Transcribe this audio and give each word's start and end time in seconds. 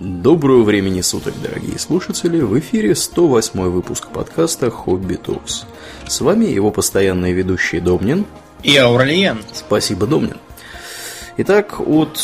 Доброго 0.00 0.62
времени 0.62 1.02
суток, 1.02 1.34
дорогие 1.42 1.78
слушатели! 1.78 2.40
В 2.40 2.58
эфире 2.58 2.94
108 2.94 3.60
выпуск 3.68 4.08
подкаста 4.08 4.70
«Хобби 4.70 5.16
Токс». 5.16 5.66
С 6.08 6.22
вами 6.22 6.46
его 6.46 6.70
постоянные 6.70 7.34
ведущие 7.34 7.82
Домнин 7.82 8.24
и 8.62 8.78
Ауралиен. 8.78 9.42
Спасибо, 9.52 10.06
Домнин. 10.06 10.38
Итак, 11.36 11.80
от 11.86 12.18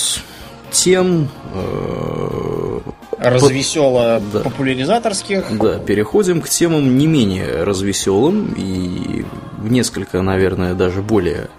тем... 0.70 1.28
Э, 1.52 2.80
Развесело 3.18 4.22
да. 4.32 4.40
популяризаторских. 4.40 5.58
Да, 5.58 5.78
переходим 5.78 6.40
к 6.40 6.48
темам 6.48 6.96
не 6.96 7.06
менее 7.06 7.62
развеселым 7.62 8.54
и 8.56 9.26
несколько, 9.62 10.22
наверное, 10.22 10.72
даже 10.72 11.02
более 11.02 11.50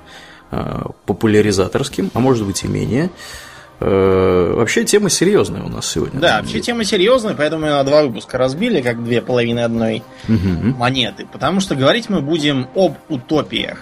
э, 0.49 0.81
популяризаторским, 1.05 2.09
а 2.15 2.19
может 2.19 2.47
быть 2.47 2.63
и 2.63 2.67
менее. 2.67 3.05
Э, 3.05 3.46
вообще 3.79 4.83
тема 4.85 5.09
серьезная 5.09 5.61
у 5.61 5.69
нас 5.69 5.87
сегодня. 5.87 6.19
Да, 6.19 6.39
вообще 6.39 6.59
тема 6.59 6.83
серьезная, 6.83 7.35
поэтому 7.35 7.65
мы 7.65 7.69
на 7.69 7.83
два 7.83 8.03
выпуска 8.03 8.37
разбили, 8.37 8.81
как 8.81 9.03
две 9.03 9.21
половины 9.21 9.59
одной 9.59 10.03
угу. 10.27 10.75
монеты. 10.77 11.27
Потому 11.31 11.59
что 11.59 11.75
говорить 11.75 12.09
мы 12.09 12.21
будем 12.21 12.67
об 12.75 12.95
утопиях. 13.09 13.77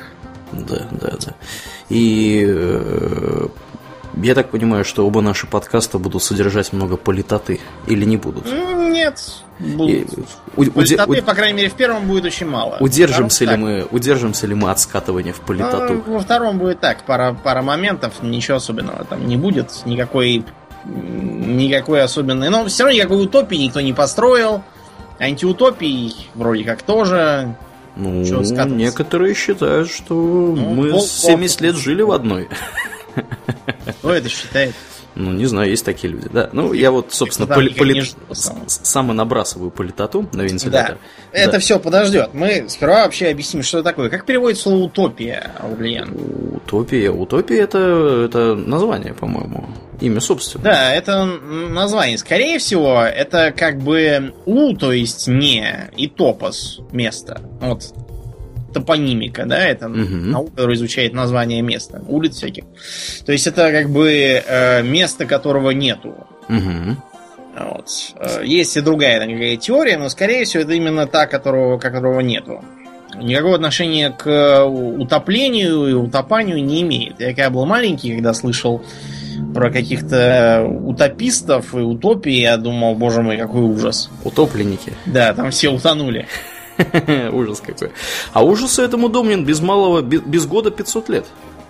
Да, 0.51 0.87
да, 0.91 1.13
да. 1.25 1.35
И 1.89 2.45
э, 2.47 3.47
я 4.21 4.35
так 4.35 4.49
понимаю, 4.49 4.85
что 4.85 5.05
оба 5.05 5.21
наши 5.21 5.47
подкаста 5.47 5.99
будут 5.99 6.23
содержать 6.23 6.73
много 6.73 6.97
политоты 6.97 7.59
или 7.87 8.05
не 8.05 8.17
будут? 8.17 8.45
Нет, 8.45 9.21
будут. 9.59 9.89
И, 10.57 10.69
политоты, 10.69 11.21
у, 11.21 11.23
по 11.23 11.33
крайней 11.33 11.57
мере, 11.57 11.69
в 11.69 11.73
первом 11.73 12.07
будет 12.07 12.25
очень 12.25 12.47
мало. 12.47 12.77
Удержимся 12.79 13.45
ли 13.45 13.55
мы, 13.57 13.87
удержимся 13.91 14.47
ли 14.47 14.55
мы 14.55 14.71
от 14.71 14.79
скатывания 14.79 15.33
в 15.33 15.41
политоту? 15.41 16.03
Ну, 16.05 16.13
во 16.13 16.19
втором 16.19 16.57
будет 16.57 16.79
так, 16.79 17.03
пара, 17.03 17.35
пара 17.43 17.61
моментов, 17.61 18.21
ничего 18.21 18.57
особенного 18.57 19.03
там 19.05 19.27
не 19.27 19.37
будет, 19.37 19.85
никакой 19.85 20.45
никакой 20.85 22.03
особенной. 22.03 22.49
Но 22.49 22.65
все 22.65 22.83
равно 22.83 22.97
никакой 22.97 23.23
утопии 23.23 23.55
никто 23.55 23.81
не 23.81 23.93
построил. 23.93 24.61
Антиутопии 25.19 26.13
вроде 26.35 26.63
как 26.63 26.81
тоже. 26.83 27.55
Ну, 27.95 28.23
некоторые 28.67 29.33
считают, 29.33 29.89
что 29.89 30.13
ну, 30.13 30.73
мы 30.73 30.91
пол, 30.91 31.01
70 31.01 31.57
пол, 31.57 31.67
лет 31.67 31.75
жили 31.75 32.01
в 32.01 32.11
одной. 32.11 32.49
Кто 33.99 34.13
это 34.13 34.29
считает? 34.29 34.73
Ну, 35.15 35.31
не 35.31 35.45
знаю, 35.45 35.69
есть 35.69 35.85
такие 35.85 36.11
люди, 36.11 36.27
да. 36.31 36.49
Ну, 36.51 36.73
я 36.73 36.91
вот, 36.91 37.13
собственно, 37.13 37.47
поли- 37.47 37.73
поли- 37.73 38.03
сам 38.67 39.11
и 39.11 39.15
набрасываю 39.15 39.71
политоту 39.71 40.27
на 40.33 40.41
вентилятор. 40.41 40.97
Да. 41.31 41.39
Это 41.39 41.53
да. 41.53 41.59
все 41.59 41.79
подождет. 41.79 42.31
Мы 42.33 42.65
сперва 42.67 43.05
вообще 43.05 43.27
объясним, 43.29 43.63
что 43.63 43.79
это 43.79 43.89
такое. 43.89 44.09
Как 44.09 44.25
переводится 44.25 44.63
слово 44.63 44.83
утопия, 44.83 45.51
Аурельян? 45.59 46.13
Утопия. 46.57 47.11
Утопия 47.11 47.61
это, 47.61 48.25
это 48.25 48.55
название, 48.55 49.13
по-моему. 49.13 49.69
Имя 50.01 50.19
собственно. 50.19 50.65
Да, 50.65 50.93
это 50.93 51.23
название. 51.23 52.17
Скорее 52.17 52.59
всего, 52.59 53.01
это 53.01 53.53
как 53.55 53.77
бы 53.77 54.33
у, 54.45 54.75
то 54.75 54.91
есть 54.91 55.29
не, 55.29 55.89
и 55.95 56.07
топос 56.07 56.81
место. 56.91 57.41
Вот 57.61 57.93
топонимика, 58.75 59.45
да, 59.45 59.65
это 59.65 59.87
угу. 59.87 59.95
наука, 59.97 60.51
которая 60.51 60.75
изучает 60.75 61.13
название 61.13 61.61
места, 61.61 62.01
улиц 62.07 62.35
всяких. 62.35 62.65
То 63.25 63.31
есть 63.31 63.47
это 63.47 63.71
как 63.71 63.89
бы 63.89 64.09
э, 64.45 64.83
место, 64.83 65.25
которого 65.25 65.71
нету. 65.71 66.27
Угу. 66.49 66.97
Вот. 67.57 67.87
Э, 68.19 68.41
есть 68.43 68.75
и 68.75 68.81
другая 68.81 69.19
такая 69.19 69.55
теория, 69.55 69.97
но 69.97 70.09
скорее 70.09 70.43
всего 70.43 70.63
это 70.63 70.73
именно 70.73 71.07
та, 71.07 71.25
которого, 71.25 71.79
которого 71.79 72.19
нету. 72.19 72.63
Никакого 73.15 73.55
отношения 73.55 74.09
к 74.09 74.65
утоплению 74.65 75.87
и 75.87 75.93
утопанию 75.93 76.61
не 76.61 76.81
имеет. 76.81 77.21
Я 77.21 77.29
когда 77.29 77.49
был 77.49 77.65
маленький, 77.65 78.13
когда 78.13 78.33
слышал 78.33 78.83
про 79.53 79.71
каких-то 79.71 80.65
утопистов 80.67 81.73
и 81.73 81.77
утопии, 81.77 82.41
я 82.41 82.57
думал, 82.57 82.95
боже 82.95 83.21
мой, 83.21 83.37
какой 83.37 83.61
ужас. 83.61 84.09
Утопленники. 84.25 84.91
Да, 85.05 85.33
там 85.33 85.51
все 85.51 85.69
утонули. 85.69 86.27
Ужас 87.31 87.61
какой. 87.61 87.91
А 88.33 88.43
ужасы 88.43 88.81
этому 88.81 89.09
Домнин 89.09 89.45
без 89.45 89.61
малого, 89.61 90.01
без 90.01 90.45
года 90.45 90.71
500 90.71 91.09
лет. 91.09 91.25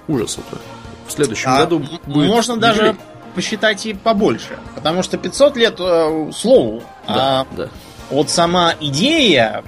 Ужасу-то. 0.07 0.59
В 1.07 1.11
следующем 1.11 1.49
а 1.51 1.59
году 1.59 1.79
будет 1.79 2.07
Можно 2.07 2.53
юбилей. 2.53 2.73
даже 2.73 2.95
посчитать 3.35 3.85
и 3.85 3.93
побольше. 3.93 4.57
Потому 4.73 5.03
что 5.03 5.17
500 5.17 5.57
лет 5.57 5.75
э, 5.79 6.31
слову. 6.33 6.81
Да, 7.07 7.41
а 7.41 7.47
да. 7.55 7.69
вот 8.09 8.29
сама 8.29 8.73
идея... 8.79 9.63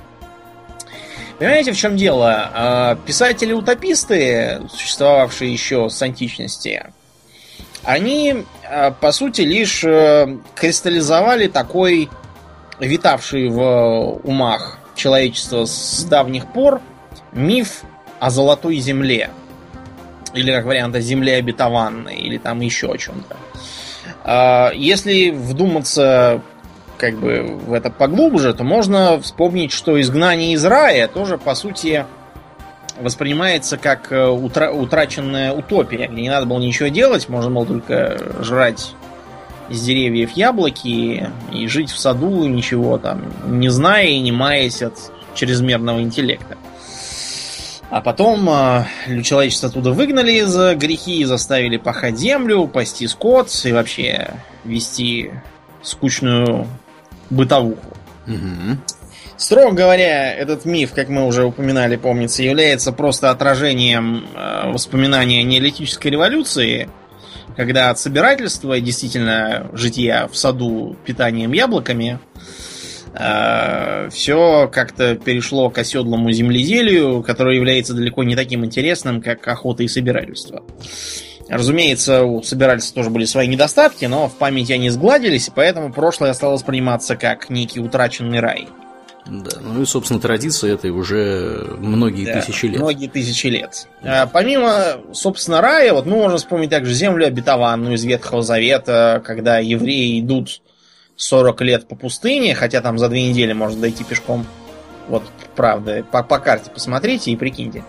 Понимаете, 1.37 1.71
в 1.71 1.77
чем 1.77 1.97
дело? 1.97 2.49
А, 2.51 2.95
писатели-утописты, 3.05 4.61
существовавшие 4.73 5.53
еще 5.53 5.87
с 5.87 6.01
античности, 6.01 6.91
они, 7.83 8.43
а, 8.67 8.89
по 8.89 9.11
сути, 9.11 9.41
лишь 9.41 9.83
э, 9.83 10.39
кристаллизовали 10.55 11.47
такой 11.47 12.09
витавший 12.79 13.49
в 13.49 14.19
умах 14.23 14.79
человечества 14.97 15.65
с 15.65 16.03
давних 16.03 16.47
пор 16.47 16.81
миф 17.31 17.83
о 18.19 18.29
золотой 18.29 18.77
земле. 18.77 19.29
Или, 20.33 20.51
как 20.51 20.65
вариант, 20.65 20.95
о 20.95 21.01
земле 21.01 21.35
обетованной, 21.35 22.15
или 22.17 22.37
там 22.37 22.59
еще 22.59 22.91
о 22.91 22.97
чем-то. 22.97 23.37
А, 24.23 24.71
если 24.73 25.29
вдуматься 25.31 26.41
как 26.97 27.17
бы 27.17 27.43
в 27.43 27.73
это 27.73 27.89
поглубже, 27.89 28.53
то 28.53 28.63
можно 28.63 29.21
вспомнить, 29.21 29.71
что 29.71 29.99
изгнание 30.01 30.53
из 30.53 30.65
рая 30.65 31.07
тоже, 31.07 31.37
по 31.37 31.55
сути, 31.55 32.05
воспринимается 32.99 33.77
как 33.77 34.11
э, 34.11 34.27
утра 34.27 34.71
утраченная 34.71 35.53
утопия, 35.53 36.07
где 36.07 36.21
не 36.21 36.29
надо 36.29 36.47
было 36.47 36.59
ничего 36.59 36.89
делать, 36.89 37.29
можно 37.29 37.51
было 37.51 37.65
только 37.65 38.17
жрать 38.41 38.93
из 39.69 39.81
деревьев 39.83 40.31
яблоки 40.31 41.29
и 41.51 41.67
жить 41.67 41.91
в 41.91 41.97
саду, 41.97 42.47
ничего 42.47 42.97
там 42.97 43.21
не 43.45 43.69
зная 43.69 44.07
и 44.07 44.19
не 44.19 44.31
маясь 44.31 44.81
от 44.81 45.11
чрезмерного 45.35 46.01
интеллекта. 46.01 46.57
А 47.89 48.01
потом 48.01 48.49
э, 48.49 49.21
человечество 49.23 49.69
оттуда 49.69 49.91
выгнали 49.91 50.41
за 50.41 50.75
грехи, 50.75 51.23
заставили 51.23 51.77
пахать 51.77 52.17
землю, 52.17 52.67
пасти 52.67 53.07
скот 53.07 53.49
и 53.63 53.71
вообще 53.71 54.33
вести 54.65 55.31
скучную 55.81 56.67
бытовуху. 57.29 57.95
Угу. 58.27 58.77
Строго 59.37 59.71
говоря, 59.71 60.33
этот 60.33 60.65
миф, 60.65 60.93
как 60.93 61.07
мы 61.07 61.25
уже 61.25 61.45
упоминали, 61.45 61.95
помнится, 61.95 62.43
является 62.43 62.91
просто 62.91 63.29
отражением 63.29 64.25
э, 64.35 64.71
воспоминания 64.71 65.43
неолитической 65.43 66.11
революции, 66.11 66.89
когда 67.57 67.89
от 67.89 67.99
собирательства 67.99 68.79
действительно 68.79 69.69
жития 69.73 70.27
в 70.27 70.37
саду 70.37 70.95
питанием 71.03 71.51
яблоками 71.51 72.19
э, 73.13 74.09
все 74.11 74.69
как-то 74.71 75.15
перешло 75.15 75.71
к 75.71 75.77
оседлому 75.79 76.31
земледелию, 76.31 77.23
которое 77.23 77.55
является 77.55 77.95
далеко 77.95 78.23
не 78.23 78.35
таким 78.35 78.63
интересным, 78.63 79.23
как 79.23 79.45
охота 79.47 79.81
и 79.81 79.87
собирательство. 79.87 80.63
Разумеется, 81.49 82.23
у 82.23 82.43
собирательства 82.43 83.01
тоже 83.01 83.09
были 83.09 83.25
свои 83.25 83.47
недостатки, 83.47 84.05
но 84.05 84.27
в 84.27 84.35
памяти 84.35 84.73
они 84.73 84.89
сгладились, 84.91 85.47
и 85.47 85.51
поэтому 85.53 85.91
прошлое 85.91 86.33
стало 86.33 86.53
восприниматься 86.53 87.15
как 87.15 87.49
некий 87.49 87.79
утраченный 87.79 88.39
рай. 88.39 88.67
Да, 89.29 89.59
ну 89.61 89.81
и, 89.81 89.85
собственно, 89.85 90.19
традиция 90.19 90.73
этой 90.73 90.91
уже 90.91 91.75
многие 91.79 92.25
да, 92.25 92.39
тысячи 92.39 92.65
лет. 92.65 92.79
Многие 92.79 93.07
тысячи 93.07 93.47
лет. 93.47 93.87
А, 94.01 94.25
помимо, 94.27 94.97
собственно, 95.13 95.61
рая, 95.61 95.93
вот 95.93 96.05
мы 96.05 96.15
можем 96.15 96.37
вспомнить 96.37 96.69
также 96.69 96.93
землю 96.93 97.27
обетованную 97.27 97.95
из 97.95 98.03
Ветхого 98.05 98.41
Завета, 98.41 99.21
когда 99.25 99.59
евреи 99.59 100.19
идут 100.21 100.61
40 101.17 101.61
лет 101.61 101.87
по 101.87 101.95
пустыне, 101.95 102.55
хотя 102.55 102.81
там 102.81 102.97
за 102.97 103.09
две 103.09 103.29
недели 103.29 103.53
можно 103.53 103.81
дойти 103.81 104.03
пешком. 104.03 104.45
Вот, 105.09 105.23
правда, 105.55 106.05
по, 106.09 106.23
по 106.23 106.39
карте 106.39 106.69
посмотрите 106.69 107.31
и 107.31 107.35
прикиньте. 107.35 107.83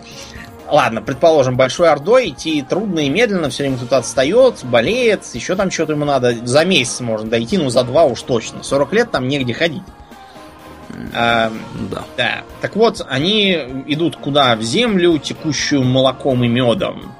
Ладно, 0.70 1.00
предположим, 1.00 1.56
большой 1.56 1.88
ордой 1.88 2.30
идти 2.30 2.62
трудно 2.62 3.00
и 3.00 3.08
медленно, 3.08 3.48
все 3.48 3.62
время 3.62 3.76
кто-то 3.78 3.98
отстает, 3.98 4.64
болеет, 4.64 5.24
еще 5.32 5.56
там 5.56 5.70
что-то 5.70 5.92
ему 5.92 6.04
надо. 6.04 6.34
За 6.46 6.64
месяц 6.64 7.00
можно 7.00 7.28
дойти, 7.28 7.56
ну 7.56 7.70
за 7.70 7.84
два 7.84 8.04
уж 8.04 8.20
точно. 8.22 8.62
40 8.62 8.92
лет 8.92 9.10
там 9.10 9.28
негде 9.28 9.54
ходить. 9.54 9.82
А, 11.14 11.52
да. 11.90 12.04
да. 12.16 12.44
Так 12.60 12.76
вот, 12.76 13.04
они 13.08 13.52
идут 13.86 14.16
куда? 14.16 14.56
В 14.56 14.62
землю, 14.62 15.18
текущую 15.18 15.84
молоком 15.84 16.44
и 16.44 16.48
медом. 16.48 17.12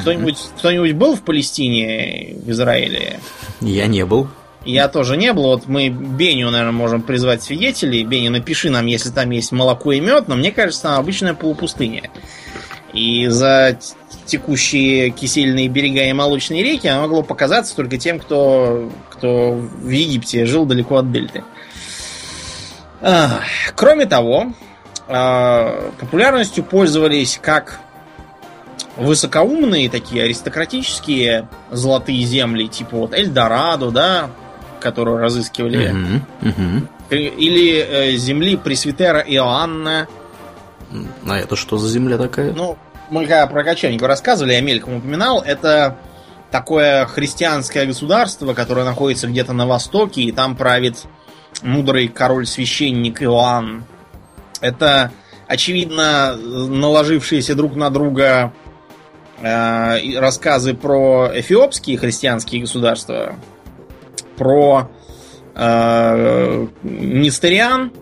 Кто-нибудь, 0.00 0.36
кто-нибудь 0.58 0.92
был 0.92 1.16
в 1.16 1.22
Палестине, 1.22 2.36
в 2.44 2.50
Израиле? 2.50 3.18
Я 3.60 3.86
не 3.86 4.04
был. 4.04 4.28
Я 4.64 4.88
тоже 4.88 5.16
не 5.16 5.32
был. 5.32 5.44
Вот 5.44 5.66
мы 5.66 5.88
Беню, 5.88 6.50
наверное, 6.50 6.72
можем 6.72 7.00
призвать 7.00 7.42
свидетелей. 7.42 8.04
Беню, 8.04 8.30
напиши 8.30 8.68
нам, 8.68 8.84
если 8.86 9.10
там 9.10 9.30
есть 9.30 9.52
молоко 9.52 9.92
и 9.92 10.00
мед, 10.00 10.28
но 10.28 10.36
мне 10.36 10.52
кажется, 10.52 10.82
там 10.82 11.00
обычная 11.00 11.32
полупустыня. 11.32 12.10
И 12.92 13.26
за 13.28 13.78
текущие 14.26 15.10
кисельные 15.10 15.68
берега 15.68 16.02
и 16.02 16.12
молочные 16.12 16.62
реки 16.62 16.88
оно 16.88 17.02
могло 17.02 17.22
показаться 17.22 17.74
только 17.74 17.98
тем, 17.98 18.18
кто, 18.18 18.90
кто 19.10 19.52
в 19.52 19.88
Египте 19.88 20.44
жил 20.44 20.66
далеко 20.66 20.96
от 20.96 21.10
дельты. 21.10 21.42
Кроме 23.74 24.06
того, 24.06 24.52
а, 25.08 25.90
популярностью 25.98 26.62
пользовались 26.62 27.40
как 27.42 27.80
высокоумные 28.96 29.90
такие 29.90 30.24
аристократические 30.24 31.48
золотые 31.70 32.22
земли, 32.24 32.68
типа 32.68 32.96
вот 32.96 33.14
Эльдорадо, 33.14 33.90
да, 33.90 34.30
которую 34.80 35.18
разыскивали. 35.18 36.22
Или 37.10 37.78
э, 37.78 38.16
земли 38.16 38.56
Пресвитера 38.56 39.18
Иоанна. 39.20 40.06
А 41.26 41.38
это 41.38 41.56
что 41.56 41.76
за 41.76 41.88
земля 41.88 42.18
такая? 42.18 42.52
Ну, 42.52 42.78
мы 43.10 43.22
когда 43.22 43.46
про 43.48 43.64
кочевников 43.64 44.06
рассказывали, 44.06 44.52
я 44.52 44.60
мельком 44.60 44.94
упоминал, 44.96 45.42
это 45.42 45.96
такое 46.52 47.06
христианское 47.06 47.86
государство, 47.86 48.54
которое 48.54 48.84
находится 48.84 49.26
где-то 49.26 49.52
на 49.52 49.66
востоке, 49.66 50.22
и 50.22 50.30
там 50.30 50.56
правит 50.56 51.04
мудрый 51.62 52.08
король-священник 52.08 53.22
Иоанн. 53.22 53.84
Это, 54.60 55.12
очевидно, 55.46 56.36
наложившиеся 56.36 57.54
друг 57.54 57.76
на 57.76 57.90
друга 57.90 58.52
э, 59.40 60.18
рассказы 60.18 60.74
про 60.74 61.30
эфиопские 61.34 61.98
христианские 61.98 62.62
государства, 62.62 63.36
про 64.36 64.90
э, 65.54 66.66
нестериан, 66.82 67.92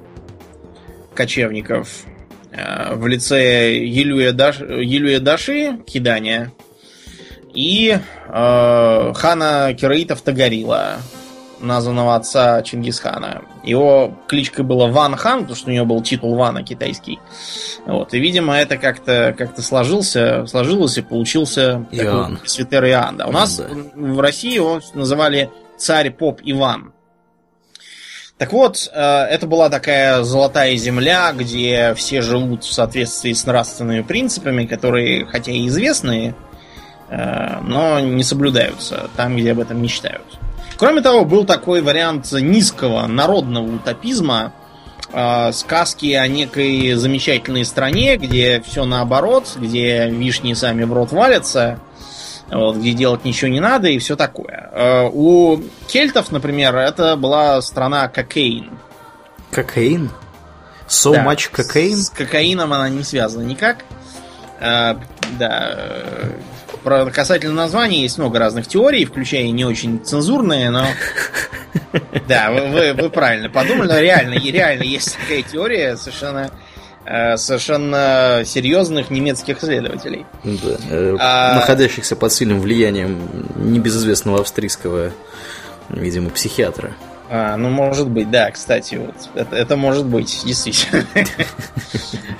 кочевников, 1.15 2.05
э, 2.53 2.95
в 2.95 3.07
лице 3.07 3.77
Елюя, 3.85 4.33
Даш, 4.33 4.61
Елюя 4.61 5.21
Даши, 5.21 5.79
кидания, 5.87 6.53
и 7.55 7.99
э, 8.29 9.13
хана 9.15 9.75
Кираитов 9.75 10.23
Тагарила, 10.23 10.99
названного 11.61 12.15
отца 12.15 12.63
Чингисхана. 12.63 13.43
Его 13.63 14.15
кличкой 14.29 14.65
была 14.65 14.89
Ван 14.89 15.17
Хан, 15.17 15.41
потому 15.41 15.57
что 15.57 15.71
у 15.71 15.73
него 15.73 15.87
был 15.87 16.03
титул 16.03 16.37
Вана 16.37 16.63
китайский. 16.63 17.19
Вот. 17.87 18.15
И, 18.15 18.19
видимо, 18.19 18.57
это 18.57 18.77
как-то 18.77 19.35
как 19.37 19.59
сложился, 19.61 20.47
сложилось 20.47 20.99
и 20.99 21.03
получился 21.03 21.87
Иоанн. 21.91 22.37
такой 22.37 22.49
святер 22.49 22.85
Иоанн. 22.87 23.17
Да. 23.17 23.27
У 23.27 23.33
нас 23.33 23.57
да. 23.57 23.69
в 23.95 24.21
России 24.21 24.55
его 24.55 24.81
называли 24.95 25.51
царь-поп 25.77 26.41
Иван. 26.45 26.93
Так 28.39 28.53
вот, 28.53 28.89
э, 28.93 29.01
это 29.01 29.49
была 29.49 29.69
такая 29.69 30.23
золотая 30.23 30.77
земля, 30.77 31.33
где 31.33 31.95
все 31.95 32.23
живут 32.23 32.63
в 32.63 32.73
соответствии 32.73 33.33
с 33.33 33.45
нравственными 33.45 34.03
принципами, 34.03 34.65
которые, 34.65 35.27
хотя 35.27 35.51
и 35.51 35.67
известные, 35.67 36.37
э, 37.09 37.61
но 37.63 37.99
не 37.99 38.23
соблюдаются 38.23 39.11
там, 39.17 39.37
где 39.37 39.53
об 39.53 39.59
этом 39.59 39.83
мечтают. 39.83 40.39
Кроме 40.79 41.03
того, 41.03 41.25
был 41.25 41.45
такой 41.45 41.83
вариант 41.83 42.31
низкого 42.31 43.05
народного 43.09 43.75
утопизма, 43.75 44.53
э, 45.13 45.51
сказки 45.53 46.13
о 46.13 46.29
некой 46.29 46.93
замечательной 46.95 47.65
стране, 47.65 48.17
где 48.17 48.63
все 48.65 48.85
наоборот, 48.85 49.57
где 49.57 50.09
вишни 50.09 50.55
сами 50.55 50.85
в 50.85 50.93
рот 50.93 51.11
валятся, 51.11 51.81
вот, 52.49 52.77
где 52.77 52.93
делать 52.93 53.25
ничего 53.25 53.51
не 53.51 53.59
надо 53.59 53.89
и 53.89 53.99
все 53.99 54.15
такое. 54.15 54.71
Э, 54.73 55.11
у 55.13 55.61
кельтов, 55.89 56.31
например, 56.31 56.77
это 56.77 57.17
была 57.17 57.61
страна 57.61 58.07
кокаин. 58.07 58.79
Кокаин? 59.51 60.11
So 60.89 61.13
да, 61.13 61.25
much 61.25 61.51
cocaine? 61.53 61.97
С 61.97 62.11
кокаином 62.11 62.73
она 62.73 62.89
не 62.89 63.03
связана 63.03 63.43
никак. 63.43 63.79
Э, 64.61 64.95
да. 65.41 65.77
Про 66.83 67.07
касательно 67.07 67.55
названия 67.55 68.03
есть 68.03 68.19
много 68.19 68.39
разных 68.39 68.67
теорий, 68.67 69.05
включая 69.05 69.51
не 69.51 69.65
очень 69.65 70.05
цензурные, 70.05 70.71
но... 70.71 70.87
Да, 72.29 72.51
вы, 72.51 72.93
вы, 72.93 73.11
правильно 73.11 73.49
подумали, 73.49 73.89
но 73.89 73.99
реально, 73.99 74.35
реально 74.35 74.83
есть 74.83 75.17
такая 75.19 75.43
теория 75.43 75.97
совершенно 75.97 76.51
Э, 77.11 77.39
совершенно 77.39 78.43
серьезных 78.45 79.09
немецких 79.09 79.63
исследователей. 79.63 80.27
Да, 80.45 80.77
э, 80.91 81.17
а... 81.19 81.55
Находящихся 81.55 82.17
под 82.17 82.31
сильным 82.35 82.61
влиянием 82.61 83.19
небезызвестного 83.57 84.41
австрийского, 84.41 85.13
видимо, 85.89 86.29
психиатра. 86.29 86.93
А, 87.31 87.57
ну, 87.57 87.69
может 87.69 88.09
быть, 88.09 88.31
да, 88.31 88.51
кстати, 88.51 88.95
вот 88.95 89.15
это, 89.35 89.55
это 89.55 89.77
может 89.77 90.07
быть, 90.07 90.43
действительно. 90.45 91.05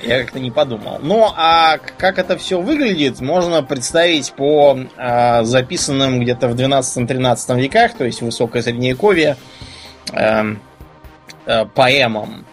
Я 0.03 0.21
как-то 0.21 0.39
не 0.39 0.49
подумал. 0.49 0.99
Ну, 1.01 1.27
а 1.35 1.77
как 1.97 2.17
это 2.17 2.37
все 2.37 2.59
выглядит, 2.59 3.21
можно 3.21 3.61
представить 3.61 4.33
по 4.33 4.79
а, 4.97 5.43
записанным 5.43 6.19
где-то 6.19 6.47
в 6.47 6.55
12-13 6.55 7.61
веках, 7.61 7.93
то 7.93 8.05
есть 8.05 8.21
высокое 8.21 8.63
средневековье, 8.63 9.37
а, 10.11 10.45
а, 11.45 11.65
поэмам 11.65 12.45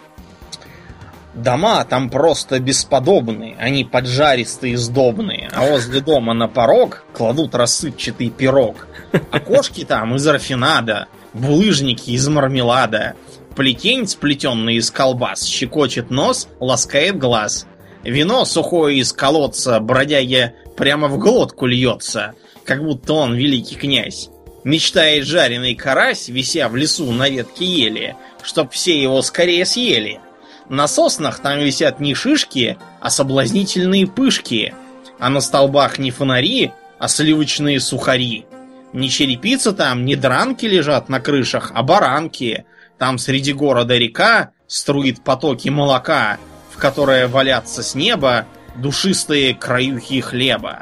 Дома 1.37 1.85
там 1.85 2.09
просто 2.09 2.59
бесподобные, 2.61 3.57
они 3.59 3.85
поджаристые, 3.85 4.79
сдобные, 4.79 5.51
а 5.53 5.67
возле 5.67 6.01
дома 6.01 6.33
на 6.33 6.49
порог 6.49 7.05
кладут 7.13 7.55
рассыпчатый 7.55 8.31
пирог. 8.31 8.89
Окошки 9.31 9.85
там 9.85 10.15
из 10.15 10.27
рафинада, 10.27 11.09
булыжники 11.37 12.11
из 12.11 12.27
мармелада, 12.29 13.15
плетень, 13.55 14.07
сплетенный 14.07 14.77
из 14.77 14.91
колбас, 14.91 15.45
щекочет 15.45 16.11
нос, 16.11 16.49
ласкает 16.61 17.19
глаз. 17.19 17.67
Вино 18.03 18.45
сухое 18.45 18.99
из 18.99 19.13
колодца, 19.13 19.81
бродяге 19.81 20.55
прямо 20.77 21.09
в 21.09 21.19
глотку 21.19 21.67
льется, 21.67 22.35
как 22.65 22.83
будто 22.83 23.15
он 23.15 23.35
великий 23.35 23.77
князь. 23.77 24.31
Мечтает 24.65 25.25
жареный 25.25 25.75
карась, 25.75 26.29
вися 26.29 26.69
в 26.69 26.77
лесу 26.77 27.11
на 27.13 27.29
ветке 27.29 27.65
ели, 27.65 28.17
чтоб 28.43 28.71
все 28.73 29.01
его 29.01 29.23
скорее 29.23 29.65
съели. 29.65 30.21
На 30.69 30.89
соснах 30.89 31.39
там 31.39 31.61
висят 31.61 32.01
не 32.01 32.15
шишки, 32.15 32.77
а 33.01 33.11
соблазнительные 33.11 34.07
пышки. 34.09 34.75
А 35.19 35.31
на 35.31 35.41
столбах 35.41 35.99
не 35.99 36.11
фонари, 36.11 36.73
а 36.99 37.09
сливочные 37.09 37.79
сухари. 37.79 38.47
Не 38.97 39.11
черепица 39.11 39.75
там, 39.75 40.07
не 40.07 40.17
дранки 40.17 40.65
лежат 40.65 41.11
на 41.11 41.21
крышах, 41.21 41.71
а 41.75 41.83
баранки. 41.83 42.65
Там 42.97 43.19
среди 43.19 43.53
города 43.53 43.95
река 43.99 44.53
струит 44.69 45.23
потоки 45.23 45.69
молока, 45.69 46.39
в 46.73 46.79
которое 46.79 47.29
валятся 47.29 47.83
с 47.83 47.95
неба 47.95 48.47
душистые 48.75 49.55
краюхи 49.55 50.23
хлеба. 50.23 50.81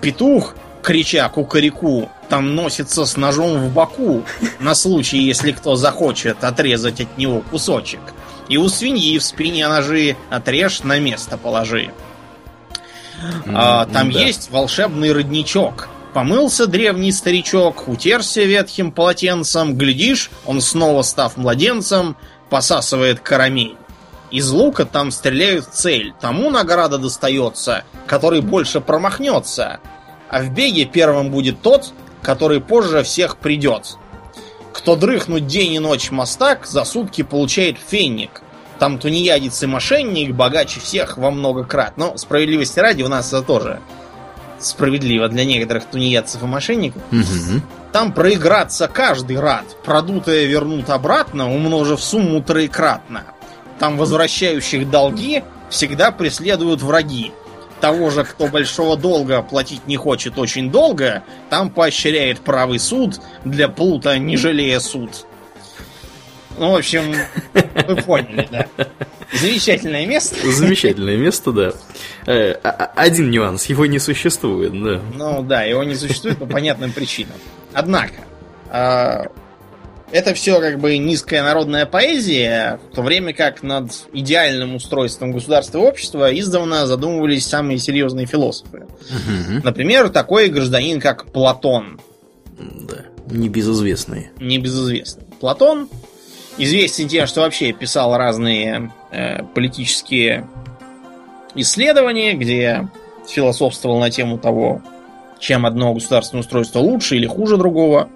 Петух, 0.00 0.54
крича 0.80 1.28
кукареку, 1.28 2.08
там 2.28 2.54
носится 2.54 3.04
с 3.04 3.16
ножом 3.16 3.58
в 3.58 3.72
боку, 3.72 4.22
на 4.60 4.76
случай, 4.76 5.18
если 5.18 5.50
кто 5.50 5.74
захочет 5.74 6.44
отрезать 6.44 7.00
от 7.00 7.18
него 7.18 7.40
кусочек. 7.40 8.14
И 8.48 8.58
у 8.58 8.68
свиньи 8.68 9.18
в 9.18 9.24
спине 9.24 9.66
ножи 9.66 10.16
отрежь, 10.30 10.84
на 10.84 11.00
место 11.00 11.36
положи. 11.36 11.90
Mm, 13.44 13.52
а, 13.56 13.86
там 13.86 14.12
да. 14.12 14.20
есть 14.20 14.52
волшебный 14.52 15.10
родничок. 15.10 15.88
Помылся 16.12 16.66
древний 16.66 17.12
старичок, 17.12 17.86
утерся 17.86 18.42
ветхим 18.42 18.90
полотенцем, 18.90 19.76
глядишь, 19.76 20.30
он 20.44 20.60
снова 20.60 21.02
став 21.02 21.36
младенцем, 21.36 22.16
посасывает 22.48 23.20
карамель. 23.20 23.76
Из 24.32 24.50
лука 24.50 24.84
там 24.84 25.12
стреляют 25.12 25.66
в 25.66 25.70
цель, 25.70 26.12
тому 26.20 26.50
награда 26.50 26.98
достается, 26.98 27.84
который 28.06 28.40
больше 28.40 28.80
промахнется. 28.80 29.78
А 30.28 30.40
в 30.40 30.50
беге 30.50 30.84
первым 30.84 31.30
будет 31.30 31.62
тот, 31.62 31.92
который 32.22 32.60
позже 32.60 33.04
всех 33.04 33.36
придет. 33.36 33.96
Кто 34.72 34.96
дрыхнуть 34.96 35.46
день 35.46 35.74
и 35.74 35.78
ночь 35.78 36.10
мастак, 36.10 36.66
за 36.66 36.84
сутки 36.84 37.22
получает 37.22 37.76
фенник. 37.78 38.42
Там 38.80 38.98
тунеядец 38.98 39.62
и 39.62 39.66
мошенник 39.66 40.34
богаче 40.34 40.80
всех 40.80 41.18
во 41.18 41.30
много 41.30 41.64
крат. 41.64 41.96
Но 41.96 42.16
справедливости 42.16 42.80
ради 42.80 43.02
у 43.02 43.08
нас 43.08 43.28
это 43.28 43.42
тоже 43.42 43.80
справедливо 44.60 45.28
для 45.28 45.44
некоторых 45.44 45.86
тунеядцев 45.86 46.42
и 46.42 46.46
мошенников. 46.46 47.02
Угу. 47.10 47.60
Там 47.92 48.12
проиграться 48.12 48.88
каждый 48.88 49.38
рад. 49.38 49.64
Продутое 49.84 50.44
вернут 50.46 50.90
обратно, 50.90 51.52
умножив 51.52 52.02
сумму 52.02 52.42
троекратно. 52.42 53.24
Там 53.78 53.96
возвращающих 53.96 54.90
долги 54.90 55.42
всегда 55.70 56.10
преследуют 56.10 56.82
враги. 56.82 57.32
Того 57.80 58.10
же, 58.10 58.24
кто 58.24 58.46
большого 58.46 58.96
долга 58.96 59.40
платить 59.42 59.86
не 59.86 59.96
хочет 59.96 60.38
очень 60.38 60.70
долго, 60.70 61.22
там 61.48 61.70
поощряет 61.70 62.40
правый 62.40 62.78
суд, 62.78 63.20
для 63.44 63.68
плута 63.68 64.18
не 64.18 64.36
жалея 64.36 64.80
суд. 64.80 65.26
Ну, 66.60 66.72
в 66.72 66.76
общем, 66.76 67.14
вы 67.88 67.96
поняли, 67.96 68.46
да. 68.50 68.66
Замечательное 69.32 70.04
место. 70.04 70.36
Замечательное 70.52 71.16
место, 71.16 71.52
да. 71.52 71.72
Э, 72.26 72.52
а, 72.62 72.68
а, 72.68 72.92
один 72.96 73.30
нюанс, 73.30 73.64
его 73.64 73.86
не 73.86 73.98
существует, 73.98 74.72
да. 74.72 75.00
Ну 75.14 75.42
да, 75.42 75.62
его 75.62 75.82
не 75.84 75.94
существует 75.94 76.36
по 76.36 76.44
понятным 76.44 76.92
причинам. 76.92 77.36
Однако, 77.72 78.12
а, 78.68 79.28
это 80.12 80.34
все 80.34 80.60
как 80.60 80.78
бы 80.78 80.98
низкая 80.98 81.42
народная 81.42 81.86
поэзия, 81.86 82.78
в 82.92 82.94
то 82.94 83.00
время 83.00 83.32
как 83.32 83.62
над 83.62 83.92
идеальным 84.12 84.74
устройством 84.74 85.32
государства 85.32 85.78
и 85.78 85.80
общества 85.80 86.38
издавна 86.38 86.86
задумывались 86.86 87.46
самые 87.46 87.78
серьезные 87.78 88.26
философы. 88.26 88.80
Угу. 88.80 89.62
Например, 89.64 90.10
такой 90.10 90.48
гражданин, 90.48 91.00
как 91.00 91.32
Платон. 91.32 92.02
Да, 92.58 93.06
небезызвестный. 93.30 94.28
Небезызвестный. 94.38 95.24
Платон 95.40 95.88
известен 96.58 97.08
тем, 97.08 97.26
что 97.26 97.42
вообще 97.42 97.72
писал 97.72 98.16
разные 98.16 98.92
э, 99.10 99.42
политические 99.54 100.48
исследования, 101.54 102.34
где 102.34 102.88
философствовал 103.28 103.98
на 104.00 104.10
тему 104.10 104.38
того, 104.38 104.82
чем 105.38 105.66
одно 105.66 105.94
государственное 105.94 106.40
устройство 106.40 106.80
лучше 106.80 107.16
или 107.16 107.26
хуже 107.26 107.56
другого. 107.56 108.08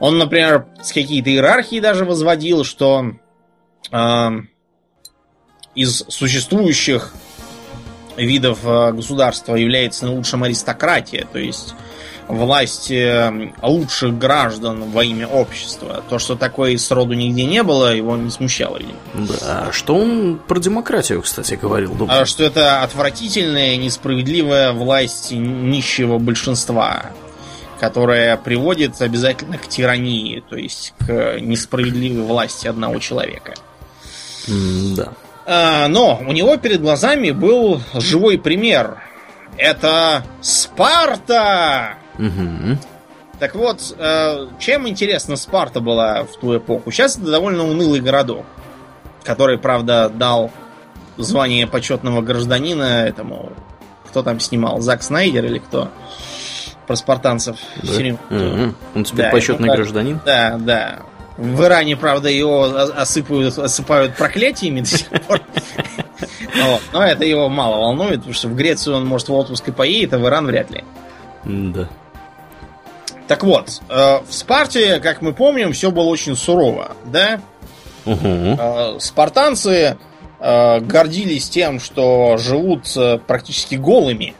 Он, 0.00 0.18
например, 0.18 0.66
с 0.82 0.92
какие-то 0.92 1.30
иерархии 1.30 1.80
даже 1.80 2.04
возводил, 2.04 2.64
что 2.64 3.12
э, 3.90 4.30
из 5.74 6.04
существующих 6.08 7.14
видов 8.16 8.60
э, 8.64 8.92
государства 8.92 9.54
является 9.54 10.06
наилучшим 10.06 10.42
аристократия, 10.42 11.26
то 11.32 11.38
есть 11.38 11.74
власть 12.28 12.90
э, 12.90 13.52
лучших 13.62 14.18
граждан 14.18 14.90
во 14.90 15.04
имя 15.04 15.26
общества. 15.26 16.02
То, 16.08 16.18
что 16.18 16.36
такое 16.36 16.76
сроду 16.78 17.14
нигде 17.14 17.44
не 17.44 17.62
было, 17.62 17.94
его 17.94 18.16
не 18.16 18.30
смущало, 18.30 18.78
видимо. 18.78 18.98
Да, 19.40 19.68
что 19.72 19.94
он 19.94 20.40
про 20.46 20.58
демократию, 20.58 21.22
кстати, 21.22 21.54
говорил? 21.54 21.94
Думаю. 21.94 22.22
А 22.22 22.26
что 22.26 22.44
это 22.44 22.82
отвратительная, 22.82 23.76
несправедливая 23.76 24.72
власть 24.72 25.32
нищего 25.32 26.18
большинства, 26.18 27.10
которая 27.80 28.36
приводит 28.36 29.00
обязательно 29.00 29.58
к 29.58 29.68
тирании, 29.68 30.42
то 30.48 30.56
есть 30.56 30.94
к 30.98 31.38
несправедливой 31.40 32.24
власти 32.24 32.66
одного 32.66 32.98
человека. 32.98 33.54
да. 34.48 35.12
А, 35.46 35.88
но 35.88 36.22
у 36.26 36.32
него 36.32 36.56
перед 36.56 36.80
глазами 36.80 37.30
был 37.30 37.82
живой 37.94 38.38
пример. 38.38 39.02
Это 39.58 40.24
Спарта! 40.40 41.98
Угу. 42.18 42.78
Так 43.38 43.54
вот, 43.56 43.94
э, 43.98 44.46
чем 44.58 44.88
интересна 44.88 45.36
Спарта 45.36 45.80
была 45.80 46.24
в 46.24 46.36
ту 46.36 46.56
эпоху? 46.56 46.90
Сейчас 46.90 47.16
это 47.16 47.30
довольно 47.30 47.64
унылый 47.64 48.00
городок, 48.00 48.46
который, 49.24 49.58
правда, 49.58 50.08
дал 50.08 50.50
звание 51.16 51.66
почетного 51.66 52.22
гражданина 52.22 53.06
этому, 53.06 53.52
кто 54.08 54.22
там 54.22 54.40
снимал, 54.40 54.80
Зак 54.80 55.02
Снайдер 55.02 55.44
или 55.46 55.58
кто? 55.58 55.90
Про 56.86 56.96
спартанцев. 56.96 57.56
Да? 57.82 57.92
Угу. 57.92 58.74
Он 58.94 59.04
теперь 59.04 59.26
да, 59.26 59.30
почетный 59.30 59.68
это, 59.68 59.76
гражданин? 59.76 60.20
Да, 60.24 60.56
да. 60.58 60.98
В 61.36 61.64
Иране, 61.64 61.96
правда, 61.96 62.28
его 62.28 62.64
осыпают, 62.64 63.58
осыпают 63.58 64.14
проклятиями 64.14 64.80
до 64.80 64.86
сих 64.86 65.08
пор. 65.08 65.40
Но 66.92 67.02
это 67.02 67.24
его 67.24 67.48
мало 67.48 67.78
волнует, 67.78 68.18
потому 68.18 68.34
что 68.34 68.48
в 68.48 68.54
Грецию 68.54 68.96
он, 68.96 69.06
может, 69.06 69.28
в 69.28 69.34
отпуск 69.34 69.66
и 69.68 69.72
поедет, 69.72 70.14
а 70.14 70.18
в 70.18 70.26
Иран 70.26 70.46
вряд 70.46 70.70
ли. 70.70 70.84
Да. 71.44 71.88
Так 73.26 73.42
вот, 73.42 73.80
э, 73.88 74.18
в 74.26 74.32
Спарте, 74.32 75.00
как 75.00 75.22
мы 75.22 75.32
помним, 75.32 75.72
все 75.72 75.90
было 75.90 76.04
очень 76.04 76.36
сурово, 76.36 76.92
да? 77.06 77.40
Угу. 78.04 79.00
Спартанцы 79.00 79.96
э, 80.40 80.80
гордились 80.80 81.48
тем, 81.48 81.80
что 81.80 82.36
живут 82.36 82.86
практически 83.26 83.76
голыми. 83.76 84.34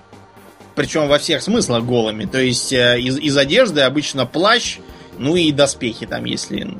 Причем 0.75 1.09
во 1.09 1.19
всех 1.19 1.43
смыслах 1.43 1.85
голыми. 1.85 2.27
То 2.27 2.41
есть 2.41 2.73
из, 2.73 3.17
из 3.17 3.37
одежды 3.37 3.83
обычно 3.83 4.27
плащ, 4.27 4.79
ну 5.19 5.37
и 5.37 5.51
доспехи 5.53 6.05
там, 6.05 6.25
если 6.25 6.77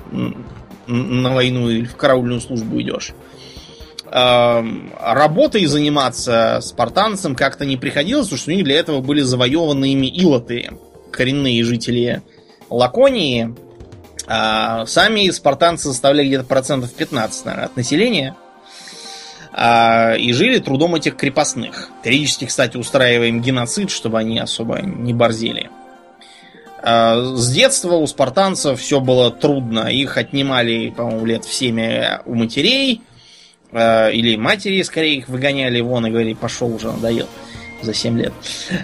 на 0.87 1.33
войну 1.33 1.71
или 1.71 1.87
в 1.87 1.97
караульную 1.97 2.41
службу 2.41 2.81
идешь. 2.81 3.13
Работой 4.11 5.65
заниматься 5.67 6.59
спартанцам 6.61 7.35
как-то 7.37 7.65
не 7.65 7.77
приходилось, 7.77 8.27
потому 8.27 8.39
что 8.41 8.51
у 8.51 8.55
них 8.55 8.65
для 8.65 8.79
этого 8.79 9.01
были 9.01 9.21
завоеваны 9.21 9.93
ими 9.93 10.09
илоты 10.09 10.73
коренные 11.15 11.65
жители 11.65 12.23
Лаконии. 12.71 13.55
А 14.27 14.87
сами 14.87 15.29
спартанцы 15.31 15.89
составляли 15.89 16.29
где-то 16.29 16.45
процентов 16.45 16.93
15 16.95 17.45
наверное, 17.45 17.67
от 17.67 17.77
населения. 17.77 18.37
А, 19.53 20.15
и 20.15 20.33
жили 20.33 20.59
трудом 20.59 20.95
этих 20.95 21.17
крепостных. 21.17 21.91
Периодически, 22.03 22.47
кстати, 22.47 22.77
устраиваем 22.77 23.41
геноцид, 23.41 23.91
чтобы 23.91 24.19
они 24.19 24.39
особо 24.39 24.81
не 24.81 25.13
борзели. 25.13 25.71
А, 26.83 27.35
с 27.35 27.53
детства 27.53 27.95
у 27.95 28.07
спартанцев 28.07 28.81
все 28.81 29.01
было 29.01 29.31
трудно. 29.31 29.89
Их 29.91 30.17
отнимали, 30.17 30.91
по-моему, 30.91 31.27
лет 31.27 31.45
в 31.45 31.53
7 31.53 32.21
у 32.25 32.35
матерей. 32.35 33.03
А, 33.73 34.09
или 34.09 34.37
матери, 34.37 34.83
скорее, 34.83 35.19
их 35.19 35.29
выгоняли 35.29 35.81
вон 35.81 36.07
и 36.07 36.11
говорили, 36.11 36.35
пошел 36.35 36.75
уже, 36.75 36.91
надоел 36.91 37.29
за 37.85 37.95
7 37.95 38.19
лет, 38.19 38.33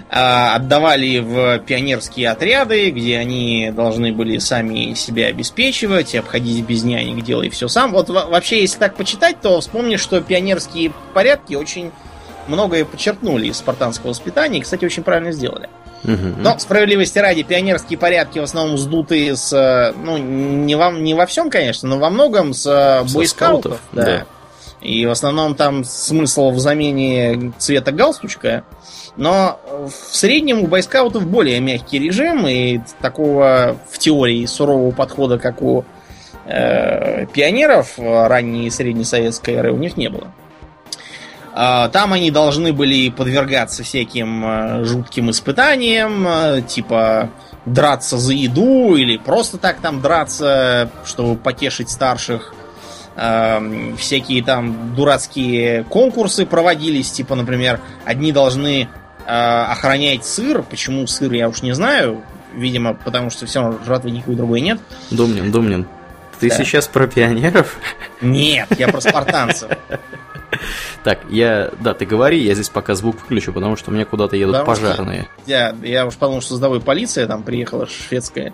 а, 0.09 0.55
отдавали 0.55 1.19
в 1.19 1.59
пионерские 1.59 2.29
отряды, 2.29 2.89
где 2.91 3.17
они 3.17 3.71
должны 3.75 4.13
были 4.13 4.37
сами 4.37 4.93
себя 4.93 5.27
обеспечивать, 5.27 6.15
обходить 6.15 6.65
без 6.65 6.83
нянек, 6.83 7.23
делай 7.23 7.49
все 7.49 7.67
сам. 7.67 7.91
Вот 7.91 8.09
вообще, 8.09 8.61
если 8.61 8.79
так 8.79 8.95
почитать, 8.95 9.41
то 9.41 9.59
вспомни, 9.59 9.95
что 9.95 10.21
пионерские 10.21 10.91
порядки 11.13 11.55
очень 11.55 11.91
многое 12.47 12.85
подчеркнули 12.85 13.47
из 13.47 13.57
спартанского 13.57 14.09
воспитания 14.09 14.59
и, 14.59 14.61
кстати, 14.61 14.85
очень 14.85 15.03
правильно 15.03 15.31
сделали. 15.31 15.69
Но 16.03 16.57
справедливости 16.57 17.19
ради, 17.19 17.43
пионерские 17.43 17.99
порядки 17.99 18.39
в 18.39 18.43
основном 18.43 18.77
сдуты 18.77 19.35
с, 19.35 19.93
ну, 20.03 20.17
не 20.17 20.75
во, 20.75 20.91
не 20.91 21.13
во 21.13 21.25
всем, 21.25 21.49
конечно, 21.49 21.87
но 21.89 21.99
во 21.99 22.09
многом 22.09 22.53
с 22.53 23.03
бойскаутов. 23.13 23.79
Да. 23.91 24.03
да. 24.03 24.25
И 24.81 25.05
в 25.05 25.11
основном 25.11 25.55
там 25.55 25.83
смысл 25.83 26.51
в 26.51 26.59
замене 26.59 27.53
цвета 27.57 27.91
галстучка. 27.91 28.63
Но 29.15 29.59
в 29.87 30.15
среднем 30.15 30.61
у 30.61 30.67
бойскаутов 30.67 31.27
более 31.27 31.59
мягкий 31.59 31.99
режим, 31.99 32.47
и 32.47 32.79
такого 33.01 33.77
в 33.91 33.99
теории 33.99 34.45
сурового 34.45 34.91
подхода, 34.91 35.37
как 35.37 35.61
у 35.61 35.85
э, 36.45 37.25
пионеров 37.27 37.93
ранней 37.97 38.67
и 38.67 38.69
среднесоветской 38.69 39.55
эры, 39.55 39.71
у 39.73 39.77
них 39.77 39.97
не 39.97 40.09
было. 40.09 40.33
А, 41.53 41.89
там 41.89 42.13
они 42.13 42.31
должны 42.31 42.71
были 42.71 43.09
подвергаться 43.09 43.83
всяким 43.83 44.45
э, 44.45 44.85
жутким 44.85 45.29
испытаниям, 45.31 46.25
э, 46.27 46.61
типа 46.61 47.29
драться 47.65 48.17
за 48.17 48.33
еду 48.33 48.95
или 48.95 49.17
просто 49.17 49.57
так 49.57 49.79
там 49.81 50.01
драться, 50.01 50.89
чтобы 51.05 51.35
потешить 51.35 51.89
старших. 51.89 52.53
Эм, 53.15 53.97
всякие 53.97 54.41
там 54.43 54.95
дурацкие 54.95 55.83
конкурсы 55.83 56.45
проводились, 56.45 57.11
типа, 57.11 57.35
например, 57.35 57.81
одни 58.05 58.31
должны 58.31 58.87
э, 59.25 59.27
охранять 59.27 60.25
сыр. 60.25 60.63
Почему 60.63 61.05
сыр, 61.07 61.31
я 61.33 61.49
уж 61.49 61.61
не 61.61 61.73
знаю. 61.73 62.21
Видимо, 62.53 62.93
потому 62.93 63.29
что 63.29 63.45
все 63.45 63.61
равно 63.61 63.79
жратвы 63.85 64.11
никакой 64.11 64.35
другой 64.35 64.61
нет. 64.61 64.79
Домнин, 65.09 65.51
Домнин, 65.51 65.87
ты 66.39 66.49
да. 66.49 66.55
сейчас 66.55 66.87
про 66.87 67.07
пионеров? 67.07 67.77
Нет, 68.21 68.67
я 68.77 68.87
про 68.87 69.01
спартанцев. 69.01 69.71
Так, 71.03 71.19
я, 71.29 71.71
да, 71.79 71.93
ты 71.93 72.05
говори, 72.05 72.43
я 72.43 72.53
здесь 72.53 72.69
пока 72.69 72.93
звук 72.93 73.15
выключу, 73.21 73.53
потому 73.53 73.75
что 73.77 73.89
мне 73.89 74.05
куда-то 74.05 74.35
едут 74.35 74.57
потому 74.57 74.75
пожарные. 74.75 75.21
Что, 75.43 75.51
я, 75.51 75.75
я 75.81 76.05
уж 76.05 76.15
подумал, 76.15 76.41
что 76.41 76.55
с 76.57 76.59
тобой 76.59 76.81
полиция 76.81 77.25
там 77.25 77.41
приехала 77.41 77.87
шведская. 77.87 78.53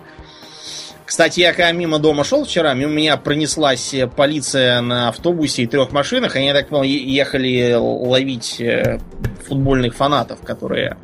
Кстати, 1.08 1.40
я 1.40 1.52
когда 1.54 1.72
мимо 1.72 1.98
дома 1.98 2.22
шел 2.22 2.44
вчера, 2.44 2.74
мимо 2.74 2.92
меня 2.92 3.16
пронеслась 3.16 3.94
полиция 4.14 4.82
на 4.82 5.08
автобусе 5.08 5.62
и 5.62 5.66
трех 5.66 5.90
машинах. 5.90 6.36
Они, 6.36 6.48
я 6.48 6.52
так 6.52 6.68
понял, 6.68 6.82
ехали 6.82 7.72
ловить 7.72 8.60
э, 8.60 8.98
футбольных 9.46 9.94
фанатов, 9.94 10.42
которые 10.42 10.98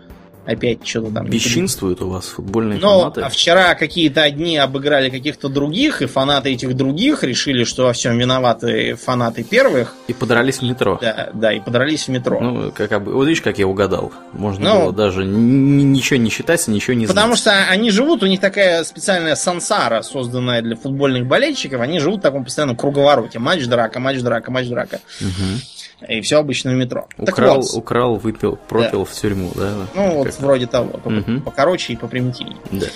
опять 0.47 0.87
что-то 0.87 1.11
там... 1.13 1.27
Бесчинствуют 1.27 2.03
у 2.03 2.09
вас 2.09 2.27
футбольные 2.27 2.79
Но, 2.79 3.01
фанаты? 3.01 3.21
а 3.23 3.29
вчера 3.29 3.75
какие-то 3.75 4.23
одни 4.23 4.57
обыграли 4.57 5.11
каких-то 5.11 5.49
других, 5.49 6.03
и 6.03 6.07
фанаты 6.07 6.53
этих 6.53 6.77
других 6.77 7.23
решили, 7.23 7.65
что 7.65 7.85
во 7.85 7.93
всем 7.93 8.19
виноваты 8.19 8.95
фанаты 8.95 9.43
первых. 9.43 9.95
И 10.09 10.13
подрались 10.13 10.59
в 10.59 10.63
метро. 10.63 10.99
Да, 11.01 11.31
да, 11.33 11.53
и 11.53 11.61
подрались 11.61 12.07
в 12.07 12.09
метро. 12.09 12.41
Ну, 12.41 12.73
как 12.73 13.03
бы, 13.03 13.13
вот 13.13 13.27
видишь, 13.27 13.43
как 13.43 13.59
я 13.59 13.67
угадал. 13.67 14.13
Можно 14.33 14.75
ну, 14.75 14.81
было 14.83 14.93
даже 14.93 15.25
ничего 15.25 16.19
не 16.19 16.31
считать, 16.31 16.67
ничего 16.69 16.95
не 16.95 17.07
знать. 17.07 17.17
Потому 17.17 17.37
что 17.37 17.53
они 17.53 17.91
живут, 17.91 18.23
у 18.23 18.27
них 18.27 18.41
такая 18.41 18.85
специальная 18.85 19.37
сансара, 19.37 20.03
созданная 20.03 20.63
для 20.63 20.77
футбольных 20.77 21.27
болельщиков, 21.27 21.81
они 21.81 21.99
живут 22.01 22.21
в 22.21 22.23
таком 22.23 22.45
постоянном 22.45 22.77
круговороте. 22.77 23.39
Матч-драка, 23.39 24.01
матч-драка, 24.01 24.51
матч-драка. 24.51 25.01
Угу. 25.21 25.61
И 26.09 26.21
все 26.21 26.39
обычно 26.39 26.73
в 26.73 26.75
метро. 26.75 27.07
Украл, 27.19 27.61
вот, 27.61 27.75
украл 27.75 28.17
выпил, 28.17 28.59
пропил 28.69 29.01
да. 29.01 29.05
в 29.05 29.13
тюрьму, 29.13 29.51
да? 29.55 29.73
Ну, 29.95 30.15
вот 30.17 30.39
вроде 30.39 30.67
того. 30.67 31.01
Угу. 31.05 31.41
Покороче 31.45 31.93
и 31.93 31.97
попримитивнее. 31.97 32.59
Да. 32.71 32.87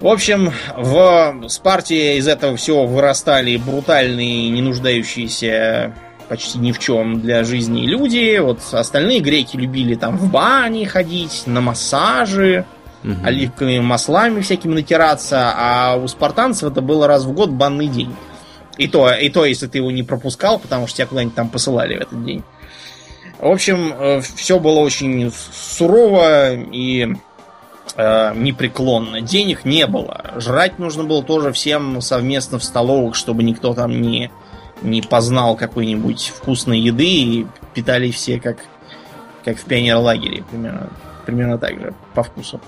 В 0.00 0.08
общем, 0.08 0.52
в 0.76 1.48
Спарте 1.48 2.18
из 2.18 2.28
этого 2.28 2.56
всего 2.56 2.86
вырастали 2.86 3.56
брутальные, 3.56 4.50
не 4.50 4.60
нуждающиеся 4.60 5.94
почти 6.28 6.58
ни 6.58 6.72
в 6.72 6.78
чем 6.78 7.20
для 7.20 7.44
жизни 7.44 7.86
люди. 7.86 8.38
Вот 8.38 8.60
остальные 8.72 9.20
греки 9.20 9.56
любили 9.56 9.94
там 9.94 10.16
в 10.16 10.30
бане 10.30 10.86
ходить, 10.86 11.44
на 11.46 11.60
массажи, 11.60 12.64
угу. 13.02 13.14
оливковыми 13.24 13.80
маслами 13.80 14.40
всякими 14.40 14.74
натираться, 14.74 15.52
а 15.56 15.96
у 15.96 16.08
спартанцев 16.08 16.72
это 16.72 16.80
было 16.80 17.06
раз 17.06 17.24
в 17.24 17.32
год 17.32 17.50
банный 17.50 17.88
день. 17.88 18.14
И 18.76 18.88
то, 18.88 19.12
и 19.12 19.28
то, 19.28 19.44
если 19.44 19.66
ты 19.66 19.78
его 19.78 19.90
не 19.90 20.02
пропускал, 20.02 20.58
потому 20.58 20.86
что 20.86 20.96
тебя 20.96 21.06
куда-нибудь 21.06 21.34
там 21.34 21.48
посылали 21.48 21.96
в 21.96 22.00
этот 22.00 22.24
день. 22.24 22.42
В 23.38 23.46
общем, 23.46 23.92
э, 23.92 24.20
все 24.20 24.58
было 24.58 24.80
очень 24.80 25.32
сурово 25.52 26.54
и 26.54 27.14
э, 27.96 28.32
непреклонно. 28.34 29.20
Денег 29.20 29.64
не 29.64 29.86
было. 29.86 30.34
Жрать 30.36 30.78
нужно 30.78 31.04
было 31.04 31.22
тоже 31.22 31.52
всем 31.52 32.00
совместно 32.00 32.58
в 32.58 32.64
столовых, 32.64 33.14
чтобы 33.14 33.42
никто 33.42 33.74
там 33.74 34.00
не, 34.00 34.30
не 34.82 35.02
познал 35.02 35.56
какой-нибудь 35.56 36.32
вкусной 36.36 36.80
еды 36.80 37.06
и 37.06 37.46
питались 37.74 38.14
все 38.14 38.40
как, 38.40 38.58
как 39.44 39.58
в 39.58 39.64
пионерлагере 39.64 40.42
примерно. 40.50 40.88
примерно 41.26 41.58
так 41.58 41.78
же 41.80 41.94
по 42.14 42.22
вкусу 42.22 42.60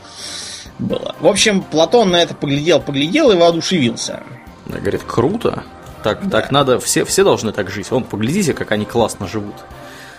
было. 0.78 1.14
В 1.20 1.26
общем, 1.26 1.62
Платон 1.62 2.10
на 2.10 2.16
это 2.16 2.34
поглядел, 2.34 2.80
поглядел 2.80 3.30
и 3.30 3.36
воодушевился. 3.36 4.22
Говорит, 4.66 5.02
круто. 5.06 5.64
Так, 6.02 6.28
да. 6.28 6.40
так 6.40 6.50
надо, 6.50 6.78
все, 6.78 7.04
все 7.04 7.24
должны 7.24 7.52
так 7.52 7.70
жить. 7.70 7.90
Вон, 7.90 8.04
поглядите, 8.04 8.52
как 8.54 8.72
они 8.72 8.84
классно 8.84 9.26
живут. 9.26 9.54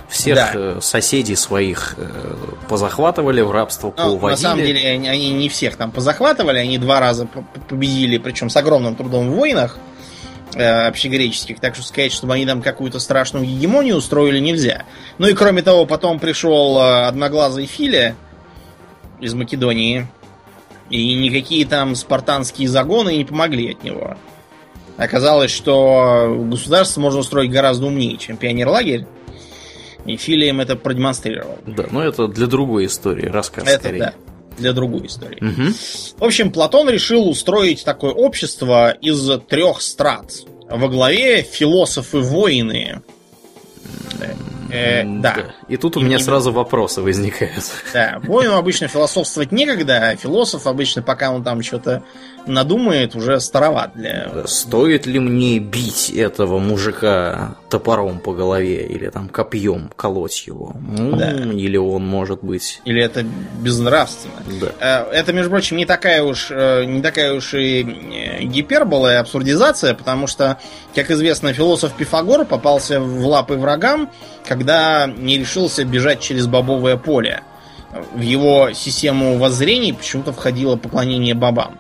Всех 0.09 0.35
да. 0.35 0.51
Э, 0.53 0.79
соседей 0.81 1.35
своих 1.35 1.95
э, 1.97 2.35
позахватывали, 2.69 3.41
в 3.41 3.51
рабство 3.51 3.87
ну, 3.87 3.91
поуводили. 3.91 4.41
На 4.41 4.49
самом 4.49 4.65
деле, 4.65 4.89
они, 4.89 5.09
они 5.09 5.31
не 5.31 5.49
всех 5.49 5.75
там 5.75 5.91
позахватывали, 5.91 6.57
они 6.59 6.77
два 6.77 7.01
раза 7.01 7.27
победили, 7.67 8.17
причем 8.17 8.49
с 8.49 8.55
огромным 8.55 8.95
трудом 8.95 9.29
в 9.29 9.33
войнах 9.33 9.77
э, 10.55 10.63
общегреческих, 10.87 11.59
так 11.59 11.75
что 11.75 11.83
сказать, 11.83 12.13
чтобы 12.13 12.35
они 12.35 12.45
там 12.45 12.61
какую-то 12.61 12.99
страшную 12.99 13.45
гегемонию 13.45 13.97
устроили, 13.97 14.39
нельзя. 14.39 14.83
Ну 15.17 15.27
и 15.27 15.33
кроме 15.33 15.61
того, 15.61 15.85
потом 15.85 16.19
пришел 16.19 16.79
одноглазый 16.79 17.65
Филя 17.65 18.15
из 19.19 19.33
Македонии, 19.33 20.07
и 20.89 21.15
никакие 21.15 21.65
там 21.65 21.95
спартанские 21.95 22.69
загоны 22.69 23.17
не 23.17 23.25
помогли 23.25 23.73
от 23.73 23.83
него. 23.83 24.15
Оказалось, 24.97 25.51
что 25.51 26.45
государство 26.49 27.01
можно 27.01 27.19
устроить 27.19 27.51
гораздо 27.51 27.85
умнее, 27.85 28.17
чем 28.17 28.37
пионерлагерь. 28.37 29.05
И 30.05 30.17
Фили 30.17 30.45
им 30.45 30.61
это 30.61 30.75
продемонстрировал. 30.75 31.59
Да, 31.65 31.85
но 31.91 32.01
это 32.01 32.27
для 32.27 32.47
другой 32.47 32.85
истории, 32.85 33.27
рассказ 33.27 33.67
это, 33.67 33.79
скорее. 33.79 33.99
Да, 33.99 34.13
для 34.57 34.73
другой 34.73 35.07
истории. 35.07 35.43
Угу. 35.43 35.73
В 36.19 36.23
общем, 36.23 36.51
Платон 36.51 36.89
решил 36.89 37.27
устроить 37.27 37.83
такое 37.83 38.11
общество 38.11 38.91
из 38.91 39.29
трех 39.47 39.81
страт. 39.81 40.31
Во 40.69 40.87
главе 40.87 41.43
философы-воины, 41.43 43.01
Э, 44.69 45.03
да. 45.03 45.33
да. 45.35 45.55
И 45.67 45.77
тут 45.77 45.97
у 45.97 46.01
меня 46.01 46.17
и, 46.17 46.19
сразу 46.19 46.51
вопросы 46.51 47.01
возникают. 47.01 47.63
Да, 47.93 48.19
воину 48.23 48.55
обычно 48.55 48.87
философствовать 48.87 49.51
некогда, 49.51 50.09
а 50.09 50.15
философ 50.15 50.67
обычно, 50.67 51.01
пока 51.01 51.31
он 51.31 51.43
там 51.43 51.61
что-то 51.63 52.03
надумает, 52.47 53.15
уже 53.15 53.39
староват 53.39 53.91
для... 53.93 54.29
Да, 54.33 54.47
стоит 54.47 55.05
ли 55.05 55.19
мне 55.19 55.59
бить 55.59 56.09
этого 56.09 56.59
мужика 56.59 57.55
топором 57.69 58.19
по 58.19 58.33
голове 58.33 58.85
или 58.85 59.09
там 59.09 59.29
копьем 59.29 59.91
колоть 59.95 60.47
его? 60.47 60.73
Да. 60.75 61.31
Или 61.31 61.77
он 61.77 62.05
может 62.05 62.43
быть... 62.43 62.81
Или 62.85 63.03
это 63.03 63.25
безнравственно. 63.61 64.33
Да. 64.61 64.71
Э, 64.79 65.11
это, 65.11 65.33
между 65.33 65.51
прочим, 65.51 65.77
не 65.77 65.85
такая 65.85 66.23
уж, 66.23 66.47
э, 66.49 66.85
не 66.85 67.01
такая 67.01 67.33
уж 67.33 67.53
и 67.53 67.83
э, 67.83 68.43
гипербола 68.43 69.13
и 69.13 69.17
абсурдизация, 69.17 69.93
потому 69.93 70.27
что, 70.27 70.59
как 70.95 71.11
известно, 71.11 71.53
философ 71.53 71.93
Пифагор 71.93 72.45
попался 72.45 72.99
в 72.99 73.25
лапы 73.25 73.55
врагам, 73.55 74.09
когда 74.45 75.07
не 75.07 75.37
решился 75.37 75.83
бежать 75.83 76.21
через 76.21 76.47
бобовое 76.47 76.97
поле. 76.97 77.41
В 78.13 78.21
его 78.21 78.73
систему 78.73 79.37
воззрений 79.37 79.93
почему-то 79.93 80.33
входило 80.33 80.75
поклонение 80.75 81.33
бобам. 81.33 81.79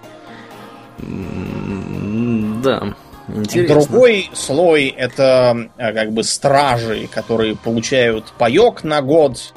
Да, 0.99 2.95
интересно. 3.27 3.75
Другой 3.75 4.29
слой 4.33 4.87
это 4.87 5.69
э, 5.77 5.93
как 5.93 6.11
бы 6.11 6.23
стражи, 6.23 7.07
которые 7.13 7.55
получают 7.55 8.33
паек 8.37 8.83
на 8.83 9.01
год 9.01 9.53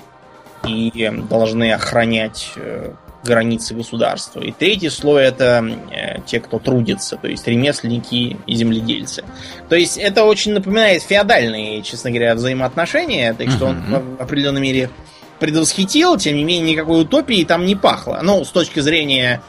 и 0.66 1.10
должны 1.28 1.72
охранять 1.72 2.52
э, 2.56 2.92
границы 3.24 3.74
государства. 3.74 4.40
И 4.40 4.52
третий 4.52 4.88
слой 4.90 5.24
это 5.24 5.64
э, 5.90 6.20
те, 6.26 6.40
кто 6.40 6.58
трудится, 6.58 7.16
то 7.16 7.28
есть 7.28 7.46
ремесленники 7.46 8.36
и 8.46 8.54
земледельцы. 8.54 9.24
То 9.68 9.76
есть 9.76 9.98
это 9.98 10.24
очень 10.24 10.52
напоминает 10.52 11.02
феодальные, 11.02 11.82
честно 11.82 12.10
говоря, 12.10 12.34
взаимоотношения, 12.34 13.34
так 13.34 13.50
что 13.50 13.66
он 13.66 13.82
в 14.18 14.22
определенной 14.22 14.60
мере 14.60 14.90
предвосхитил, 15.38 16.18
тем 16.18 16.36
не 16.36 16.44
менее 16.44 16.72
никакой 16.72 17.02
утопии 17.02 17.44
там 17.44 17.64
не 17.64 17.74
пахло. 17.74 18.20
Ну, 18.22 18.44
с 18.44 18.50
точки 18.50 18.80
зрения 18.80 19.40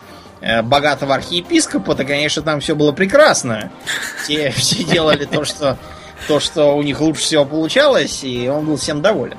богатого 0.63 1.15
архиепископа, 1.15 1.95
то, 1.95 2.03
конечно, 2.03 2.41
там 2.41 2.59
все 2.59 2.75
было 2.75 2.91
прекрасно. 2.91 3.71
Те 4.27 4.51
все 4.51 4.83
делали 4.83 5.25
то, 5.25 5.45
что 5.45 5.77
то, 6.27 6.39
что 6.39 6.75
у 6.75 6.83
них 6.83 7.01
лучше 7.01 7.21
всего 7.21 7.45
получалось, 7.45 8.23
и 8.23 8.47
он 8.47 8.65
был 8.65 8.77
всем 8.77 9.01
доволен. 9.01 9.37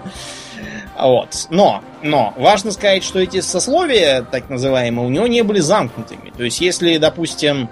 Вот. 0.98 1.46
Но, 1.50 1.82
но, 2.02 2.34
важно 2.36 2.70
сказать, 2.70 3.02
что 3.02 3.18
эти 3.18 3.40
сословия, 3.40 4.22
так 4.22 4.48
называемые, 4.50 5.06
у 5.06 5.10
него 5.10 5.26
не 5.26 5.42
были 5.42 5.60
замкнутыми. 5.60 6.32
То 6.36 6.44
есть, 6.44 6.60
если, 6.60 6.98
допустим, 6.98 7.68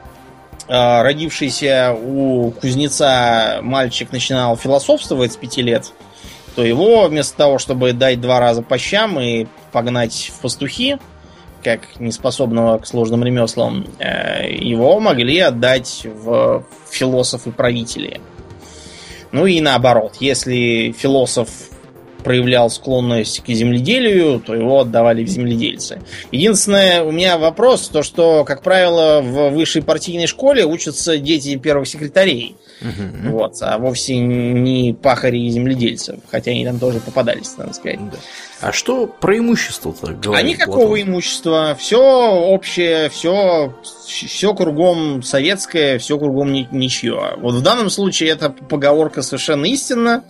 э, 0.68 1.02
родившийся 1.02 1.92
у 1.92 2.50
кузнеца 2.52 3.58
мальчик 3.62 4.10
начинал 4.10 4.56
философствовать 4.56 5.32
с 5.32 5.36
пяти 5.36 5.62
лет, 5.62 5.92
то 6.56 6.64
его 6.64 7.06
вместо 7.06 7.36
того, 7.36 7.58
чтобы 7.58 7.92
дать 7.92 8.20
два 8.20 8.40
раза 8.40 8.62
по 8.62 8.78
щам 8.78 9.20
и 9.20 9.46
погнать 9.70 10.32
в 10.34 10.40
пастухи, 10.40 10.98
как 11.62 12.00
неспособного 12.00 12.78
к 12.78 12.86
сложным 12.86 13.24
ремеслам, 13.24 13.86
э, 13.98 14.52
его 14.52 14.98
могли 15.00 15.38
отдать 15.38 16.02
в 16.04 16.64
философы-правители. 16.90 18.20
Ну 19.32 19.46
и 19.46 19.60
наоборот, 19.60 20.16
если 20.20 20.92
философ 20.96 21.48
проявлял 22.22 22.70
склонность 22.70 23.40
к 23.40 23.48
земледелию, 23.48 24.40
то 24.40 24.54
его 24.54 24.80
отдавали 24.80 25.24
в 25.24 25.28
земледельцы. 25.28 26.02
Единственное, 26.30 27.02
у 27.02 27.10
меня 27.10 27.38
вопрос, 27.38 27.88
то 27.88 28.02
что, 28.02 28.44
как 28.44 28.62
правило, 28.62 29.20
в 29.22 29.50
высшей 29.50 29.82
партийной 29.82 30.26
школе 30.26 30.64
учатся 30.64 31.18
дети 31.18 31.56
первых 31.56 31.88
секретарей. 31.88 32.56
Угу. 32.80 33.30
Вот, 33.30 33.56
а 33.60 33.78
вовсе 33.78 34.16
не 34.18 34.94
пахари 34.94 35.46
и 35.46 35.50
земледельцев. 35.50 36.16
Хотя 36.30 36.50
они 36.50 36.64
там 36.64 36.78
тоже 36.78 37.00
попадались, 37.00 37.56
надо 37.58 37.72
сказать. 37.72 37.98
Да. 38.10 38.16
А 38.60 38.72
что 38.72 39.06
про 39.06 39.38
имущество-то 39.38 40.12
говорит 40.12 40.34
А 40.34 40.42
никакого 40.42 40.86
Платон? 40.88 41.02
имущества. 41.02 41.76
Все 41.78 41.98
общее, 42.00 43.08
все, 43.10 43.74
все 44.06 44.54
кругом 44.54 45.22
советское, 45.22 45.98
все 45.98 46.18
кругом 46.18 46.52
ничье. 46.52 47.34
Вот 47.38 47.54
в 47.54 47.62
данном 47.62 47.90
случае 47.90 48.30
эта 48.30 48.50
поговорка 48.50 49.22
совершенно 49.22 49.66
истинна. 49.66 50.24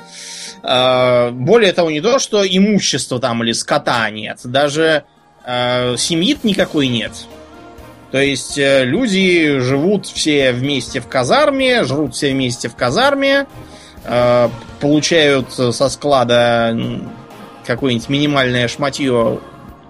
А, 0.63 1.31
более 1.31 1.73
того, 1.73 1.91
не 1.91 2.01
то, 2.01 2.19
что 2.19 2.47
имущества 2.47 3.19
там 3.19 3.43
или 3.43 3.53
скота 3.53 4.11
нет, 4.11 4.41
даже 4.45 5.05
э, 5.45 5.97
семьи 5.97 6.37
никакой 6.43 6.89
нет. 6.89 7.13
То 8.11 8.21
есть 8.21 8.59
э, 8.59 8.85
люди 8.85 9.59
живут 9.61 10.07
все 10.07 10.53
вместе 10.53 11.01
в 11.01 11.07
казарме, 11.07 11.85
жрут 11.85 12.15
все 12.15 12.33
вместе 12.33 12.69
в 12.69 12.75
казарме, 12.75 13.47
э, 14.05 14.49
получают 14.81 15.53
со 15.53 15.89
склада 15.89 16.77
какое-нибудь 17.67 18.09
минимальное 18.09 18.67
шматье, 18.67 19.39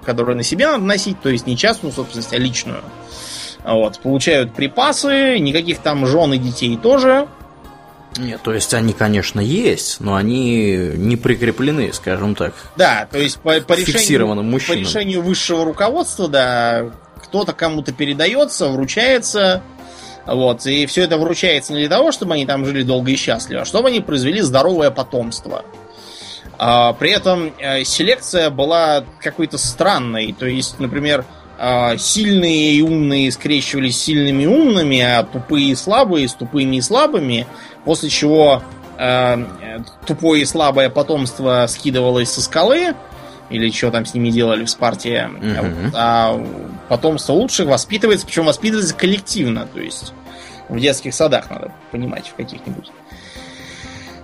которое 0.05 0.35
на 0.35 0.43
себя 0.43 0.73
надо 0.73 0.85
носить, 0.85 1.21
то 1.21 1.31
есть 1.31 1.47
не 1.47 1.57
частную 1.57 1.93
собственность, 1.93 2.33
а 2.33 2.37
личную. 2.37 2.83
Вот, 3.65 3.99
получают 4.01 4.55
припасы, 4.55 5.39
никаких 5.39 5.79
там 5.79 6.07
жен 6.07 6.33
и 6.35 6.39
детей 6.39 6.77
тоже. 6.77 7.27
Нет, 8.19 8.41
то 8.43 8.53
есть 8.53 8.75
они, 8.75 8.93
конечно, 8.93 9.41
есть, 9.41 10.01
но 10.01 10.17
они 10.17 10.93
не 10.97 11.17
прикреплены, 11.17 11.93
скажем 11.93 12.35
так. 12.35 12.55
Да, 12.77 13.07
то 13.11 13.19
есть 13.19 13.39
по, 13.39 13.61
по, 13.61 13.75
решению, 13.75 14.27
по 14.27 14.73
решению 14.73 15.23
высшего 15.23 15.65
руководства, 15.65 16.29
да, 16.29 16.91
кто-то 17.31 17.53
кому-то 17.53 17.93
передается, 17.93 18.69
вручается. 18.69 19.63
Вот, 20.27 20.67
и 20.67 20.85
все 20.87 21.05
это 21.05 21.17
вручается 21.17 21.73
не 21.73 21.81
для 21.81 21.89
того, 21.89 22.11
чтобы 22.13 22.35
они 22.35 22.45
там 22.45 22.67
жили 22.67 22.83
долго 22.83 23.13
и 23.13 23.17
счастливо, 23.17 23.63
а 23.63 23.65
чтобы 23.65 23.89
они 23.89 24.01
произвели 24.01 24.41
здоровое 24.41 24.91
потомство. 24.91 25.65
А, 26.59 26.93
при 26.93 27.13
этом 27.13 27.53
а, 27.63 27.85
селекция 27.85 28.51
была 28.51 29.05
какой-то 29.21 29.59
странной. 29.59 30.35
То 30.39 30.47
есть, 30.47 30.81
например, 30.81 31.25
а, 31.57 31.97
сильные 31.97 32.75
и 32.75 32.83
умные 32.83 33.31
скрещивались 33.31 33.97
с 33.97 34.03
сильными 34.03 34.43
и 34.43 34.47
умными, 34.47 35.01
а 35.01 35.23
тупые 35.23 35.71
и 35.71 35.75
слабые 35.77 36.29
с 36.29 36.35
тупыми 36.35 36.77
и 36.77 36.81
слабыми 36.81 37.47
после 37.85 38.11
чего 38.11 38.63
э, 38.99 39.39
тупое 40.07 40.43
и 40.43 40.45
слабое 40.45 40.91
потомство 40.91 41.65
скидывалось 41.67 42.31
со 42.31 42.43
скалы, 42.43 42.95
или 43.51 43.71
что 43.71 43.91
там 43.91 44.07
с 44.07 44.15
ними 44.15 44.31
делали 44.31 44.65
в 44.65 44.71
Спарте, 44.71 45.29
угу. 45.29 45.91
а 45.95 46.41
потомство 46.89 47.33
лучших 47.35 47.67
воспитывается, 47.67 48.27
причем 48.27 48.47
воспитывается 48.47 48.95
коллективно, 48.95 49.67
то 49.67 49.81
есть 49.81 50.13
в 50.69 50.79
детских 50.79 51.15
садах 51.15 51.51
надо 51.51 51.73
понимать, 51.91 52.29
в 52.29 52.35
каких-нибудь. 52.35 52.91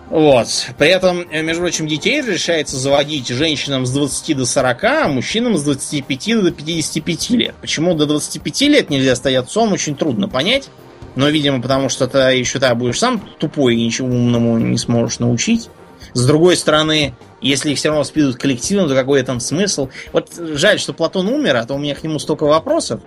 Вот. 0.08 0.46
При 0.78 0.88
этом, 0.88 1.26
э, 1.30 1.42
между 1.42 1.62
прочим, 1.62 1.88
детей 1.88 2.22
решается 2.22 2.76
заводить 2.76 3.26
женщинам 3.26 3.86
с 3.86 3.90
20 3.90 4.34
до 4.34 4.46
40, 4.46 4.84
а 4.84 5.08
мужчинам 5.08 5.56
с 5.56 5.64
25 5.64 6.42
до 6.42 6.52
55 6.52 7.30
лет. 7.30 7.54
Почему 7.60 7.94
до 7.94 8.06
25 8.06 8.68
лет 8.68 8.88
нельзя 8.88 9.16
стать 9.16 9.34
отцом, 9.34 9.72
очень 9.72 9.96
трудно 9.96 10.28
понять. 10.28 10.68
Но, 11.16 11.28
видимо, 11.28 11.60
потому 11.60 11.88
что 11.88 12.06
ты 12.06 12.18
еще 12.18 12.60
тогда 12.60 12.74
будешь 12.74 12.98
сам 12.98 13.20
тупой 13.38 13.74
и 13.74 13.84
ничего 13.84 14.08
умному 14.08 14.58
не 14.58 14.78
сможешь 14.78 15.18
научить. 15.18 15.70
С 16.12 16.26
другой 16.26 16.56
стороны, 16.56 17.14
если 17.40 17.70
их 17.70 17.78
все 17.78 17.88
равно 17.88 18.00
воспитывают 18.00 18.36
коллективно, 18.36 18.88
то 18.88 18.94
какой 18.94 19.22
там 19.22 19.40
смысл? 19.40 19.88
Вот 20.12 20.30
жаль, 20.36 20.78
что 20.78 20.92
Платон 20.92 21.28
умер, 21.28 21.56
а 21.56 21.64
то 21.64 21.74
у 21.74 21.78
меня 21.78 21.94
к 21.94 22.02
нему 22.02 22.18
столько 22.18 22.44
вопросов. 22.44 23.00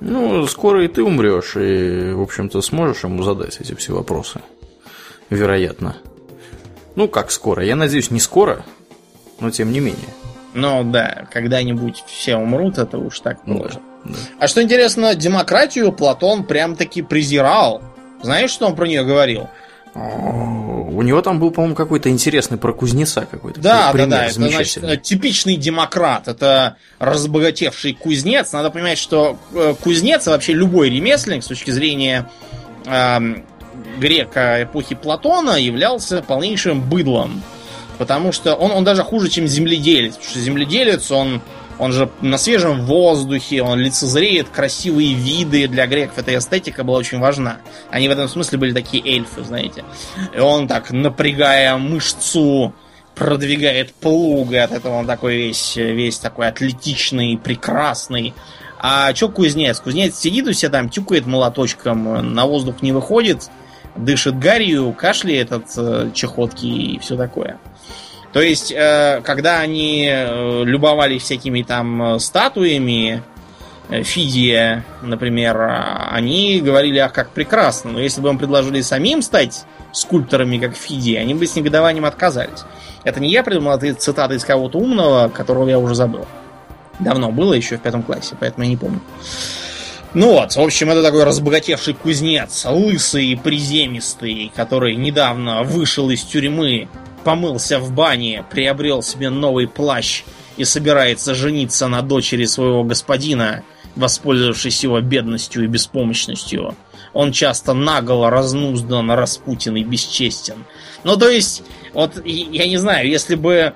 Ну, 0.00 0.46
скоро 0.46 0.84
и 0.84 0.88
ты 0.88 1.02
умрешь, 1.02 1.56
и, 1.56 2.12
в 2.12 2.22
общем-то, 2.22 2.60
сможешь 2.60 3.04
ему 3.04 3.22
задать 3.22 3.60
эти 3.60 3.74
все 3.74 3.94
вопросы. 3.94 4.40
Вероятно. 5.30 5.96
Ну, 6.96 7.08
как 7.08 7.30
скоро? 7.30 7.64
Я 7.64 7.76
надеюсь, 7.76 8.10
не 8.10 8.20
скоро, 8.20 8.64
но 9.40 9.50
тем 9.50 9.72
не 9.72 9.80
менее. 9.80 10.08
Но 10.54 10.82
да, 10.82 11.26
когда-нибудь 11.30 12.04
все 12.06 12.36
умрут, 12.36 12.78
это 12.78 12.98
уж 12.98 13.20
так 13.20 13.44
положено. 13.44 13.80
Да, 14.04 14.12
да. 14.12 14.18
А 14.40 14.48
что 14.48 14.62
интересно, 14.62 15.14
демократию 15.14 15.92
Платон 15.92 16.44
прям-таки 16.44 17.02
презирал. 17.02 17.80
Знаешь, 18.22 18.50
что 18.50 18.66
он 18.66 18.76
про 18.76 18.86
нее 18.86 19.04
говорил? 19.04 19.48
У 19.94 21.02
него 21.02 21.20
там 21.20 21.38
был, 21.38 21.50
по-моему, 21.50 21.74
какой-то 21.74 22.08
интересный 22.08 22.56
про 22.56 22.72
кузнеца 22.72 23.26
какой-то. 23.30 23.60
Да, 23.60 23.92
пример, 23.92 24.08
да, 24.08 24.18
да. 24.18 24.24
Это 24.26 24.34
значит 24.34 25.02
типичный 25.02 25.56
демократ. 25.56 26.28
Это 26.28 26.76
разбогатевший 26.98 27.92
кузнец. 27.92 28.52
Надо 28.52 28.70
понимать, 28.70 28.96
что 28.96 29.38
э, 29.52 29.74
кузнец, 29.80 30.26
а 30.28 30.30
вообще 30.30 30.54
любой 30.54 30.88
ремесленник 30.88 31.44
с 31.44 31.46
точки 31.46 31.70
зрения 31.70 32.30
э, 32.86 33.18
грека 33.98 34.62
эпохи 34.62 34.94
Платона 34.94 35.56
являлся 35.56 36.22
полнейшим 36.22 36.80
быдлом. 36.80 37.42
Потому 37.98 38.32
что 38.32 38.54
он, 38.54 38.70
он 38.70 38.84
даже 38.84 39.02
хуже, 39.02 39.28
чем 39.28 39.46
земледелец. 39.46 40.14
Потому 40.14 40.30
что 40.30 40.40
земледелец, 40.40 41.10
он 41.10 41.42
он 41.78 41.92
же 41.92 42.10
на 42.20 42.38
свежем 42.38 42.84
воздухе, 42.84 43.62
он 43.62 43.78
лицезреет 43.78 44.48
красивые 44.48 45.14
виды. 45.14 45.68
Для 45.68 45.86
греков 45.86 46.18
эта 46.18 46.36
эстетика 46.36 46.84
была 46.84 46.98
очень 46.98 47.18
важна. 47.18 47.58
Они 47.90 48.08
в 48.08 48.12
этом 48.12 48.28
смысле 48.28 48.58
были 48.58 48.72
такие 48.72 49.02
эльфы, 49.04 49.42
знаете. 49.42 49.84
И 50.34 50.38
он 50.38 50.68
так, 50.68 50.90
напрягая 50.90 51.76
мышцу, 51.76 52.72
продвигает 53.14 53.92
плуг, 53.94 54.52
и 54.52 54.56
от 54.56 54.72
этого 54.72 54.94
он 54.94 55.06
такой 55.06 55.36
весь, 55.36 55.76
весь 55.76 56.18
такой 56.18 56.48
атлетичный, 56.48 57.38
прекрасный. 57.38 58.34
А 58.78 59.12
чё 59.12 59.28
кузнец? 59.28 59.80
Кузнец 59.80 60.18
сидит 60.18 60.46
у 60.46 60.52
себя 60.52 60.70
там, 60.70 60.88
тюкает 60.88 61.26
молоточком, 61.26 62.34
на 62.34 62.46
воздух 62.46 62.82
не 62.82 62.92
выходит, 62.92 63.50
дышит 63.96 64.38
гарью, 64.38 64.92
кашляет 64.92 65.52
от 65.52 65.66
э, 65.76 66.10
чехотки 66.14 66.66
и 66.66 66.98
все 66.98 67.16
такое. 67.16 67.58
То 68.32 68.40
есть, 68.40 68.72
э, 68.72 69.20
когда 69.22 69.60
они 69.60 70.08
э, 70.10 70.64
любовались 70.64 71.22
всякими 71.22 71.62
там 71.62 72.14
э, 72.14 72.18
статуями, 72.18 73.22
Фидия, 73.90 74.86
например, 75.02 75.60
они 76.10 76.60
говорили, 76.60 76.98
ах, 76.98 77.12
как 77.12 77.30
прекрасно, 77.30 77.90
но 77.90 78.00
если 78.00 78.22
бы 78.22 78.30
им 78.30 78.38
предложили 78.38 78.80
самим 78.80 79.20
стать 79.20 79.64
скульпторами, 79.92 80.56
как 80.56 80.74
Фидия, 80.74 81.18
они 81.18 81.34
бы 81.34 81.46
с 81.46 81.56
негодованием 81.56 82.06
отказались. 82.06 82.64
Это 83.04 83.20
не 83.20 83.30
я 83.30 83.42
придумал, 83.42 83.76
это 83.76 83.92
цитата 83.92 84.32
из 84.32 84.44
кого-то 84.44 84.78
умного, 84.78 85.28
которого 85.28 85.68
я 85.68 85.78
уже 85.78 85.94
забыл. 85.94 86.26
Давно 87.00 87.32
было, 87.32 87.52
еще 87.52 87.76
в 87.76 87.82
пятом 87.82 88.02
классе, 88.02 88.34
поэтому 88.38 88.64
я 88.64 88.70
не 88.70 88.76
помню. 88.78 89.00
Ну 90.14 90.32
вот, 90.32 90.56
в 90.56 90.60
общем, 90.60 90.90
это 90.90 91.02
такой 91.02 91.24
разбогатевший 91.24 91.94
кузнец, 91.94 92.64
лысый 92.64 93.26
и 93.26 93.36
приземистый, 93.36 94.52
который 94.54 94.94
недавно 94.94 95.64
вышел 95.64 96.08
из 96.08 96.22
тюрьмы 96.22 96.88
помылся 97.24 97.78
в 97.78 97.92
бане, 97.92 98.44
приобрел 98.50 99.02
себе 99.02 99.30
новый 99.30 99.68
плащ 99.68 100.24
и 100.56 100.64
собирается 100.64 101.34
жениться 101.34 101.88
на 101.88 102.02
дочери 102.02 102.44
своего 102.44 102.84
господина, 102.84 103.62
воспользовавшись 103.96 104.82
его 104.82 105.00
бедностью 105.00 105.64
и 105.64 105.66
беспомощностью. 105.66 106.76
Он 107.12 107.32
часто 107.32 107.74
наголо 107.74 108.30
разнуздан, 108.30 109.10
распутен 109.10 109.76
и 109.76 109.84
бесчестен. 109.84 110.64
Ну, 111.04 111.16
то 111.16 111.28
есть, 111.28 111.62
вот, 111.92 112.24
я 112.24 112.66
не 112.66 112.78
знаю, 112.78 113.08
если 113.08 113.34
бы 113.34 113.74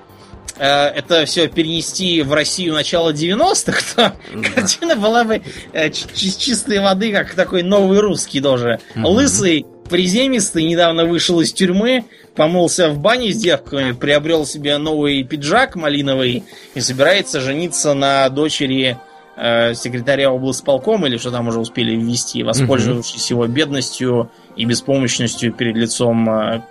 э, 0.57 0.65
это 0.65 1.25
все 1.25 1.47
перенести 1.47 2.23
в 2.23 2.33
Россию 2.33 2.73
начала 2.73 3.11
90-х, 3.11 3.81
то 3.95 4.15
да. 4.33 4.49
картина 4.55 4.95
была 4.95 5.23
бы 5.23 5.41
э, 5.73 5.89
чистой 5.91 6.79
воды, 6.79 7.11
как 7.11 7.35
такой 7.35 7.61
новый 7.61 7.99
русский 7.99 8.41
тоже. 8.41 8.79
Угу. 8.95 9.07
Лысый, 9.07 9.65
приземистый, 9.89 10.63
недавно 10.63 11.05
вышел 11.05 11.39
из 11.41 11.53
тюрьмы, 11.53 12.05
помылся 12.35 12.89
в 12.89 12.99
бане 12.99 13.31
с 13.31 13.37
девками, 13.37 13.91
приобрел 13.91 14.45
себе 14.45 14.77
новый 14.77 15.23
пиджак 15.23 15.75
малиновый 15.75 16.43
и 16.75 16.81
собирается 16.81 17.41
жениться 17.41 17.93
на 17.93 18.29
дочери 18.29 18.97
э, 19.35 19.73
секретаря 19.73 20.31
облсполкома 20.31 21.07
или 21.07 21.17
что 21.17 21.31
там 21.31 21.47
уже 21.47 21.59
успели 21.59 21.95
ввести, 21.95 22.43
воспользовавшись 22.43 23.29
его 23.29 23.47
бедностью 23.47 24.31
и 24.55 24.65
беспомощностью 24.65 25.53
перед 25.53 25.75
лицом 25.75 26.29
э, 26.29 26.61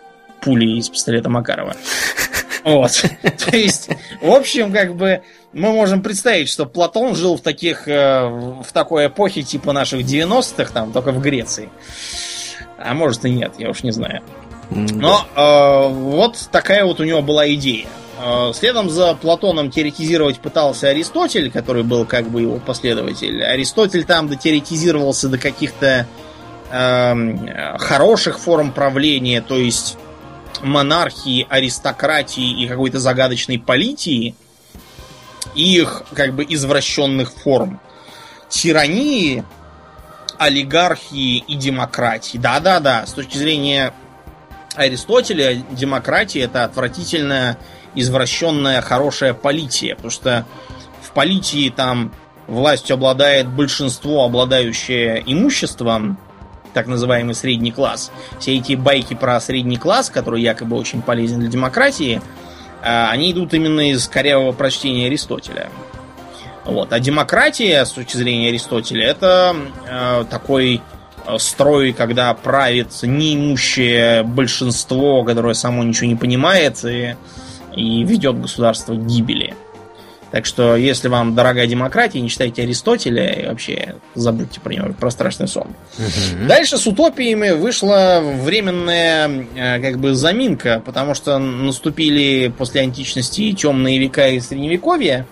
пули 0.40 0.78
из 0.78 0.88
пистолета 0.88 1.30
Макарова. 1.30 1.74
Вот. 2.64 3.04
То 3.22 3.56
есть, 3.56 3.88
в 4.20 4.30
общем, 4.30 4.72
как 4.72 4.96
бы 4.96 5.22
мы 5.52 5.72
можем 5.72 6.02
представить, 6.02 6.48
что 6.48 6.66
Платон 6.66 7.14
жил 7.14 7.36
в 7.36 7.40
таких, 7.40 7.86
э, 7.86 8.26
в 8.26 8.66
такой 8.72 9.06
эпохе 9.06 9.42
типа 9.42 9.72
наших 9.72 10.00
90-х, 10.00 10.72
там, 10.72 10.92
только 10.92 11.12
в 11.12 11.20
Греции. 11.20 11.68
А 12.78 12.94
может 12.94 13.24
и 13.24 13.30
нет, 13.30 13.54
я 13.58 13.70
уж 13.70 13.82
не 13.82 13.90
знаю. 13.90 14.22
Но 14.70 15.26
э, 15.34 15.88
вот 15.88 16.48
такая 16.50 16.84
вот 16.84 17.00
у 17.00 17.04
него 17.04 17.22
была 17.22 17.48
идея. 17.54 17.86
Э, 18.18 18.52
следом 18.54 18.90
за 18.90 19.14
Платоном 19.14 19.70
теоретизировать 19.70 20.40
пытался 20.40 20.88
Аристотель, 20.88 21.50
который 21.50 21.82
был 21.82 22.04
как 22.04 22.28
бы 22.28 22.42
его 22.42 22.58
последователь. 22.58 23.42
Аристотель 23.42 24.04
там 24.04 24.28
дотеоретизировался 24.28 25.28
до 25.28 25.38
каких-то 25.38 26.06
э, 26.70 27.78
хороших 27.78 28.38
форм 28.38 28.72
правления, 28.72 29.40
то 29.40 29.56
есть 29.56 29.96
монархии, 30.62 31.46
аристократии 31.48 32.62
и 32.62 32.66
какой-то 32.66 32.98
загадочной 32.98 33.58
политии, 33.58 34.34
и 35.54 35.76
их 35.76 36.04
как 36.14 36.34
бы 36.34 36.44
извращенных 36.48 37.32
форм. 37.32 37.80
Тирании, 38.48 39.44
олигархии 40.38 41.38
и 41.38 41.54
демократии. 41.56 42.38
Да-да-да, 42.38 43.06
с 43.06 43.12
точки 43.12 43.36
зрения 43.36 43.92
Аристотеля 44.74 45.62
демократия 45.70 46.40
это 46.40 46.64
отвратительная, 46.64 47.58
извращенная, 47.94 48.80
хорошая 48.82 49.34
полития. 49.34 49.94
Потому 49.94 50.10
что 50.10 50.46
в 51.02 51.12
политии 51.12 51.70
там 51.70 52.12
властью 52.46 52.94
обладает 52.94 53.48
большинство, 53.48 54.24
обладающее 54.24 55.22
имуществом, 55.26 56.18
так 56.74 56.86
называемый 56.86 57.34
средний 57.34 57.72
класс. 57.72 58.12
Все 58.38 58.56
эти 58.56 58.74
байки 58.74 59.14
про 59.14 59.40
средний 59.40 59.78
класс, 59.78 60.10
который 60.10 60.42
якобы 60.42 60.76
очень 60.76 61.00
полезен 61.00 61.40
для 61.40 61.48
демократии, 61.48 62.20
а, 62.82 63.08
они 63.10 63.32
идут 63.32 63.54
именно 63.54 63.90
из 63.90 64.06
корявого 64.08 64.52
прочтения 64.52 65.06
Аристотеля. 65.06 65.70
Вот. 66.66 66.92
А 66.92 67.00
демократия, 67.00 67.84
с 67.84 67.92
точки 67.92 68.16
зрения 68.16 68.48
Аристотеля, 68.48 69.06
это 69.06 69.56
э, 69.88 70.24
такой 70.28 70.82
Э, 71.26 71.38
строй, 71.38 71.92
когда 71.92 72.32
правит 72.34 72.88
неимущее 73.02 74.22
большинство, 74.22 75.24
которое 75.24 75.54
само 75.54 75.82
ничего 75.82 76.06
не 76.06 76.14
понимает 76.14 76.84
и, 76.84 77.16
и 77.74 78.04
ведет 78.04 78.40
государство 78.40 78.94
к 78.94 79.06
гибели. 79.06 79.54
Так 80.30 80.44
что, 80.44 80.76
если 80.76 81.08
вам 81.08 81.34
дорогая 81.34 81.66
демократия, 81.66 82.20
не 82.20 82.28
читайте 82.28 82.62
Аристотеля 82.62 83.32
и 83.32 83.46
вообще 83.46 83.94
забудьте 84.14 84.60
про 84.60 84.74
него, 84.74 84.92
про 84.92 85.10
страшный 85.10 85.48
сон. 85.48 85.68
Угу. 85.98 86.46
Дальше 86.46 86.78
с 86.78 86.86
утопиями 86.86 87.50
вышла 87.50 88.20
временная 88.22 89.46
э, 89.56 89.80
как 89.80 89.98
бы 89.98 90.14
заминка, 90.14 90.82
потому 90.84 91.14
что 91.14 91.38
наступили 91.38 92.52
после 92.56 92.82
античности 92.82 93.52
темные 93.52 93.98
века 93.98 94.28
и 94.28 94.40
средневековье. 94.40 95.26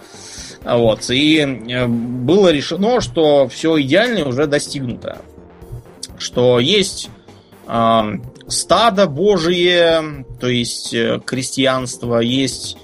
Вот, 0.64 1.10
и 1.10 1.38
э, 1.38 1.86
было 1.86 2.50
решено, 2.50 3.00
что 3.00 3.48
все 3.48 3.80
идеальное 3.80 4.24
уже 4.24 4.46
достигнуто 4.46 5.20
что 6.18 6.58
есть 6.58 7.10
э, 7.66 8.02
стадо 8.48 9.06
Божие, 9.06 10.24
то 10.40 10.48
есть 10.48 10.94
э, 10.94 11.20
крестьянство, 11.24 12.18
есть 12.18 12.76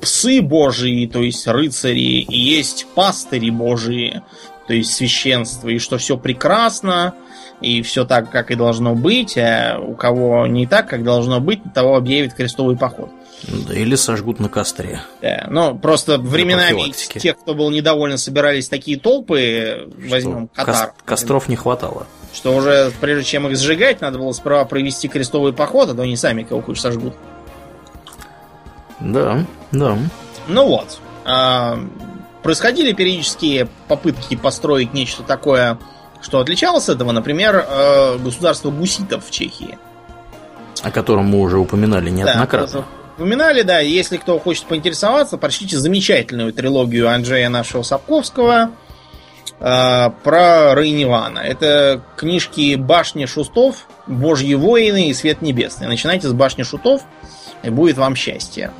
псы 0.00 0.42
Божии, 0.42 1.06
то 1.06 1.22
есть 1.22 1.46
рыцари, 1.46 2.20
и 2.20 2.36
есть 2.36 2.86
пастыри 2.94 3.50
Божии, 3.50 4.22
то 4.66 4.74
есть 4.74 4.94
священство, 4.94 5.68
и 5.68 5.78
что 5.78 5.98
все 5.98 6.16
прекрасно, 6.16 7.14
и 7.60 7.82
все 7.82 8.04
так, 8.04 8.30
как 8.30 8.50
и 8.50 8.56
должно 8.56 8.94
быть, 8.94 9.38
а 9.38 9.78
у 9.80 9.94
кого 9.94 10.46
не 10.46 10.66
так, 10.66 10.88
как 10.88 11.04
должно 11.04 11.40
быть, 11.40 11.60
того 11.74 11.96
объявит 11.96 12.34
крестовый 12.34 12.76
поход. 12.76 13.10
Да, 13.48 13.74
или 13.74 13.94
сожгут 13.96 14.38
на 14.40 14.48
костре. 14.48 15.02
Да, 15.20 15.46
но 15.50 15.74
просто 15.74 16.18
временами 16.18 16.92
тех, 16.92 17.38
кто 17.38 17.54
был 17.54 17.70
недоволен, 17.70 18.18
собирались 18.18 18.68
такие 18.68 18.98
толпы, 18.98 19.88
что 19.98 20.10
возьмем 20.10 20.48
Катар. 20.48 20.94
Костров 21.04 21.48
не 21.48 21.56
хватало. 21.56 22.06
Что 22.32 22.54
уже, 22.54 22.92
прежде 23.00 23.24
чем 23.24 23.48
их 23.48 23.58
сжигать, 23.58 24.00
надо 24.00 24.18
было 24.18 24.32
справа 24.32 24.64
провести 24.64 25.08
крестовый 25.08 25.52
поход, 25.52 25.90
а 25.90 25.94
то 25.94 26.02
они 26.02 26.16
сами 26.16 26.44
кого 26.44 26.62
хочешь 26.62 26.82
сожгут. 26.82 27.14
Да, 29.00 29.44
да. 29.72 29.98
Ну 30.46 30.66
вот. 30.66 31.00
А, 31.24 31.78
происходили 32.42 32.92
периодические 32.92 33.68
попытки 33.88 34.36
построить 34.36 34.94
нечто 34.94 35.22
такое, 35.22 35.78
что 36.20 36.38
отличалось 36.38 36.88
от 36.88 36.96
этого. 36.96 37.12
Например, 37.12 37.66
а, 37.68 38.18
государство 38.18 38.70
гуситов 38.70 39.26
в 39.26 39.30
Чехии. 39.30 39.78
О 40.82 40.90
котором 40.90 41.26
мы 41.26 41.40
уже 41.40 41.58
упоминали 41.58 42.10
неоднократно. 42.10 42.80
Да, 42.80 42.86
упоминали, 43.16 43.62
да. 43.62 43.80
Если 43.80 44.16
кто 44.16 44.38
хочет 44.38 44.66
поинтересоваться, 44.66 45.38
прочтите 45.38 45.78
замечательную 45.78 46.52
трилогию 46.52 47.08
Анджея 47.08 47.48
нашего 47.48 47.82
Сапковского 47.82 48.70
Э, 49.64 50.10
про 50.24 50.74
Рейнивана. 50.74 51.38
Это 51.38 52.02
книжки 52.16 52.74
Башни 52.74 53.26
Шустов, 53.26 53.86
Божьи 54.08 54.54
воины 54.54 55.08
и 55.08 55.14
Свет 55.14 55.40
Небесный. 55.40 55.86
Начинайте 55.86 56.26
с 56.26 56.32
Башни 56.32 56.64
Шутов, 56.64 57.02
и 57.62 57.70
будет 57.70 57.96
вам 57.96 58.16
счастье. 58.16 58.72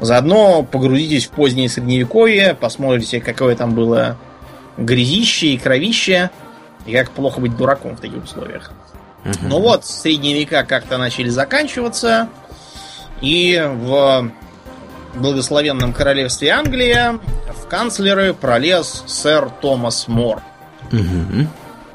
Заодно 0.00 0.62
погрузитесь 0.62 1.26
в 1.26 1.30
позднее 1.30 1.68
средневековье, 1.68 2.54
посмотрите, 2.54 3.20
какое 3.20 3.56
там 3.56 3.74
было 3.74 4.16
грязище 4.76 5.48
и 5.48 5.58
кровище, 5.58 6.30
и 6.86 6.92
как 6.92 7.10
плохо 7.10 7.40
быть 7.40 7.56
дураком 7.56 7.96
в 7.96 8.00
таких 8.00 8.22
условиях. 8.22 8.70
Угу. 9.24 9.34
Ну 9.42 9.58
вот, 9.58 9.84
средние 9.86 10.38
века 10.38 10.62
как-то 10.62 10.98
начали 10.98 11.30
заканчиваться, 11.30 12.28
и 13.20 13.60
в 13.66 14.30
благословенном 15.14 15.92
королевстве 15.92 16.50
Англия 16.50 17.18
в 17.48 17.66
канцлеры 17.68 18.34
пролез 18.34 19.04
сэр 19.06 19.50
Томас 19.60 20.08
Мор. 20.08 20.42
Угу. 20.92 21.46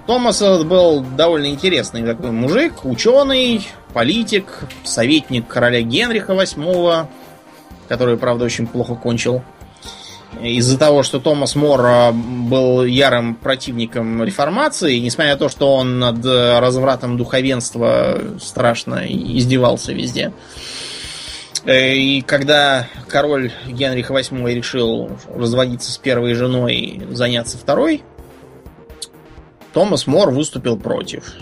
Томас 0.07 0.41
был 0.41 1.01
довольно 1.01 1.47
интересный 1.47 2.03
такой 2.03 2.31
мужик, 2.31 2.83
ученый, 2.83 3.65
политик, 3.93 4.65
советник 4.83 5.47
короля 5.47 5.81
Генриха 5.81 6.33
VIII, 6.33 7.07
который, 7.87 8.17
правда, 8.17 8.45
очень 8.45 8.67
плохо 8.67 8.95
кончил. 8.95 9.41
Из-за 10.41 10.79
того, 10.79 11.03
что 11.03 11.19
Томас 11.19 11.55
Мор 11.55 11.81
а, 11.85 12.11
был 12.11 12.83
ярым 12.83 13.35
противником 13.35 14.23
реформации, 14.23 14.97
несмотря 14.97 15.33
на 15.33 15.39
то, 15.39 15.47
что 15.47 15.73
он 15.75 15.99
над 15.99 16.25
развратом 16.25 17.17
духовенства 17.17 18.19
страшно 18.41 19.05
издевался 19.07 19.93
везде. 19.93 20.33
Э, 20.33 20.82
и 21.65 22.21
когда 22.21 22.87
король 23.07 23.51
Генрих 23.67 24.11
VIII 24.11 24.53
решил 24.53 25.11
разводиться 25.33 25.91
с 25.91 25.97
первой 25.97 26.33
женой 26.33 26.75
и 26.75 27.13
заняться 27.13 27.57
второй, 27.57 28.03
Томас 29.73 30.05
Мор 30.05 30.31
выступил 30.31 30.77
против. 30.77 31.33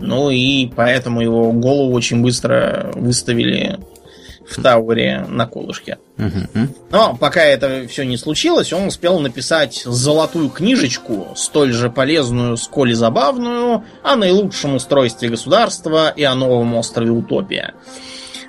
Ну 0.00 0.30
и 0.30 0.66
поэтому 0.66 1.20
его 1.20 1.52
голову 1.52 1.92
очень 1.92 2.22
быстро 2.22 2.90
выставили 2.94 3.78
в 4.46 4.62
Тауэре 4.62 5.24
на 5.28 5.46
колышке. 5.46 5.98
Но 6.90 7.16
пока 7.16 7.42
это 7.42 7.86
все 7.88 8.04
не 8.04 8.16
случилось, 8.16 8.72
он 8.72 8.88
успел 8.88 9.18
написать 9.18 9.82
золотую 9.84 10.50
книжечку, 10.50 11.28
столь 11.36 11.72
же 11.72 11.90
полезную, 11.90 12.56
сколь 12.56 12.90
и 12.90 12.94
забавную, 12.94 13.84
о 14.02 14.16
наилучшем 14.16 14.74
устройстве 14.74 15.30
государства 15.30 16.10
и 16.10 16.22
о 16.22 16.34
новом 16.34 16.74
острове 16.74 17.10
Утопия. 17.10 17.74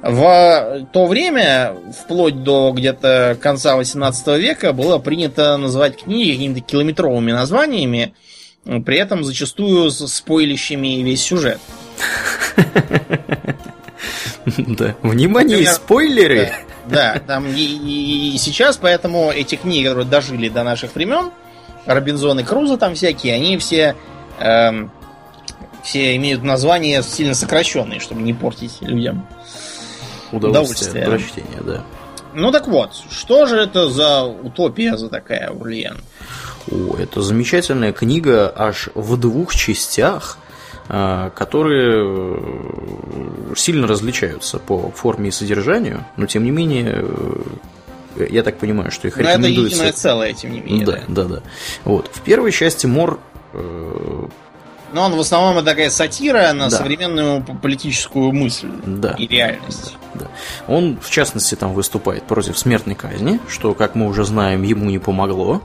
В 0.05 0.85
то 0.93 1.07
время, 1.07 1.73
вплоть 1.99 2.43
до 2.43 2.71
где-то 2.75 3.35
конца 3.41 3.75
18 3.75 4.27
века, 4.39 4.71
было 4.71 4.99
принято 4.99 5.57
называть 5.57 6.03
книги 6.03 6.33
какими-то 6.33 6.59
километровыми 6.59 7.31
названиями, 7.31 8.13
при 8.63 8.97
этом 8.97 9.23
зачастую 9.23 9.89
с 9.89 10.05
спойлищами 10.07 11.01
весь 11.01 11.23
сюжет. 11.23 11.59
Да. 14.57 14.95
Внимание, 15.01 15.57
Например, 15.57 15.73
спойлеры! 15.73 16.51
Да, 16.85 17.15
да 17.15 17.19
там 17.19 17.47
и, 17.47 18.35
сейчас, 18.37 18.77
поэтому 18.77 19.31
эти 19.31 19.55
книги, 19.55 19.87
которые 19.87 20.05
дожили 20.05 20.49
до 20.49 20.63
наших 20.63 20.93
времен, 20.93 21.31
Робинзон 21.87 22.41
и 22.41 22.43
Круза 22.43 22.77
там 22.77 22.93
всякие, 22.93 23.33
они 23.33 23.57
все 23.57 23.95
эм, 24.39 24.91
все 25.81 26.15
имеют 26.17 26.43
название 26.43 27.01
сильно 27.01 27.33
сокращенные, 27.33 27.99
чтобы 27.99 28.21
не 28.21 28.35
портить 28.35 28.77
людям 28.81 29.27
удовольствие, 30.31 31.03
удовольствие. 31.03 31.05
прочтения, 31.05 31.61
да. 31.63 31.83
Ну 32.33 32.51
так 32.51 32.67
вот, 32.67 32.91
что 33.09 33.45
же 33.45 33.57
это 33.57 33.89
за 33.89 34.23
утопия 34.23 34.97
за 34.97 35.09
такая, 35.09 35.51
Урлиен? 35.51 35.97
О, 36.69 36.97
это 36.97 37.21
замечательная 37.21 37.93
книга 37.93 38.51
аж 38.55 38.89
в 38.93 39.17
двух 39.17 39.55
частях, 39.55 40.37
а, 40.87 41.29
которые 41.29 42.03
э, 42.05 43.53
сильно 43.55 43.87
различаются 43.87 44.59
по 44.59 44.91
форме 44.91 45.29
и 45.29 45.31
содержанию, 45.31 46.05
но 46.17 46.25
тем 46.25 46.43
не 46.43 46.51
менее 46.51 47.05
э, 48.17 48.27
я 48.29 48.43
так 48.43 48.57
понимаю, 48.57 48.91
что 48.91 49.07
их 49.07 49.15
но 49.17 49.23
рекомендуется... 49.23 49.61
это 49.61 49.75
единое 49.75 49.91
целое, 49.93 50.33
тем 50.33 50.51
не 50.53 50.61
менее. 50.61 50.85
Да, 50.85 51.01
да, 51.07 51.23
да. 51.23 51.41
Вот. 51.85 52.09
В 52.11 52.21
первой 52.21 52.51
части 52.51 52.85
Мор 52.85 53.19
э, 53.53 54.27
но 54.95 55.03
он 55.03 55.15
в 55.15 55.19
основном 55.19 55.57
это 55.57 55.65
такая 55.65 55.89
сатира 55.89 56.53
на 56.53 56.69
да. 56.69 56.77
современную 56.77 57.43
политическую 57.61 58.31
мысль 58.31 58.69
да. 58.85 59.13
и 59.19 59.27
реальность. 59.27 59.97
Да, 60.13 60.21
да. 60.21 60.73
Он, 60.73 60.97
в 61.01 61.09
частности, 61.09 61.55
там 61.55 61.73
выступает 61.73 62.23
против 62.23 62.57
смертной 62.57 62.95
казни, 62.95 63.41
что, 63.49 63.73
как 63.73 63.95
мы 63.95 64.07
уже 64.07 64.23
знаем, 64.23 64.63
ему 64.63 64.89
не 64.89 64.97
помогло. 64.99 65.61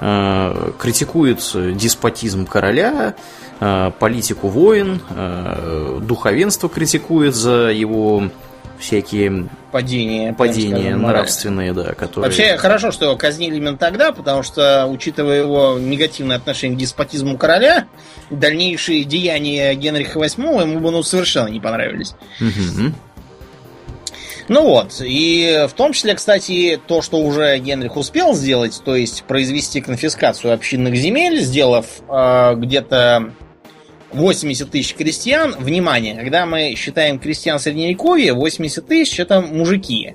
Э, 0.00 0.72
критикует 0.76 1.38
деспотизм 1.76 2.46
короля, 2.46 3.14
э, 3.60 3.92
политику 3.96 4.48
воин, 4.48 5.02
э, 5.08 6.00
духовенство 6.02 6.68
критикует 6.68 7.36
за 7.36 7.68
его 7.68 8.24
всякие 8.78 9.48
падения, 9.72 10.32
падения 10.32 10.76
скажем, 10.76 11.02
нравственные, 11.02 11.72
да, 11.72 11.94
которые... 11.94 12.28
Вообще 12.28 12.56
хорошо, 12.56 12.90
что 12.90 13.06
его 13.06 13.16
казнили 13.16 13.56
именно 13.56 13.76
тогда, 13.76 14.12
потому 14.12 14.42
что, 14.42 14.86
учитывая 14.86 15.40
его 15.40 15.78
негативное 15.78 16.36
отношение 16.36 16.76
к 16.76 16.80
деспотизму 16.80 17.36
короля, 17.36 17.86
дальнейшие 18.30 19.04
деяния 19.04 19.74
Генриха 19.74 20.18
VIII 20.18 20.62
ему 20.62 20.80
бы 20.80 20.90
ну, 20.90 21.02
совершенно 21.02 21.48
не 21.48 21.60
понравились. 21.60 22.14
Угу. 22.40 22.92
Ну 24.48 24.62
вот, 24.62 25.02
и 25.04 25.66
в 25.68 25.74
том 25.74 25.92
числе, 25.92 26.14
кстати, 26.14 26.80
то, 26.86 27.02
что 27.02 27.18
уже 27.18 27.58
Генрих 27.58 27.96
успел 27.98 28.34
сделать, 28.34 28.80
то 28.82 28.96
есть 28.96 29.24
произвести 29.24 29.82
конфискацию 29.82 30.54
общинных 30.54 30.96
земель, 30.96 31.40
сделав 31.42 31.84
э, 32.08 32.54
где-то 32.56 33.34
80 34.12 34.70
тысяч 34.70 34.94
крестьян. 34.94 35.54
Внимание, 35.58 36.14
когда 36.14 36.46
мы 36.46 36.74
считаем 36.76 37.18
крестьян 37.18 37.58
средневековья, 37.58 38.34
80 38.34 38.86
тысяч 38.86 39.20
это 39.20 39.40
мужики. 39.40 40.14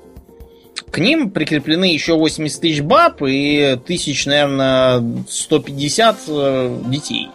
К 0.91 0.99
ним 0.99 1.32
прикреплены 1.32 1.86
еще 1.86 2.13
80 2.15 2.62
тысяч 2.62 2.82
баб 2.82 3.21
и 3.21 3.77
тысяч, 3.86 4.25
наверное, 4.25 5.03
150 5.27 6.17
э, 6.27 6.77
детей. 6.88 7.29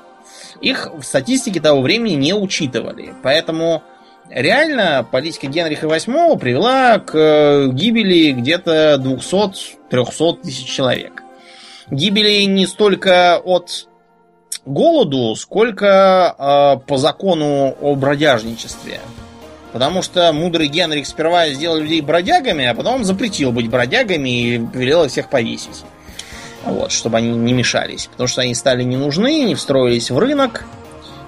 Их 0.61 0.89
в 0.93 1.03
статистике 1.03 1.61
того 1.61 1.83
времени 1.83 2.15
не 2.15 2.35
учитывали. 2.35 3.15
Поэтому 3.23 3.83
реально 4.31 5.07
политика 5.11 5.47
Генриха 5.47 5.87
VIII 5.87 6.39
привела 6.39 6.99
к 6.99 7.15
э, 7.15 7.69
гибели 7.73 8.33
где-то 8.33 9.01
200-300 9.03 10.43
тысяч 10.43 10.67
человек. 10.67 11.23
Гибели 11.91 12.45
не 12.45 12.67
столько 12.67 13.39
от 13.39 13.88
голоду, 14.69 15.35
сколько 15.37 16.35
э, 16.39 16.87
по 16.87 16.97
закону 16.97 17.75
о 17.81 17.95
бродяжничестве. 17.95 19.01
Потому 19.73 20.03
что 20.03 20.33
мудрый 20.33 20.69
Генрих 20.69 21.07
сперва 21.07 21.49
сделал 21.51 21.79
людей 21.79 22.01
бродягами, 22.01 22.67
а 22.67 22.75
потом 22.75 23.05
запретил 23.05 23.53
быть 23.53 23.69
бродягами 23.69 24.29
и 24.29 24.57
велел 24.57 25.05
их 25.05 25.11
всех 25.11 25.29
повесить. 25.29 25.85
Вот, 26.65 26.91
чтобы 26.91 27.19
они 27.19 27.31
не 27.31 27.53
мешались. 27.53 28.07
Потому 28.07 28.29
что 28.29 28.41
они 28.43 28.55
стали 28.55 28.83
не 28.83 28.97
нужны, 28.97 29.45
не 29.45 29.55
встроились 29.55 30.11
в 30.11 30.19
рынок. 30.19 30.65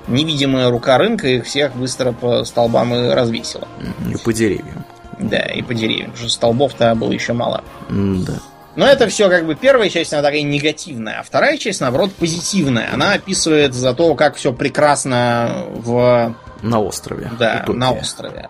Невидимая 0.09 0.71
рука 0.71 0.99
рынка 0.99 1.29
их 1.29 1.45
всех 1.45 1.77
быстро 1.77 2.13
по 2.13 2.45
столбам 2.45 2.95
и 2.95 3.09
развесила. 3.11 3.69
И 4.11 4.17
по 4.25 4.33
деревьям. 4.33 4.85
Да, 5.19 5.43
и 5.43 5.63
по 5.63 5.75
деревьям, 5.75 6.13
потому 6.13 6.29
что 6.29 6.35
столбов-то 6.35 6.95
было 6.95 7.13
еще 7.13 7.35
мало. 7.35 7.63
Да. 7.91 8.41
Но 8.77 8.87
это 8.87 9.09
все 9.09 9.29
как 9.29 9.47
бы 9.47 9.55
первая 9.55 9.89
часть, 9.89 10.13
она 10.13 10.23
такая 10.23 10.43
негативная, 10.43 11.21
а 11.21 11.23
вторая 11.23 11.59
часть, 11.59 11.81
наоборот, 11.81 12.13
позитивная. 12.15 12.93
Она 12.93 13.15
описывает 13.15 13.75
за 13.75 13.95
то, 13.95 14.15
как 14.15 14.37
все 14.37 14.53
прекрасно 14.53 15.65
в... 15.69 16.35
На 16.63 16.81
острове. 16.81 17.31
Да, 17.39 17.63
Утопия. 17.65 17.79
на 17.79 17.93
острове. 17.93 18.49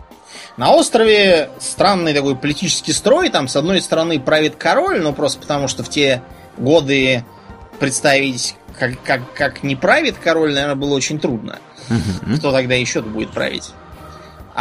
На 0.56 0.72
острове 0.72 1.48
странный 1.58 2.12
такой 2.12 2.36
политический 2.36 2.92
строй. 2.92 3.30
Там, 3.30 3.48
с 3.48 3.56
одной 3.56 3.80
стороны, 3.80 4.20
правит 4.20 4.56
король, 4.56 5.00
ну 5.00 5.12
просто 5.12 5.40
потому, 5.40 5.68
что 5.68 5.82
в 5.82 5.88
те 5.88 6.22
годы 6.58 7.24
представить, 7.78 8.56
как, 8.78 9.02
как, 9.02 9.32
как 9.32 9.62
не 9.62 9.76
правит 9.76 10.16
король, 10.22 10.52
наверное, 10.52 10.74
было 10.76 10.94
очень 10.94 11.18
трудно. 11.18 11.60
Угу. 11.88 12.36
Кто 12.36 12.52
тогда 12.52 12.74
еще 12.74 13.00
будет 13.00 13.30
править? 13.30 13.72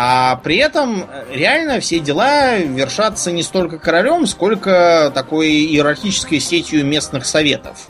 А 0.01 0.37
при 0.37 0.55
этом 0.55 1.01
э, 1.01 1.25
реально 1.33 1.81
все 1.81 1.99
дела 1.99 2.55
вершатся 2.55 3.33
не 3.33 3.43
столько 3.43 3.79
королем, 3.79 4.27
сколько 4.27 5.11
такой 5.13 5.49
иерархической 5.49 6.39
сетью 6.39 6.85
местных 6.85 7.25
советов, 7.25 7.89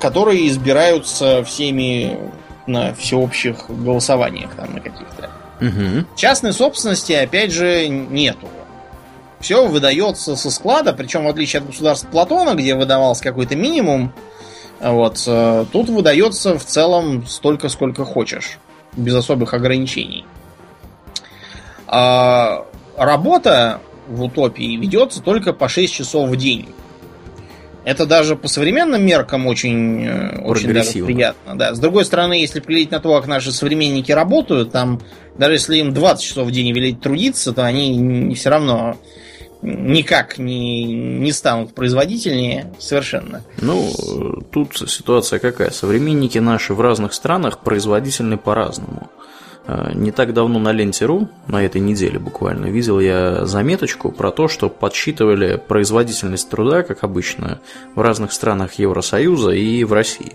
которые 0.00 0.48
избираются 0.48 1.44
всеми 1.44 2.18
на 2.66 2.94
всеобщих 2.94 3.68
голосованиях 3.68 4.54
там 4.54 4.72
на 4.72 4.80
каких-то. 4.80 5.28
Угу. 5.60 6.06
Частной 6.16 6.54
собственности, 6.54 7.12
опять 7.12 7.52
же, 7.52 7.86
нету. 7.88 8.48
Все 9.40 9.66
выдается 9.66 10.36
со 10.36 10.50
склада, 10.50 10.94
причем 10.94 11.26
в 11.26 11.28
отличие 11.28 11.60
от 11.60 11.66
государства 11.66 12.08
Платона, 12.08 12.54
где 12.54 12.74
выдавался 12.74 13.22
какой-то 13.22 13.56
минимум, 13.56 14.14
вот, 14.80 15.22
э, 15.26 15.66
тут 15.70 15.90
выдается 15.90 16.58
в 16.58 16.64
целом 16.64 17.26
столько, 17.26 17.68
сколько 17.68 18.06
хочешь, 18.06 18.56
без 18.96 19.14
особых 19.14 19.52
ограничений. 19.52 20.24
А 21.86 22.66
работа 22.96 23.80
в 24.08 24.22
утопии 24.22 24.76
ведется 24.76 25.22
только 25.22 25.52
по 25.52 25.68
6 25.68 25.92
часов 25.92 26.28
в 26.28 26.36
день. 26.36 26.68
Это 27.84 28.04
даже 28.04 28.34
по 28.34 28.48
современным 28.48 29.06
меркам 29.06 29.46
очень, 29.46 30.04
э, 30.04 30.40
очень 30.40 30.72
даже 30.72 31.04
приятно. 31.04 31.56
Да. 31.56 31.72
С 31.72 31.78
другой 31.78 32.04
стороны, 32.04 32.32
если 32.32 32.58
глядеть 32.58 32.90
на 32.90 32.98
то, 32.98 33.14
как 33.14 33.28
наши 33.28 33.52
современники 33.52 34.10
работают, 34.10 34.72
там, 34.72 35.00
даже 35.38 35.52
если 35.54 35.76
им 35.76 35.94
20 35.94 36.24
часов 36.24 36.48
в 36.48 36.50
день 36.50 36.72
велеть 36.72 37.00
трудиться, 37.00 37.52
то 37.52 37.64
они 37.64 38.34
все 38.34 38.50
равно 38.50 38.96
никак 39.62 40.38
не, 40.38 40.84
не 40.84 41.30
станут 41.30 41.74
производительнее 41.74 42.72
совершенно. 42.80 43.42
Ну, 43.60 43.88
тут 44.50 44.76
ситуация 44.90 45.38
какая? 45.38 45.70
Современники 45.70 46.38
наши 46.38 46.74
в 46.74 46.80
разных 46.80 47.14
странах 47.14 47.60
производительны 47.60 48.36
по-разному. 48.36 49.10
Э, 49.66 49.92
не 49.94 50.12
так 50.12 50.32
давно 50.32 50.58
на 50.58 50.72
ленте.ру, 50.72 51.28
на 51.48 51.64
этой 51.64 51.80
неделе 51.80 52.18
буквально, 52.18 52.66
видел 52.66 53.00
я 53.00 53.46
заметочку 53.46 54.10
про 54.10 54.30
то, 54.30 54.48
что 54.48 54.68
подсчитывали 54.68 55.56
производительность 55.56 56.48
труда, 56.48 56.82
как 56.82 57.04
обычно, 57.04 57.60
в 57.94 58.00
разных 58.00 58.32
странах 58.32 58.74
Евросоюза 58.74 59.50
и 59.50 59.84
в 59.84 59.92
России. 59.92 60.32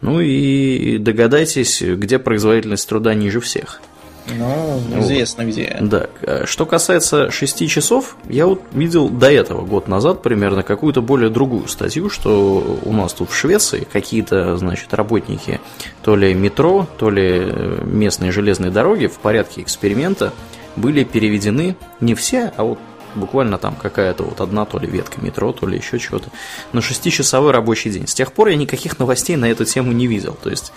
Ну 0.00 0.20
и 0.20 0.98
догадайтесь, 0.98 1.82
где 1.82 2.18
производительность 2.18 2.88
труда 2.88 3.14
ниже 3.14 3.40
всех– 3.40 3.80
ну, 4.34 5.00
известно 5.00 5.44
вот. 5.44 5.52
где. 5.52 5.76
Да. 5.80 6.08
Что 6.46 6.66
касается 6.66 7.30
6 7.30 7.68
часов, 7.68 8.16
я 8.28 8.46
вот 8.46 8.62
видел 8.72 9.08
до 9.08 9.30
этого, 9.30 9.64
год 9.64 9.88
назад 9.88 10.22
примерно, 10.22 10.62
какую-то 10.62 11.02
более 11.02 11.30
другую 11.30 11.68
статью, 11.68 12.10
что 12.10 12.80
у 12.82 12.92
нас 12.92 13.12
тут 13.12 13.30
в 13.30 13.34
Швеции 13.34 13.86
какие-то, 13.90 14.56
значит, 14.56 14.92
работники 14.94 15.60
то 16.02 16.16
ли 16.16 16.34
метро, 16.34 16.86
то 16.98 17.10
ли 17.10 17.52
местные 17.84 18.32
железные 18.32 18.70
дороги 18.70 19.06
в 19.06 19.18
порядке 19.18 19.62
эксперимента 19.62 20.32
были 20.76 21.04
переведены 21.04 21.76
не 22.00 22.14
все, 22.14 22.52
а 22.56 22.64
вот 22.64 22.78
буквально 23.14 23.56
там 23.58 23.74
какая-то 23.74 24.24
вот 24.24 24.40
одна 24.40 24.66
то 24.66 24.78
ли 24.78 24.86
ветка 24.86 25.20
метро, 25.20 25.52
то 25.52 25.66
ли 25.66 25.78
еще 25.78 25.98
чего-то, 25.98 26.28
на 26.72 26.82
шестичасовой 26.82 27.50
рабочий 27.50 27.90
день. 27.90 28.06
С 28.06 28.14
тех 28.14 28.32
пор 28.32 28.48
я 28.48 28.56
никаких 28.56 28.98
новостей 28.98 29.36
на 29.36 29.50
эту 29.50 29.64
тему 29.64 29.92
не 29.92 30.06
видел. 30.06 30.36
То 30.40 30.50
есть 30.50 30.72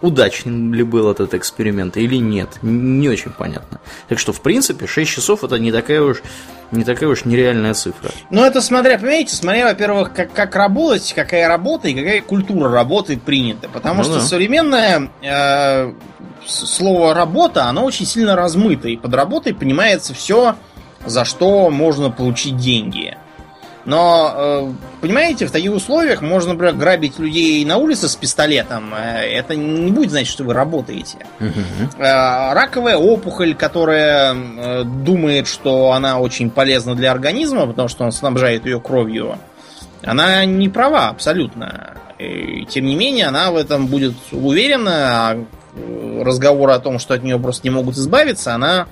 удачен 0.00 0.72
ли 0.72 0.82
был 0.82 1.10
этот 1.10 1.34
эксперимент 1.34 1.96
или 1.96 2.16
нет, 2.16 2.58
не 2.62 3.08
очень 3.08 3.32
понятно. 3.32 3.80
Так 4.08 4.18
что, 4.18 4.32
в 4.32 4.40
принципе, 4.40 4.86
6 4.86 5.10
часов 5.10 5.44
это 5.44 5.58
не 5.58 5.72
такая 5.72 6.02
уж 6.02 6.22
не 6.70 6.84
такая 6.84 7.08
уж 7.08 7.24
нереальная 7.24 7.72
цифра. 7.74 8.10
Ну, 8.30 8.44
это 8.44 8.60
смотря, 8.60 8.98
понимаете, 8.98 9.34
смотря, 9.34 9.66
во-первых, 9.66 10.12
как, 10.12 10.32
как 10.32 10.54
работать, 10.54 11.12
какая 11.14 11.48
работа 11.48 11.88
и 11.88 11.94
какая 11.94 12.20
культура 12.20 12.70
работы 12.70 13.18
принята. 13.18 13.68
Потому 13.68 13.98
ну, 13.98 14.04
что 14.04 14.14
да. 14.16 14.20
современное 14.20 15.08
э, 15.22 15.92
слово 16.46 17.14
работа, 17.14 17.64
оно 17.64 17.84
очень 17.84 18.04
сильно 18.04 18.36
размыто. 18.36 18.88
И 18.88 18.96
под 18.96 19.14
работой 19.14 19.54
понимается 19.54 20.12
все, 20.12 20.56
за 21.06 21.24
что 21.24 21.70
можно 21.70 22.10
получить 22.10 22.56
деньги. 22.58 23.16
Но, 23.88 24.34
э, 24.36 24.72
понимаете, 25.00 25.46
в 25.46 25.50
таких 25.50 25.72
условиях 25.72 26.20
можно, 26.20 26.52
например, 26.52 26.74
грабить 26.74 27.18
людей 27.18 27.64
на 27.64 27.78
улице 27.78 28.06
с 28.06 28.16
пистолетом. 28.16 28.92
Э, 28.94 29.20
это 29.22 29.56
не 29.56 29.90
будет 29.90 30.10
значить, 30.10 30.28
что 30.28 30.44
вы 30.44 30.52
работаете. 30.52 31.16
Угу. 31.40 31.96
Раковая 31.98 32.98
опухоль, 32.98 33.54
которая 33.54 34.34
думает, 34.84 35.46
что 35.46 35.92
она 35.92 36.18
очень 36.20 36.50
полезна 36.50 36.96
для 36.96 37.10
организма, 37.10 37.66
потому 37.66 37.88
что 37.88 38.04
он 38.04 38.12
снабжает 38.12 38.66
ее 38.66 38.78
кровью, 38.78 39.38
она 40.04 40.44
не 40.44 40.68
права 40.68 41.08
абсолютно. 41.08 41.94
И, 42.18 42.66
тем 42.68 42.84
не 42.84 42.94
менее, 42.94 43.24
она 43.24 43.50
в 43.50 43.56
этом 43.56 43.86
будет 43.86 44.12
уверена, 44.32 44.92
а 45.30 45.44
разговор 46.22 46.72
о 46.72 46.78
том, 46.78 46.98
что 46.98 47.14
от 47.14 47.22
нее 47.22 47.38
просто 47.38 47.66
не 47.66 47.70
могут 47.70 47.96
избавиться, 47.96 48.54
она 48.54 48.86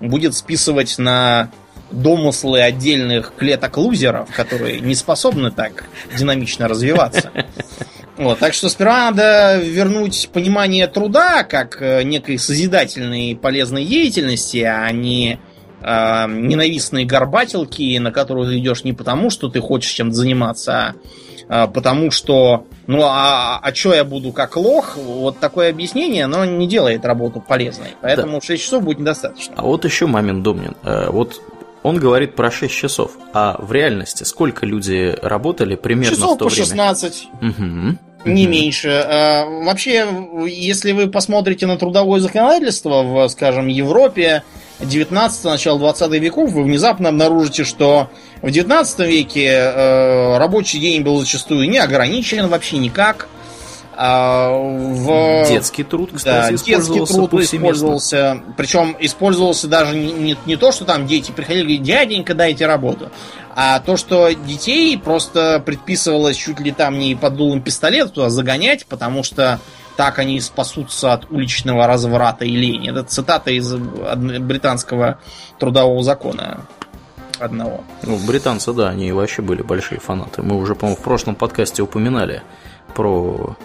будет 0.00 0.34
списывать 0.34 0.96
на 0.96 1.50
домыслы 1.90 2.60
отдельных 2.60 3.32
клеток 3.36 3.76
лузеров, 3.76 4.28
которые 4.34 4.80
не 4.80 4.94
способны 4.94 5.50
так 5.50 5.84
динамично 6.16 6.68
развиваться. 6.68 7.30
Вот, 8.16 8.38
так 8.38 8.52
что 8.52 8.68
сперва 8.68 9.10
надо 9.10 9.58
вернуть 9.62 10.28
понимание 10.30 10.86
труда 10.86 11.42
как 11.42 11.80
э, 11.80 12.02
некой 12.02 12.38
созидательной 12.38 13.30
и 13.30 13.34
полезной 13.34 13.86
деятельности, 13.86 14.58
а 14.58 14.90
не 14.92 15.38
э, 15.80 16.26
ненавистные 16.28 17.06
горбатилки, 17.06 17.96
на 17.96 18.12
которую 18.12 18.48
ты 18.48 18.58
идешь 18.58 18.84
не 18.84 18.92
потому, 18.92 19.30
что 19.30 19.48
ты 19.48 19.60
хочешь 19.60 19.92
чем-то 19.92 20.14
заниматься, 20.14 20.94
а 21.48 21.64
э, 21.64 21.68
потому 21.68 22.10
что, 22.10 22.66
ну 22.86 23.04
а, 23.04 23.58
а 23.62 23.74
что 23.74 23.94
я 23.94 24.04
буду 24.04 24.32
как 24.32 24.56
лох? 24.56 24.98
Вот 24.98 25.38
такое 25.40 25.70
объяснение, 25.70 26.26
оно 26.26 26.44
не 26.44 26.66
делает 26.66 27.06
работу 27.06 27.40
полезной. 27.40 27.94
Поэтому 28.02 28.34
да. 28.34 28.46
6 28.46 28.62
часов 28.62 28.82
будет 28.84 28.98
недостаточно. 28.98 29.54
А 29.56 29.62
вот 29.62 29.86
еще 29.86 30.06
момент 30.06 30.42
Домнин. 30.42 30.76
Э, 30.82 31.08
вот 31.10 31.40
он 31.82 31.96
говорит 31.96 32.34
про 32.36 32.50
6 32.50 32.72
часов. 32.72 33.12
А 33.32 33.56
в 33.58 33.72
реальности 33.72 34.24
сколько 34.24 34.66
люди 34.66 35.16
работали 35.22 35.76
примерно 35.76 36.16
часов 36.16 36.34
в 36.34 36.38
то 36.38 36.44
по 36.46 36.50
16. 36.50 37.28
время? 37.40 37.52
Угу. 37.52 37.98
Не 38.26 38.44
угу. 38.44 38.50
меньше. 38.50 38.88
А, 38.88 39.44
вообще, 39.64 40.06
если 40.46 40.92
вы 40.92 41.08
посмотрите 41.08 41.66
на 41.66 41.76
трудовое 41.78 42.20
законодательство 42.20 43.02
в, 43.02 43.28
скажем, 43.28 43.68
Европе 43.68 44.42
19 44.80 45.44
начало 45.44 45.78
20 45.78 46.12
веков, 46.20 46.50
вы 46.52 46.64
внезапно 46.64 47.08
обнаружите, 47.08 47.64
что 47.64 48.10
в 48.42 48.50
19 48.50 49.00
веке 49.00 49.46
э, 49.46 50.38
рабочий 50.38 50.78
день 50.78 51.02
был 51.02 51.18
зачастую 51.18 51.68
не 51.68 51.78
ограничен 51.78 52.48
вообще 52.48 52.78
никак. 52.78 53.28
А, 54.02 54.50
в... 54.50 55.46
Детский 55.46 55.84
труд, 55.84 56.12
кстати, 56.14 56.52
да, 56.52 56.64
детский 56.64 57.04
труд 57.04 57.34
использовался. 57.34 58.40
Причем 58.56 58.96
использовался 58.98 59.68
даже 59.68 59.94
не, 59.94 60.10
не, 60.10 60.36
не 60.46 60.56
то, 60.56 60.72
что 60.72 60.86
там 60.86 61.06
дети 61.06 61.32
приходили 61.32 61.60
и 61.60 61.76
говорили, 61.76 61.84
дяденька, 61.84 62.32
дайте 62.32 62.64
работу. 62.64 63.10
А 63.54 63.78
то, 63.80 63.98
что 63.98 64.30
детей 64.30 64.96
просто 64.96 65.62
предписывалось 65.62 66.38
чуть 66.38 66.60
ли 66.60 66.72
там 66.72 66.98
не 66.98 67.14
под 67.14 67.36
дулом 67.36 67.60
пистолета 67.60 68.08
туда 68.08 68.30
загонять, 68.30 68.86
потому 68.86 69.22
что 69.22 69.60
так 69.98 70.18
они 70.18 70.40
спасутся 70.40 71.12
от 71.12 71.30
уличного 71.30 71.86
разврата 71.86 72.46
и 72.46 72.56
лени. 72.56 72.88
Это 72.88 73.02
цитата 73.02 73.50
из 73.50 73.70
британского 73.74 75.18
трудового 75.58 76.02
закона 76.02 76.62
одного. 77.38 77.84
Ну, 78.02 78.16
британцы, 78.26 78.72
да, 78.72 78.88
они 78.88 79.12
вообще 79.12 79.42
были 79.42 79.60
большие 79.60 80.00
фанаты. 80.00 80.40
Мы 80.40 80.56
уже, 80.56 80.74
по-моему, 80.74 80.98
в 80.98 81.04
прошлом 81.04 81.34
подкасте 81.34 81.82
упоминали 81.82 82.42
про 82.94 83.56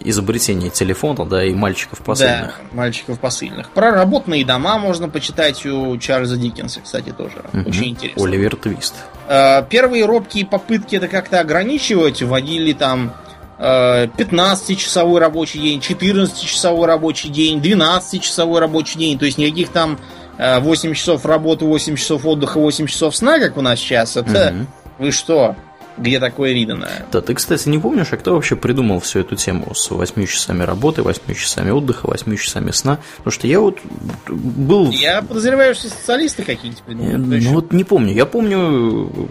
изобретение 0.00 0.70
телефона, 0.70 1.24
да, 1.24 1.44
и 1.44 1.54
мальчиков 1.54 1.98
посыльных. 2.00 2.60
Да, 2.70 2.76
мальчиков 2.76 3.18
посыльных. 3.18 3.70
Про 3.70 3.90
работные 3.90 4.44
дома 4.44 4.78
можно 4.78 5.08
почитать 5.08 5.64
у 5.66 5.96
Чарльза 5.98 6.36
Диккенса, 6.36 6.80
кстати, 6.80 7.10
тоже. 7.10 7.44
Угу. 7.52 7.68
Очень 7.68 7.88
интересно. 7.90 8.24
Оливер 8.24 8.56
Твист. 8.56 8.94
Э, 9.28 9.64
первые 9.68 10.04
робкие 10.04 10.46
попытки 10.46 10.96
это 10.96 11.08
как-то 11.08 11.40
ограничивать 11.40 12.22
вводили 12.22 12.72
там 12.72 13.14
15-часовой 13.58 15.20
э, 15.20 15.24
рабочий 15.24 15.60
день, 15.60 15.80
14-часовой 15.80 16.86
рабочий 16.86 17.28
день, 17.28 17.60
12-часовой 17.60 18.60
рабочий 18.60 18.98
день. 18.98 19.18
То 19.18 19.24
есть 19.24 19.38
никаких 19.38 19.70
там 19.70 19.98
8 20.38 20.90
э, 20.90 20.94
часов 20.94 21.24
работы, 21.24 21.64
8 21.64 21.96
часов 21.96 22.26
отдыха, 22.26 22.58
8 22.58 22.86
часов 22.86 23.14
сна, 23.14 23.38
как 23.38 23.56
у 23.56 23.62
нас 23.62 23.78
сейчас. 23.78 24.16
Это 24.16 24.54
угу. 24.54 24.66
вы 25.04 25.12
что? 25.12 25.56
Где 25.96 26.18
такое 26.20 26.52
видано. 26.52 26.88
Да, 27.12 27.20
ты, 27.20 27.34
кстати, 27.34 27.68
не 27.68 27.78
помнишь, 27.78 28.12
а 28.12 28.16
кто 28.16 28.34
вообще 28.34 28.56
придумал 28.56 29.00
всю 29.00 29.20
эту 29.20 29.36
тему 29.36 29.74
с 29.74 29.90
8 29.90 30.26
часами 30.26 30.62
работы, 30.62 31.02
8 31.02 31.34
часами 31.34 31.70
отдыха, 31.70 32.06
8 32.06 32.36
часами 32.36 32.70
сна? 32.70 32.98
Потому 33.18 33.32
что 33.32 33.46
я 33.46 33.60
вот 33.60 33.78
был... 34.26 34.90
Я 34.90 35.22
подозреваю, 35.22 35.74
что 35.74 35.88
специалисты 35.88 36.42
какие-то 36.42 36.82
придумали. 36.82 37.40
Ну 37.40 37.52
вот 37.52 37.72
не 37.72 37.84
помню. 37.84 38.12
Я 38.12 38.26
помню, 38.26 39.30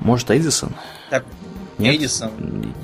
может, 0.00 0.30
Эдисон? 0.30 0.74
Так, 1.10 1.24
нет? 1.78 1.96
Эдисон. 1.96 2.30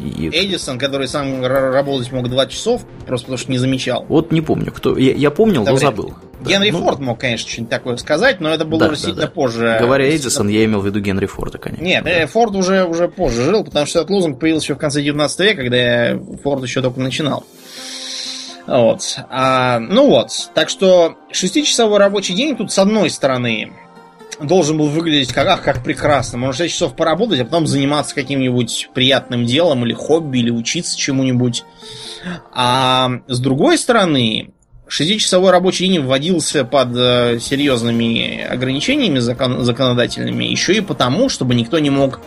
И... 0.01 0.29
Эдисон, 0.29 0.79
который 0.79 1.09
сам 1.09 1.45
работать 1.45 2.13
мог 2.13 2.29
2 2.29 2.47
часов, 2.47 2.85
просто 3.07 3.27
потому 3.27 3.39
что 3.39 3.51
не 3.51 3.59
замечал. 3.59 4.05
Вот 4.09 4.33
не 4.33 4.41
помню, 4.41 4.73
кто. 4.73 4.97
Я, 4.97 5.13
я 5.13 5.31
помнил, 5.31 5.65
но 5.65 5.77
забыл. 5.77 6.15
Генри 6.45 6.71
да, 6.71 6.79
ну... 6.79 6.85
Форд 6.85 6.99
мог, 6.99 7.21
конечно, 7.21 7.49
что-нибудь 7.49 7.71
такое 7.71 7.97
сказать, 7.97 8.41
но 8.41 8.51
это 8.51 8.65
было 8.65 8.81
да, 8.81 8.87
уже 8.87 8.97
да, 8.97 9.03
сильно 9.03 9.21
да. 9.23 9.29
позже. 9.29 9.79
Говоря 9.81 10.15
Эдисон, 10.15 10.49
я 10.49 10.65
имел 10.65 10.81
в 10.81 10.87
виду 10.87 11.01
Генри 11.01 11.27
Форда, 11.27 11.59
конечно. 11.59 11.85
Нет, 11.85 12.05
да. 12.05 12.27
Форд 12.27 12.55
уже, 12.57 12.85
уже 12.85 13.09
позже 13.09 13.45
жил, 13.45 13.65
потому 13.65 13.87
что 13.87 14.01
этот 14.01 14.11
лозунг 14.11 14.41
появился 14.41 14.67
еще 14.67 14.75
в 14.75 14.79
конце 14.79 15.03
19 15.03 15.41
века, 15.41 15.63
когда 15.63 16.19
Форд 16.43 16.65
еще 16.65 16.83
только 16.83 17.01
начинал. 17.01 17.45
Вот. 18.67 19.19
А, 19.29 19.79
ну 19.79 20.09
вот. 20.09 20.31
Так 20.55 20.69
что 20.69 21.17
шестичасовой 21.31 21.99
рабочий 21.99 22.35
день 22.35 22.57
тут 22.57 22.73
с 22.73 22.79
одной 22.79 23.11
стороны 23.11 23.73
должен 24.41 24.79
был 24.79 24.89
выглядеть 24.89 25.33
как, 25.33 25.47
ах, 25.49 25.63
как 25.63 25.83
прекрасно. 25.83 26.39
Можно 26.39 26.65
6 26.65 26.73
часов 26.73 26.97
поработать, 26.97 27.41
а 27.41 27.45
потом 27.45 27.67
заниматься 27.67 28.15
каким-нибудь 28.15 28.91
приятным 28.95 29.45
делом 29.45 29.85
или 29.85 29.93
хобби, 29.93 30.39
или 30.39 30.51
учиться 30.51 30.99
чему-нибудь. 30.99 31.65
А 32.53 33.11
с 33.29 33.39
другой 33.39 33.79
стороны, 33.79 34.53
6-часовой 34.89 35.51
рабочий 35.51 35.89
день 35.89 36.01
вводился 36.01 36.65
под 36.65 36.95
э, 36.95 37.39
серьезными 37.41 38.43
ограничениями 38.43 39.21
закон, 39.21 39.65
законодательными, 39.65 40.45
еще 40.45 40.75
и 40.75 40.81
потому, 40.81 41.29
чтобы 41.29 41.55
никто 41.55 41.79
не 41.79 41.91
мог 41.91 42.21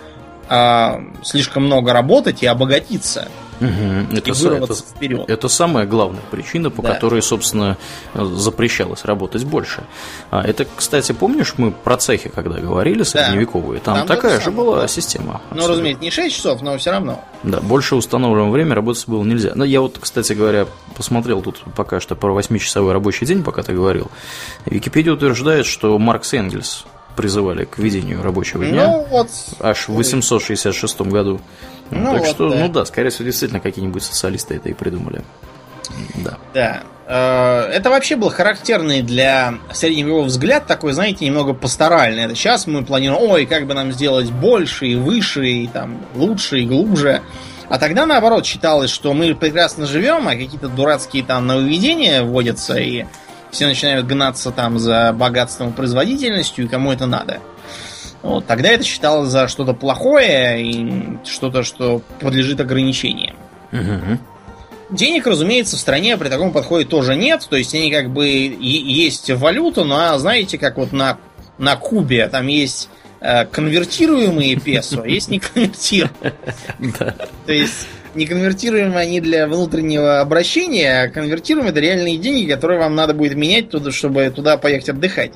э, 0.49 0.91
слишком 1.24 1.66
много 1.66 1.93
работать 1.93 2.41
и 2.41 2.47
обогатиться. 2.47 3.28
Угу. 3.62 4.18
Это, 4.18 4.32
это, 4.32 4.74
вперед. 4.76 5.30
это 5.30 5.47
самая 5.47 5.86
главная 5.86 6.22
причина, 6.30 6.70
по 6.70 6.82
да. 6.82 6.93
которой, 6.93 7.22
собственно, 7.22 7.78
запрещалось 8.14 9.06
работать 9.06 9.45
больше. 9.45 9.84
А, 10.32 10.41
это, 10.41 10.66
кстати, 10.76 11.12
помнишь, 11.14 11.53
мы 11.58 11.72
про 11.72 11.97
цехи, 11.97 12.30
когда 12.30 12.60
говорили, 12.60 13.03
средневековые, 13.03 13.80
там, 13.80 13.97
там 13.97 14.08
такая 14.08 14.41
же 14.41 14.51
была 14.51 14.82
да. 14.82 14.88
система. 14.88 15.41
Ну, 15.51 15.68
разумеется, 15.68 16.03
не 16.03 16.12
6 16.12 16.36
часов, 16.36 16.62
но 16.62 16.78
все 16.78 16.91
равно. 16.91 17.24
Да, 17.43 17.62
больше 17.62 17.95
установленного 17.95 18.51
времени 18.51 18.74
работать 18.74 19.08
было 19.08 19.24
нельзя. 19.24 19.51
Но 19.56 19.64
я 19.64 19.82
вот, 19.82 19.97
кстати 19.99 20.34
говоря, 20.34 20.68
посмотрел 20.95 21.41
тут 21.41 21.62
пока 21.76 21.99
что 21.99 22.16
про 22.16 22.38
8-часовой 22.38 22.91
рабочий 22.91 23.26
день, 23.26 23.43
пока 23.43 23.64
ты 23.64 23.74
говорил. 23.74 24.10
Википедия 24.66 25.14
утверждает, 25.14 25.66
что 25.66 25.97
Маркс 25.97 26.34
Энгельс 26.34 26.86
призывали 27.16 27.66
к 27.66 27.78
введению 27.78 28.22
рабочего 28.22 28.66
дня. 28.66 28.88
Ну, 28.88 29.05
вот. 29.09 29.30
Аж 29.59 29.88
в 29.88 29.93
866 29.93 31.01
году. 31.01 31.41
Ну, 31.91 32.13
так 32.13 32.20
вот, 32.20 32.28
что, 32.28 32.49
да. 32.49 32.55
ну 32.57 32.70
да, 32.70 32.86
скорее 32.86 33.09
всего, 33.09 33.26
действительно 33.26 33.59
какие-нибудь 33.59 34.03
социалисты 34.03 34.55
это 34.55 34.70
и 34.70 34.74
придумали. 34.74 35.24
Да. 36.16 36.38
Да. 36.53 36.84
Э, 37.07 37.70
это 37.72 37.89
вообще 37.89 38.16
был 38.16 38.30
характерный 38.30 39.01
для 39.01 39.55
средневекового 39.72 40.26
взгляд, 40.26 40.66
такой, 40.66 40.93
знаете, 40.93 41.26
немного 41.26 41.53
пасторальный. 41.53 42.24
Это 42.24 42.36
сейчас 42.36 42.66
мы 42.66 42.84
планируем, 42.84 43.22
ой, 43.22 43.45
как 43.45 43.68
бы 43.68 43.74
нам 43.74 43.91
сделать 43.91 44.32
больше 44.32 44.88
и 44.88 44.95
выше, 44.95 45.47
и 45.47 45.68
там 45.68 46.01
лучше 46.16 46.59
и 46.59 46.66
глубже. 46.66 47.22
А 47.70 47.80
тогда, 47.80 48.05
наоборот, 48.05 48.45
считалось, 48.45 48.91
что 48.91 49.13
мы 49.13 49.34
прекрасно 49.34 49.86
живем, 49.86 50.28
а 50.28 50.32
какие-то 50.32 50.68
дурацкие 50.68 51.24
там 51.24 51.47
нововведения 51.47 52.24
вводятся, 52.24 52.76
и 52.76 53.05
все 53.56 53.68
начинают 53.68 54.06
гнаться 54.06 54.51
там 54.51 54.78
за 54.78 55.14
богатством 55.14 55.70
и 55.70 55.74
производительностью, 55.74 56.66
и 56.66 56.68
кому 56.68 56.91
это 56.91 57.06
надо. 57.06 57.39
Вот, 58.22 58.45
тогда 58.45 58.70
это 58.70 58.84
считалось 58.84 59.30
за 59.30 59.47
что-то 59.47 59.74
плохое 59.74 60.62
и 60.62 61.18
что-то, 61.26 61.64
что 61.64 62.01
подлежит 62.20 62.60
ограничениям. 62.60 63.36
Угу. 63.72 64.20
Денег, 64.91 65.26
разумеется, 65.26 65.78
в 65.78 65.80
стране 65.80 66.18
при 66.18 66.28
таком 66.28 66.51
подходе 66.51 66.86
тоже 66.88 67.16
нет. 67.16 67.47
То 67.49 67.56
есть 67.56 67.74
они 67.74 67.91
как 67.91 68.10
бы 68.12 68.28
есть 68.28 69.30
валюта, 69.32 69.84
но 69.84 70.18
знаете, 70.18 70.58
как 70.58 70.78
вот 70.78 70.91
на, 70.91 71.18
на 71.58 71.76
Кубе 71.76 72.28
там 72.28 72.47
есть 72.47 72.89
э, 73.22 73.45
конвертируемые 73.45 74.58
песо, 74.60 75.01
а 75.03 75.08
есть 75.08 75.30
неконвертируемые. 75.30 76.34
То 77.45 77.53
есть 77.53 77.88
неконвертируемые 78.16 78.99
они 78.99 79.20
для 79.22 79.47
внутреннего 79.47 80.20
обращения, 80.20 81.03
а 81.03 81.09
конвертируемые 81.09 81.72
это 81.72 81.80
реальные 81.80 82.18
деньги, 82.18 82.51
которые 82.51 82.80
вам 82.80 82.95
надо 82.95 83.13
будет 83.13 83.36
менять, 83.36 83.70
туда, 83.70 83.91
чтобы 83.91 84.30
туда 84.30 84.57
поехать 84.57 84.89
отдыхать. 84.89 85.34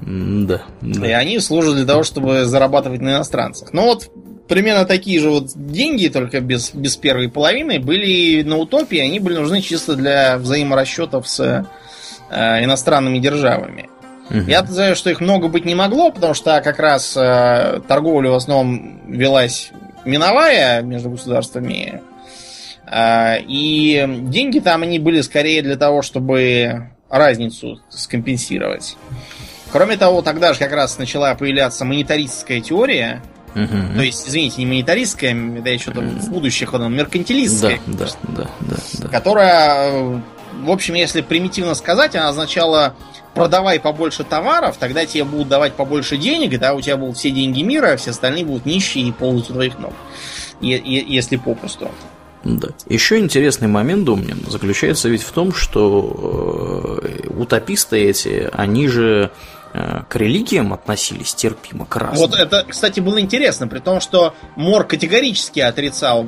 Да, 0.00 0.62
да. 0.80 1.06
И 1.06 1.10
они 1.10 1.38
служат 1.40 1.76
для 1.76 1.84
того, 1.84 2.04
чтобы 2.04 2.44
зарабатывать 2.44 3.00
на 3.00 3.10
иностранцах. 3.10 3.72
Но 3.72 3.84
вот 3.84 4.10
примерно 4.48 4.84
такие 4.84 5.20
же 5.20 5.30
вот 5.30 5.50
деньги, 5.54 6.08
только 6.08 6.40
без, 6.40 6.74
без 6.74 6.96
первой 6.96 7.28
половины, 7.28 7.78
были 7.78 8.42
на 8.42 8.56
утопии, 8.56 8.98
они 8.98 9.20
были 9.20 9.36
нужны 9.36 9.60
чисто 9.60 9.94
для 9.94 10.38
взаиморасчетов 10.38 11.28
с 11.28 11.66
э, 12.30 12.64
иностранными 12.64 13.18
державами. 13.18 13.90
Угу. 14.30 14.48
Я 14.48 14.64
знаю, 14.64 14.96
что 14.96 15.10
их 15.10 15.20
много 15.20 15.48
быть 15.48 15.64
не 15.64 15.74
могло, 15.74 16.10
потому 16.10 16.34
что 16.34 16.60
как 16.62 16.78
раз 16.78 17.16
э, 17.16 17.80
торговля 17.86 18.30
в 18.30 18.34
основном 18.34 19.00
велась 19.06 19.70
миновая 20.04 20.82
между 20.82 21.10
государствами. 21.10 22.02
Э, 22.86 23.40
и 23.40 24.04
деньги 24.22 24.58
там 24.58 24.82
они 24.82 24.98
были 24.98 25.20
скорее 25.20 25.62
для 25.62 25.76
того, 25.76 26.02
чтобы 26.02 26.90
разницу 27.08 27.80
скомпенсировать. 27.88 28.96
Кроме 29.72 29.96
того, 29.96 30.22
тогда 30.22 30.52
же 30.52 30.58
как 30.58 30.72
раз 30.72 30.98
начала 30.98 31.34
появляться 31.34 31.84
монетаристская 31.84 32.60
теория, 32.60 33.22
Угу. 33.54 33.96
То 33.96 34.02
есть, 34.02 34.28
извините, 34.28 34.58
не 34.58 34.66
монетаристская, 34.66 35.34
это 35.58 35.70
еще 35.70 35.90
там 35.90 36.08
в 36.20 36.30
будущих 36.30 36.72
она 36.72 36.88
меркантилистская. 36.88 37.80
Да, 37.86 38.06
да, 38.06 38.06
да, 38.28 38.50
да, 38.60 38.76
да. 39.00 39.08
Которая, 39.08 40.22
в 40.62 40.70
общем, 40.70 40.94
если 40.94 41.20
примитивно 41.20 41.74
сказать, 41.74 42.14
она 42.14 42.28
означала 42.28 42.94
продавай 43.34 43.80
побольше 43.80 44.24
товаров, 44.24 44.76
тогда 44.78 45.06
тебе 45.06 45.24
будут 45.24 45.48
давать 45.48 45.74
побольше 45.74 46.16
денег, 46.16 46.52
и 46.52 46.56
да, 46.56 46.74
у 46.74 46.80
тебя 46.80 46.96
будут 46.96 47.16
все 47.16 47.30
деньги 47.30 47.62
мира, 47.62 47.92
а 47.92 47.96
все 47.96 48.10
остальные 48.10 48.44
будут 48.44 48.66
нищие 48.66 49.08
и 49.08 49.12
полностью 49.12 49.54
твоих 49.54 49.78
ног. 49.78 49.92
Если 50.60 51.36
попросту. 51.36 51.90
Да. 52.44 52.68
Еще 52.88 53.18
интересный 53.18 53.68
момент, 53.68 54.04
Домнин, 54.04 54.44
заключается 54.48 55.08
ведь 55.08 55.22
в 55.22 55.32
том, 55.32 55.52
что 55.52 57.00
э, 57.02 57.28
утописты 57.28 57.98
эти, 57.98 58.48
они 58.52 58.88
же 58.88 59.30
Э, 59.72 60.02
к 60.08 60.16
религиям 60.16 60.72
относились 60.72 61.32
терпимо 61.32 61.86
к 61.86 61.94
разным. 61.94 62.28
Вот 62.28 62.36
это, 62.36 62.64
кстати, 62.68 62.98
было 62.98 63.20
интересно, 63.20 63.68
при 63.68 63.78
том, 63.78 64.00
что 64.00 64.34
Мор 64.56 64.84
категорически 64.84 65.60
отрицал 65.60 66.26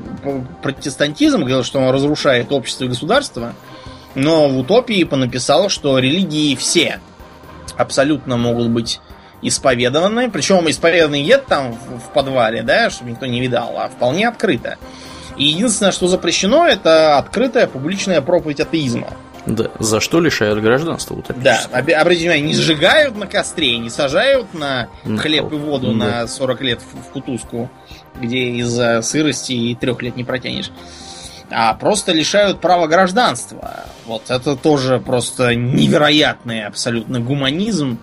протестантизм, 0.62 1.38
говорил, 1.38 1.64
что 1.64 1.80
он 1.80 1.92
разрушает 1.92 2.52
общество 2.52 2.84
и 2.84 2.88
государство, 2.88 3.54
но 4.14 4.48
в 4.48 4.58
утопии 4.58 5.04
понаписал, 5.04 5.68
что 5.68 5.98
религии 5.98 6.54
все 6.54 7.00
абсолютно 7.76 8.36
могут 8.36 8.68
быть 8.68 9.00
исповедованы, 9.42 10.30
причем 10.30 10.68
исповеданный 10.70 11.22
нет 11.22 11.46
там 11.46 11.72
в 11.72 12.12
подвале, 12.12 12.62
да, 12.62 12.90
чтобы 12.90 13.10
никто 13.10 13.26
не 13.26 13.40
видал, 13.40 13.74
а 13.76 13.88
вполне 13.88 14.28
открыто. 14.28 14.76
И 15.36 15.44
единственное, 15.44 15.92
что 15.92 16.06
запрещено, 16.08 16.66
это 16.66 17.18
открытая 17.18 17.66
публичная 17.66 18.20
проповедь 18.20 18.60
атеизма. 18.60 19.08
Да, 19.44 19.70
за 19.80 20.00
что 20.00 20.20
лишают 20.20 20.60
гражданства 20.60 21.16
Да, 21.36 21.60
обратите 21.72 22.26
внимание, 22.26 22.46
не 22.46 22.54
сжигают 22.54 23.16
на 23.16 23.26
костре, 23.26 23.76
не 23.78 23.90
сажают 23.90 24.54
на 24.54 24.88
хлеб 25.18 25.52
и 25.52 25.56
воду 25.56 25.94
да. 25.94 26.22
на 26.22 26.26
40 26.28 26.60
лет 26.60 26.80
в, 26.80 27.08
в 27.08 27.12
кутузку, 27.12 27.68
где 28.20 28.50
из-за 28.60 29.02
сырости 29.02 29.52
и 29.52 29.74
трех 29.74 30.00
лет 30.00 30.14
не 30.14 30.22
протянешь. 30.22 30.70
А 31.54 31.74
просто 31.74 32.12
лишают 32.12 32.60
права 32.60 32.86
гражданства. 32.86 33.84
Вот 34.06 34.30
это 34.30 34.56
тоже 34.56 34.98
просто 34.98 35.54
невероятный 35.54 36.64
абсолютно 36.64 37.20
гуманизм 37.20 37.98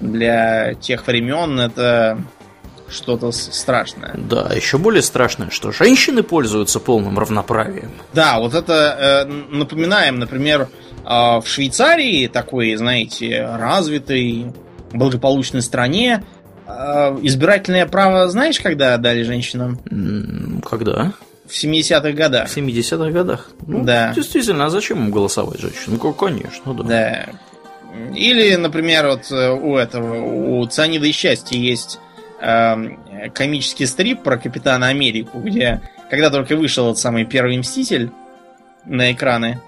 для 0.00 0.74
тех 0.74 1.06
времен. 1.06 1.58
Это 1.58 2.18
что-то 2.92 3.32
страшное. 3.32 4.14
Да, 4.14 4.50
еще 4.54 4.78
более 4.78 5.02
страшное, 5.02 5.50
что 5.50 5.72
женщины 5.72 6.22
пользуются 6.22 6.78
полным 6.78 7.18
равноправием. 7.18 7.90
Да, 8.12 8.38
вот 8.38 8.54
это 8.54 9.26
э, 9.26 9.54
напоминаем, 9.54 10.18
например, 10.18 10.68
э, 11.04 11.06
в 11.06 11.44
Швейцарии, 11.46 12.26
такой, 12.26 12.74
знаете, 12.76 13.46
развитой, 13.58 14.52
благополучной 14.92 15.62
стране, 15.62 16.22
э, 16.66 16.72
избирательное 17.22 17.86
право, 17.86 18.28
знаешь, 18.28 18.60
когда 18.60 18.96
дали 18.98 19.22
женщинам? 19.22 19.78
Когда? 20.68 21.12
В 21.52 21.64
70-х 21.64 22.12
годах. 22.12 22.48
В 22.48 22.56
70-х 22.56 23.10
годах? 23.10 23.50
Ну, 23.66 23.84
да. 23.84 24.12
Действительно, 24.14 24.64
а 24.64 24.70
зачем 24.70 24.98
им 24.98 25.10
голосовать 25.10 25.60
женщинам? 25.60 26.00
Ну, 26.02 26.12
конечно, 26.12 26.74
да. 26.74 26.82
Да. 26.82 27.26
Или, 28.16 28.54
например, 28.56 29.06
вот 29.06 29.30
э, 29.30 29.50
у 29.50 29.76
этого, 29.76 30.60
у 30.60 30.66
Цианида 30.66 31.06
и 31.06 31.12
Счастья 31.12 31.58
есть 31.58 31.98
Эм, 32.44 32.98
комический 33.34 33.86
стрип 33.86 34.24
про 34.24 34.36
Капитана 34.36 34.88
Америку, 34.88 35.38
где 35.38 35.80
когда 36.10 36.28
только 36.28 36.56
вышел 36.56 36.90
этот 36.90 36.98
самый 36.98 37.24
первый 37.24 37.56
Мститель 37.56 38.10
на 38.84 39.12
экраны, 39.12 39.60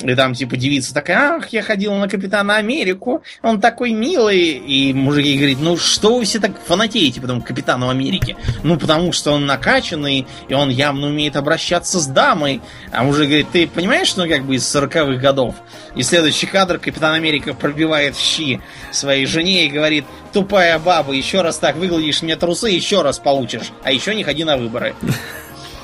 и 0.00 0.14
там, 0.14 0.34
типа, 0.34 0.56
девица 0.56 0.92
такая, 0.92 1.36
ах, 1.36 1.48
я 1.48 1.62
ходила 1.62 1.96
на 1.96 2.08
Капитана 2.08 2.56
Америку, 2.56 3.22
он 3.42 3.60
такой 3.60 3.92
милый. 3.92 4.40
И 4.40 4.92
мужик 4.92 5.24
ей 5.24 5.36
говорит, 5.36 5.58
ну 5.60 5.76
что 5.76 6.16
вы 6.16 6.24
все 6.24 6.40
так 6.40 6.52
фанатеете 6.66 7.20
потом 7.20 7.40
Капитану 7.40 7.88
Америки? 7.88 8.36
Ну, 8.62 8.76
потому 8.76 9.12
что 9.12 9.32
он 9.32 9.46
накачанный, 9.46 10.26
и 10.48 10.54
он 10.54 10.68
явно 10.68 11.06
умеет 11.06 11.36
обращаться 11.36 12.00
с 12.00 12.06
дамой. 12.06 12.60
А 12.92 13.04
мужик 13.04 13.26
говорит, 13.26 13.48
ты 13.52 13.68
понимаешь, 13.68 14.14
ну, 14.16 14.28
как 14.28 14.44
бы 14.44 14.56
из 14.56 14.64
40-х 14.74 15.20
годов? 15.20 15.54
И 15.94 16.02
следующий 16.02 16.46
кадр 16.46 16.78
Капитан 16.78 17.14
Америка 17.14 17.54
пробивает 17.54 18.16
щи 18.16 18.60
своей 18.90 19.26
жене 19.26 19.66
и 19.66 19.70
говорит, 19.70 20.04
тупая 20.32 20.78
баба, 20.78 21.12
еще 21.12 21.42
раз 21.42 21.58
так 21.58 21.76
выгладишь 21.76 22.22
мне 22.22 22.36
трусы, 22.36 22.68
еще 22.68 23.02
раз 23.02 23.18
получишь. 23.20 23.70
А 23.84 23.92
еще 23.92 24.14
не 24.14 24.24
ходи 24.24 24.42
на 24.44 24.56
выборы. 24.56 24.94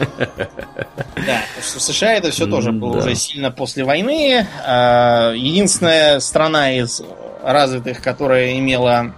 Да, 1.26 1.42
в 1.60 1.64
США 1.80 2.14
это 2.14 2.30
все 2.30 2.46
тоже 2.46 2.72
было 2.72 2.96
уже 2.96 3.14
сильно 3.14 3.50
после 3.50 3.84
войны. 3.84 4.46
А, 4.64 5.32
единственная 5.32 6.18
страна 6.20 6.72
из 6.72 7.02
развитых, 7.42 8.00
которая 8.00 8.58
имела 8.58 9.12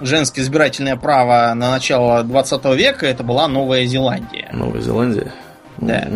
женское 0.00 0.42
избирательное 0.42 0.96
право 0.96 1.52
на 1.54 1.70
начало 1.70 2.22
20 2.22 2.64
века, 2.76 3.06
это 3.06 3.22
была 3.22 3.48
Новая 3.48 3.86
Зеландия. 3.86 4.48
Новая 4.52 4.80
Зеландия? 4.80 5.32
Да. 5.80 6.08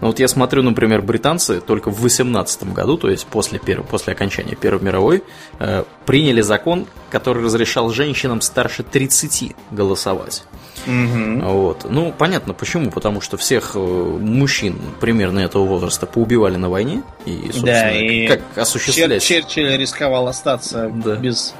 Ну 0.00 0.08
вот 0.08 0.18
я 0.18 0.28
смотрю, 0.28 0.62
например, 0.62 1.02
британцы 1.02 1.60
только 1.60 1.90
в 1.90 2.00
18 2.00 2.72
году, 2.72 2.96
то 2.96 3.10
есть 3.10 3.26
после, 3.26 3.58
первого, 3.58 3.86
после 3.86 4.12
окончания 4.12 4.54
Первой 4.54 4.82
мировой, 4.82 5.24
э, 5.58 5.84
приняли 6.06 6.40
закон, 6.40 6.86
который 7.10 7.44
разрешал 7.44 7.90
женщинам 7.90 8.40
старше 8.40 8.82
30 8.82 9.54
голосовать. 9.70 10.44
Угу. 10.86 11.40
Вот. 11.42 11.86
Ну, 11.88 12.12
понятно 12.16 12.54
почему. 12.54 12.90
Потому 12.90 13.20
что 13.20 13.36
всех 13.36 13.72
э, 13.74 13.78
мужчин 13.78 14.78
примерно 15.00 15.40
этого 15.40 15.64
возраста 15.64 16.06
поубивали 16.06 16.56
на 16.56 16.70
войне. 16.70 17.02
И, 17.26 17.42
собственно, 17.44 17.66
да, 17.66 17.90
и 17.92 18.26
как 18.26 18.40
осуществлять... 18.56 19.22
Чер 19.22 19.44
Черчилль 19.44 19.76
рисковал 19.76 20.28
остаться 20.28 20.90
да. 20.94 21.16
без 21.16 21.54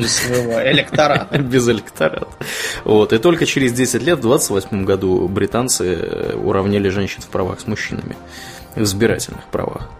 без 0.00 0.16
своего 0.16 0.62
электората. 0.62 1.38
Без 1.50 1.68
электората. 1.68 2.28
Вот. 2.84 3.12
И 3.12 3.18
только 3.18 3.46
через 3.46 3.72
10 3.72 4.02
лет, 4.02 4.18
в 4.18 4.22
28 4.22 4.84
году, 4.84 5.28
британцы 5.28 5.94
э, 5.94 6.34
уравняли 6.36 6.88
женщин 6.88 7.22
в 7.22 7.28
правах 7.28 7.60
с 7.60 7.66
мужчинами. 7.66 8.16
В 8.74 8.82
избирательных 8.82 9.44
правах. 9.46 9.90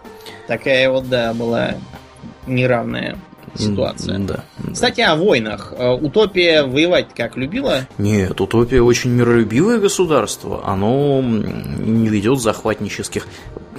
Такая 0.47 0.89
вот, 0.89 1.09
да, 1.09 1.33
была 1.33 1.75
неравная 2.47 3.17
ситуация. 3.55 4.17
Да, 4.19 4.43
Кстати, 4.71 5.01
о 5.01 5.15
войнах. 5.15 5.73
Э, 5.77 5.91
утопия 5.91 6.63
воевать 6.63 7.07
как 7.15 7.37
любила? 7.37 7.87
Нет, 7.97 8.39
Утопия 8.39 8.81
очень 8.81 9.11
миролюбивое 9.11 9.79
государство. 9.79 10.61
Оно 10.65 11.21
не 11.21 12.07
ведет 12.07 12.39
захватнических. 12.39 13.27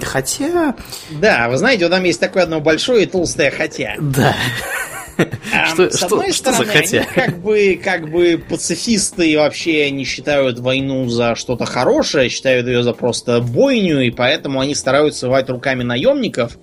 Хотя... 0.01 0.75
Да, 1.11 1.49
вы 1.49 1.57
знаете, 1.57 1.85
вот 1.85 1.91
там 1.91 2.03
есть 2.03 2.19
такое 2.19 2.43
одно 2.43 2.59
большое 2.59 3.03
и 3.03 3.05
толстое 3.05 3.51
хотя. 3.51 3.95
Да. 3.99 4.35
Что, 5.67 5.89
с 5.89 6.03
одной 6.03 6.31
что, 6.31 6.53
стороны, 6.53 6.85
что 6.85 6.97
они 6.97 7.07
как 7.13 7.37
бы, 7.39 7.79
как 7.83 8.09
бы 8.09 8.43
пацифисты 8.49 9.29
и 9.29 9.35
вообще 9.35 9.89
не 9.91 10.03
считают 10.03 10.59
войну 10.59 11.07
за 11.09 11.35
что-то 11.35 11.65
хорошее, 11.65 12.29
считают 12.29 12.67
ее 12.67 12.83
за 12.83 12.93
просто 12.93 13.39
бойню, 13.39 14.01
и 14.01 14.11
поэтому 14.11 14.59
они 14.59 14.75
стараются 14.75 15.27
рвать 15.27 15.49
руками 15.49 15.83
наемников, 15.83 16.57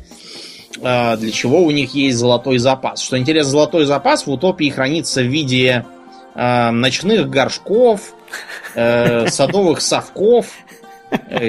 а, 0.83 1.17
для 1.17 1.31
чего 1.31 1.63
у 1.63 1.71
них 1.71 1.95
есть 1.95 2.19
золотой 2.19 2.59
запас. 2.59 3.01
Что 3.01 3.19
интересно, 3.19 3.53
золотой 3.53 3.85
запас 3.85 4.27
в 4.27 4.31
утопии 4.31 4.71
хранится 4.71 5.23
в 5.23 5.27
виде 5.27 5.85
а, 6.35 6.71
ночных 6.71 7.29
горшков, 7.29 8.15
э, 8.75 9.29
садовых 9.29 9.81
совков, 9.81 10.47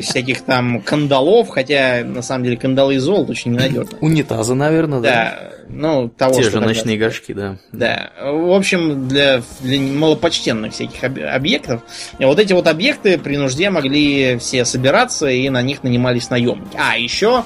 всяких 0.02 0.42
там 0.42 0.82
кандалов, 0.82 1.50
хотя 1.50 2.04
на 2.06 2.22
самом 2.22 2.46
деле 2.46 2.58
кандалы 2.58 2.96
из 2.96 3.04
золота 3.04 3.32
очень 3.32 3.52
ненадежны. 3.52 3.98
Унитазы, 4.02 4.54
наверное, 4.54 5.00
да. 5.02 5.12
Да, 5.12 5.52
ну, 5.70 6.10
того, 6.10 6.34
Те 6.34 6.50
же 6.50 6.60
ночные 6.60 6.98
горшки, 6.98 7.34
да. 7.34 7.58
Да. 7.72 8.12
В 8.22 8.52
общем, 8.52 9.08
для, 9.08 9.42
для 9.62 9.80
малопочтенных 9.80 10.74
всяких 10.74 11.04
объектов. 11.04 11.82
И 12.20 12.26
вот 12.26 12.40
эти 12.40 12.54
вот 12.54 12.68
объекты 12.68 13.18
при 13.18 13.38
нужде 13.38 13.70
могли 13.70 14.38
все 14.38 14.66
собираться, 14.66 15.28
и 15.28 15.50
на 15.50 15.62
них 15.62 15.84
нанимались 15.84 16.30
наемники. 16.30 16.78
А, 16.78 16.98
еще 16.98 17.44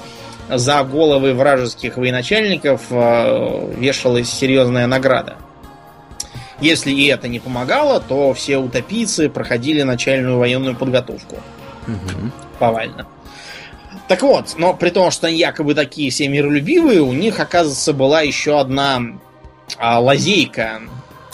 за 0.48 0.82
головы 0.84 1.34
вражеских 1.34 1.96
военачальников 1.96 2.82
э, 2.90 3.74
вешалась 3.78 4.30
серьезная 4.30 4.86
награда. 4.86 5.36
Если 6.60 6.90
и 6.90 7.06
это 7.06 7.28
не 7.28 7.38
помогало, 7.38 8.00
то 8.00 8.32
все 8.32 8.56
утопийцы 8.56 9.28
проходили 9.28 9.82
начальную 9.82 10.38
военную 10.38 10.74
подготовку. 10.74 11.36
Угу. 11.86 12.30
Повально. 12.58 13.06
Так 14.08 14.22
вот, 14.22 14.54
но 14.56 14.74
при 14.74 14.90
том, 14.90 15.10
что 15.10 15.26
они 15.26 15.36
якобы 15.36 15.74
такие 15.74 16.10
все 16.10 16.28
миролюбивые, 16.28 17.00
у 17.00 17.12
них, 17.12 17.40
оказывается, 17.40 17.92
была 17.92 18.22
еще 18.22 18.60
одна 18.60 19.00
а, 19.78 19.98
лазейка. 20.00 20.82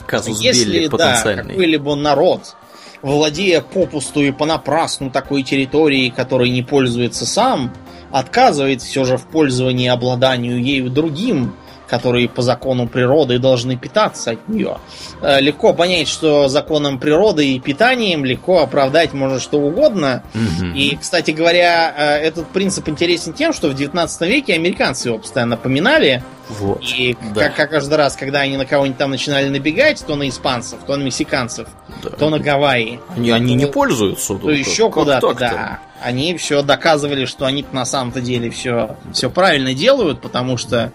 Казус 0.06 0.40
Если, 0.40 0.88
да, 0.88 1.22
какой-либо 1.22 1.94
народ, 1.94 2.56
владея 3.02 3.60
попусту 3.60 4.22
и 4.22 4.30
понапрасну 4.30 5.10
такой 5.10 5.42
территорией, 5.42 6.10
которой 6.10 6.50
не 6.50 6.62
пользуется 6.62 7.26
сам, 7.26 7.72
отказывает 8.10 8.82
все 8.82 9.04
же 9.04 9.16
в 9.16 9.26
пользовании 9.26 9.88
обладанию 9.88 10.62
ею 10.62 10.90
другим, 10.90 11.54
которые 11.92 12.26
по 12.26 12.40
закону 12.40 12.88
природы 12.88 13.38
должны 13.38 13.76
питаться 13.76 14.30
от 14.30 14.48
нее. 14.48 14.78
Э, 15.20 15.42
легко 15.42 15.74
понять, 15.74 16.08
что 16.08 16.48
законом 16.48 16.98
природы 16.98 17.46
и 17.52 17.60
питанием 17.60 18.24
легко 18.24 18.62
оправдать 18.62 19.12
можно 19.12 19.38
что 19.38 19.58
угодно. 19.58 20.22
Угу. 20.34 20.68
И, 20.74 20.96
кстати 20.96 21.32
говоря, 21.32 21.94
э, 21.94 22.14
этот 22.28 22.48
принцип 22.48 22.88
интересен 22.88 23.34
тем, 23.34 23.52
что 23.52 23.68
в 23.68 23.74
19 23.74 24.22
веке 24.22 24.54
американцы 24.54 25.08
его 25.08 25.18
постоянно 25.18 25.58
поминали. 25.58 26.24
Вот. 26.48 26.82
И 26.82 27.14
да. 27.34 27.48
как, 27.48 27.56
как 27.56 27.70
каждый 27.72 27.96
раз, 27.96 28.16
когда 28.16 28.40
они 28.40 28.56
на 28.56 28.64
кого-нибудь 28.64 28.96
там 28.96 29.10
начинали 29.10 29.50
набегать, 29.50 30.02
то 30.06 30.16
на 30.16 30.30
испанцев, 30.30 30.78
то 30.86 30.96
на 30.96 31.02
мексиканцев, 31.02 31.68
да. 32.02 32.08
то 32.08 32.30
на 32.30 32.38
Гавайи. 32.38 33.00
Они, 33.14 33.30
они 33.30 33.54
не 33.54 33.66
пользуются. 33.66 34.36
То 34.36 34.50
еще 34.50 34.90
куда-то, 34.90 35.34
да. 35.34 35.80
Они 36.00 36.38
все 36.38 36.62
доказывали, 36.62 37.26
что 37.26 37.44
они 37.44 37.66
на 37.70 37.84
самом-то 37.84 38.22
деле 38.22 38.48
все, 38.48 38.96
все 39.12 39.28
правильно 39.28 39.74
делают, 39.74 40.22
потому 40.22 40.56
что 40.56 40.90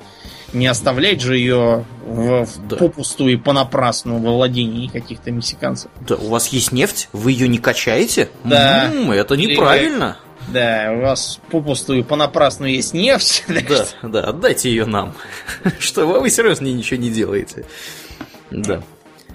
не 0.54 0.68
оставлять 0.68 1.22
же 1.22 1.38
ее 1.38 1.86
в, 2.06 2.48
да. 2.70 2.78
попусту 2.78 3.28
и 3.28 3.36
понапрасну 3.36 4.20
во 4.20 4.32
владении 4.34 4.88
каких-то 4.88 5.32
мексиканцев. 5.32 5.92
Да, 6.08 6.16
у 6.16 6.30
вас 6.30 6.48
есть 6.50 6.72
нефть, 6.72 7.10
вы 7.14 7.32
ее 7.32 7.48
не 7.48 7.58
качаете? 7.58 8.30
Да. 8.44 8.92
М-м, 8.92 9.12
это 9.12 9.36
неправильно. 9.36 10.18
Да, 10.48 10.94
у 10.94 11.02
вас 11.02 11.40
попусту 11.52 11.94
и 11.94 12.04
понапрасну 12.04 12.66
есть 12.66 12.94
нефть. 12.94 13.44
Да, 13.68 13.86
да, 14.04 14.22
отдайте 14.22 14.70
ее 14.70 14.86
нам. 14.86 15.14
Что 15.80 16.06
вы 16.06 16.30
серьезно 16.30 16.66
ничего 16.68 17.00
не 17.00 17.10
делаете. 17.10 17.66
Да. 18.50 18.82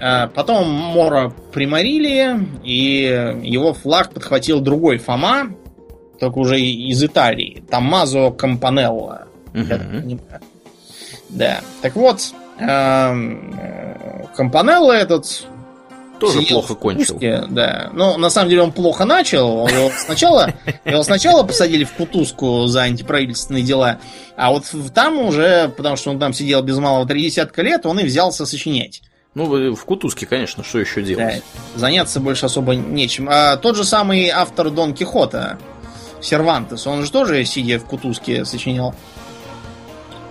А 0.00 0.28
потом 0.28 0.68
Мора 0.68 1.32
приморили, 1.52 2.36
и 2.64 3.02
его 3.42 3.74
флаг 3.74 4.12
подхватил 4.12 4.60
другой 4.60 4.98
Фома, 4.98 5.54
только 6.18 6.38
уже 6.38 6.60
из 6.60 7.02
Италии. 7.04 7.62
Тамазо 7.70 8.30
Кампанелло. 8.30 9.28
Угу. 9.54 10.18
Да. 11.32 11.60
Так 11.80 11.96
вот, 11.96 12.32
эм, 12.58 13.54
э, 13.58 14.26
Компанелло 14.36 14.92
этот 14.92 15.46
тоже 16.22 16.42
плохо 16.42 16.74
кончил. 16.76 17.14
Кутузке, 17.14 17.44
да. 17.50 17.90
Но 17.92 18.16
на 18.16 18.30
самом 18.30 18.48
деле 18.48 18.62
он 18.62 18.72
плохо 18.72 19.04
начал. 19.04 19.66
Его 19.66 19.90
сначала, 19.98 20.54
его 20.84 21.02
сначала 21.02 21.42
посадили 21.42 21.82
в 21.82 21.92
Кутузку 21.92 22.66
за 22.66 22.82
антиправительственные 22.82 23.64
дела, 23.64 23.98
а 24.36 24.52
вот 24.52 24.64
там 24.94 25.18
уже, 25.18 25.68
потому 25.76 25.96
что 25.96 26.10
он 26.10 26.20
там 26.20 26.32
сидел 26.32 26.62
без 26.62 26.78
малого 26.78 27.06
три 27.06 27.22
десятка 27.22 27.62
лет, 27.62 27.86
он 27.86 27.98
и 27.98 28.04
взялся 28.04 28.46
сочинять. 28.46 29.02
Ну, 29.34 29.74
в 29.74 29.84
Кутузке, 29.84 30.26
конечно, 30.26 30.62
что 30.62 30.78
еще 30.78 31.02
делать? 31.02 31.42
Да, 31.74 31.80
заняться 31.80 32.20
больше 32.20 32.46
особо 32.46 32.74
нечем. 32.74 33.28
А 33.30 33.56
тот 33.56 33.76
же 33.76 33.84
самый 33.84 34.28
автор 34.28 34.70
Дон 34.70 34.94
Кихота, 34.94 35.58
Сервантес, 36.20 36.86
он 36.86 37.02
же 37.02 37.10
тоже, 37.10 37.44
сидя 37.46 37.78
в 37.78 37.84
Кутузке, 37.84 38.44
сочинял. 38.44 38.94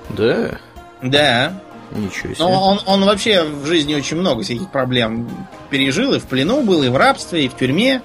Да. 0.09 0.59
Да. 1.01 1.53
Ничего 1.91 2.33
себе. 2.33 2.45
Но 2.45 2.69
он, 2.69 2.79
он 2.85 3.05
вообще 3.05 3.43
в 3.43 3.65
жизни 3.65 3.93
очень 3.93 4.17
много 4.17 4.43
всяких 4.43 4.69
проблем 4.71 5.29
пережил. 5.69 6.13
И 6.13 6.19
в 6.19 6.25
плену 6.25 6.61
был, 6.61 6.83
и 6.83 6.89
в 6.89 6.95
рабстве, 6.95 7.45
и 7.45 7.49
в 7.49 7.55
тюрьме. 7.55 8.01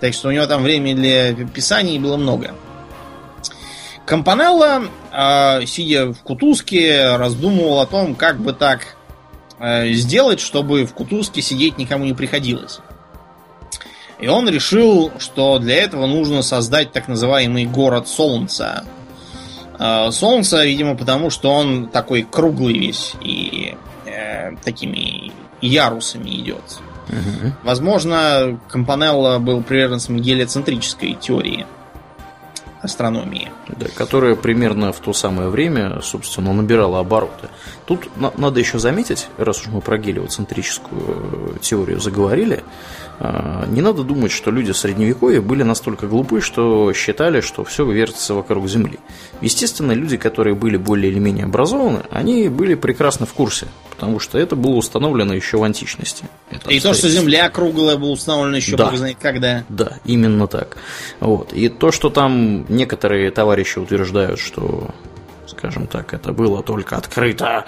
Так 0.00 0.14
что 0.14 0.28
у 0.28 0.32
него 0.32 0.46
там 0.46 0.62
времени 0.62 0.94
для 0.94 1.34
писаний 1.46 1.98
было 1.98 2.16
много. 2.16 2.54
Компанелло, 4.06 4.84
э, 5.12 5.66
сидя 5.66 6.12
в 6.12 6.22
Кутузке, 6.22 7.16
раздумывал 7.16 7.80
о 7.80 7.86
том, 7.86 8.14
как 8.14 8.38
бы 8.38 8.52
так 8.52 8.96
э, 9.58 9.92
сделать, 9.92 10.40
чтобы 10.40 10.84
в 10.84 10.92
Кутузке 10.92 11.40
сидеть 11.40 11.78
никому 11.78 12.04
не 12.04 12.12
приходилось. 12.12 12.80
И 14.20 14.28
он 14.28 14.48
решил, 14.48 15.10
что 15.18 15.58
для 15.58 15.76
этого 15.76 16.06
нужно 16.06 16.42
создать 16.42 16.92
так 16.92 17.08
называемый 17.08 17.64
город 17.64 18.06
Солнца, 18.06 18.84
солнца, 20.10 20.64
видимо, 20.64 20.96
потому 20.96 21.30
что 21.30 21.50
он 21.50 21.88
такой 21.88 22.22
круглый 22.22 22.78
весь 22.78 23.14
и 23.20 23.76
э, 24.06 24.56
такими 24.64 25.32
ярусами 25.60 26.30
идет. 26.30 26.62
Угу. 27.08 27.52
Возможно, 27.62 28.58
Компанелло 28.68 29.38
был 29.38 29.62
приверженцем 29.62 30.18
гелиоцентрической 30.18 31.14
теории 31.14 31.66
астрономии. 32.84 33.50
Да, 33.68 33.86
которая 33.94 34.36
примерно 34.36 34.92
в 34.92 35.00
то 35.00 35.12
самое 35.12 35.48
время, 35.48 36.00
собственно, 36.02 36.52
набирала 36.52 37.00
обороты. 37.00 37.48
Тут 37.86 38.14
на- 38.16 38.32
надо 38.36 38.60
еще 38.60 38.78
заметить, 38.78 39.28
раз 39.38 39.62
уж 39.62 39.68
мы 39.68 39.80
про 39.80 39.96
гелиоцентрическую 39.96 41.54
э, 41.56 41.58
теорию 41.60 42.00
заговорили, 42.00 42.62
не 43.20 43.80
надо 43.80 44.02
думать, 44.02 44.32
что 44.32 44.50
люди 44.50 44.72
в 44.72 44.76
Средневековье 44.76 45.40
были 45.40 45.62
настолько 45.62 46.06
глупы, 46.06 46.40
что 46.40 46.92
считали, 46.92 47.40
что 47.40 47.64
все 47.64 47.84
вертится 47.90 48.34
вокруг 48.34 48.68
Земли. 48.68 48.98
Естественно, 49.40 49.92
люди, 49.92 50.16
которые 50.16 50.54
были 50.54 50.76
более 50.76 51.12
или 51.12 51.18
менее 51.18 51.44
образованы, 51.44 52.02
они 52.10 52.48
были 52.48 52.74
прекрасно 52.74 53.26
в 53.26 53.32
курсе, 53.32 53.68
потому 53.90 54.18
что 54.18 54.38
это 54.38 54.56
было 54.56 54.74
установлено 54.74 55.34
еще 55.34 55.58
в 55.58 55.62
античности. 55.62 56.24
Это 56.50 56.70
и 56.70 56.80
то, 56.80 56.94
что 56.94 57.08
Земля 57.08 57.48
круглая, 57.50 57.96
было 57.96 58.10
установлено 58.10 58.56
еще 58.56 58.76
да. 58.76 58.86
бог 58.86 58.96
знает 58.96 59.18
когда. 59.20 59.64
Да, 59.68 59.98
именно 60.04 60.46
так. 60.46 60.76
Вот. 61.20 61.52
И 61.52 61.68
то, 61.68 61.92
что 61.92 62.10
там 62.10 62.66
некоторые 62.68 63.30
товарищи 63.30 63.78
утверждают, 63.78 64.40
что 64.40 64.90
скажем 65.46 65.86
так, 65.86 66.14
это 66.14 66.32
было 66.32 66.62
только 66.62 66.96
открыто 66.96 67.64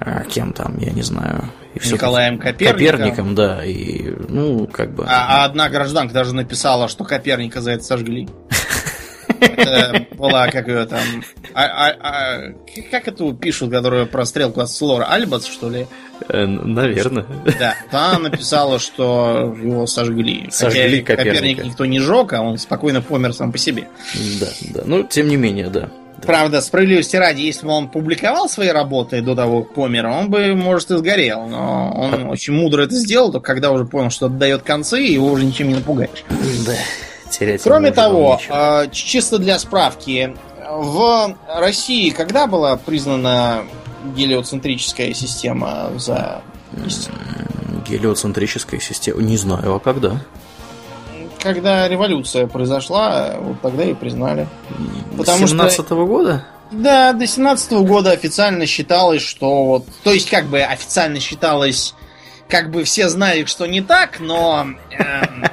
а, 0.00 0.24
кем 0.24 0.52
там, 0.52 0.78
я 0.78 0.92
не 0.92 1.02
знаю. 1.02 1.50
И 1.74 1.78
все 1.78 1.94
Николаем 1.94 2.38
Коперником. 2.38 2.78
Коперником, 2.78 3.34
да, 3.34 3.64
и, 3.64 4.14
ну, 4.28 4.66
как 4.66 4.94
бы... 4.94 5.04
А, 5.08 5.42
а 5.42 5.44
одна 5.44 5.68
гражданка 5.68 6.14
даже 6.14 6.34
написала, 6.34 6.88
что 6.88 7.04
Коперника 7.04 7.60
за 7.60 7.72
это 7.72 7.84
сожгли. 7.84 8.28
Это 9.40 10.06
была, 10.12 10.48
как 10.48 10.68
ее 10.68 10.86
там... 10.86 11.00
А, 11.54 11.64
а, 11.64 11.96
а, 12.00 12.38
как 12.90 13.08
это 13.08 13.32
пишут, 13.32 13.70
которую 13.70 14.06
про 14.06 14.24
стрелку 14.24 14.60
от 14.60 14.70
Слора? 14.70 15.04
Альбац, 15.04 15.46
что 15.46 15.68
ли? 15.68 15.86
Э, 16.28 16.46
наверное. 16.46 17.26
Да, 17.58 17.74
она 17.90 18.18
написала, 18.18 18.78
что 18.78 19.54
его 19.60 19.86
сожгли. 19.86 20.48
Сожгли 20.50 21.00
Хотя 21.00 21.16
Коперника. 21.16 21.36
Коперник 21.36 21.64
никто 21.64 21.86
не 21.86 22.00
жег, 22.00 22.32
а 22.32 22.42
он 22.42 22.58
спокойно 22.58 23.02
помер 23.02 23.32
сам 23.34 23.52
по 23.52 23.58
себе. 23.58 23.88
Да, 24.40 24.48
да. 24.74 24.82
Ну, 24.86 25.02
тем 25.04 25.28
не 25.28 25.36
менее, 25.36 25.68
да. 25.68 25.90
Правда, 26.26 26.60
справедливости 26.60 27.16
ради, 27.16 27.42
если 27.42 27.66
бы 27.66 27.72
он 27.72 27.88
публиковал 27.88 28.48
свои 28.48 28.68
работы 28.68 29.20
до 29.22 29.34
того, 29.34 29.62
как 29.62 29.74
помер, 29.74 30.06
он 30.06 30.30
бы, 30.30 30.54
может, 30.54 30.90
и 30.90 30.96
сгорел. 30.96 31.46
Но 31.46 31.92
он 31.92 32.28
очень 32.28 32.52
мудро 32.54 32.82
это 32.82 32.94
сделал, 32.94 33.32
только 33.32 33.46
когда 33.46 33.70
уже 33.70 33.84
понял, 33.84 34.10
что 34.10 34.26
отдает 34.26 34.62
концы, 34.62 34.98
его 34.98 35.26
уже 35.28 35.44
ничем 35.44 35.68
не 35.68 35.74
напугаешь. 35.74 36.24
Да, 36.66 36.74
терять 37.30 37.62
Кроме 37.62 37.90
того, 37.90 38.38
ничего. 38.40 38.86
чисто 38.92 39.38
для 39.38 39.58
справки, 39.58 40.34
в 40.70 41.36
России 41.48 42.10
когда 42.10 42.46
была 42.46 42.76
признана 42.76 43.64
гелиоцентрическая 44.16 45.14
система 45.14 45.90
за 45.96 46.42
Гелиоцентрическая 47.88 48.80
система? 48.80 49.22
Не 49.22 49.36
знаю, 49.36 49.74
а 49.74 49.78
когда? 49.78 50.20
Когда 51.44 51.86
революция 51.86 52.46
произошла, 52.46 53.34
вот 53.38 53.60
тогда 53.60 53.84
и 53.84 53.94
признали. 53.94 54.48
Потому 55.16 55.46
17 55.46 55.90
-го 55.90 56.06
года? 56.06 56.44
Да, 56.72 57.12
до 57.12 57.26
17 57.26 57.72
года 57.84 58.10
официально 58.10 58.66
считалось, 58.66 59.22
что 59.22 59.64
вот... 59.64 59.84
То 60.02 60.12
есть, 60.12 60.28
как 60.28 60.46
бы 60.46 60.60
официально 60.60 61.20
считалось... 61.20 61.94
Как 62.48 62.70
бы 62.70 62.84
все 62.84 63.08
знали, 63.08 63.44
что 63.44 63.66
не 63.66 63.80
так, 63.80 64.20
но... 64.20 64.66
Эм, 64.90 65.44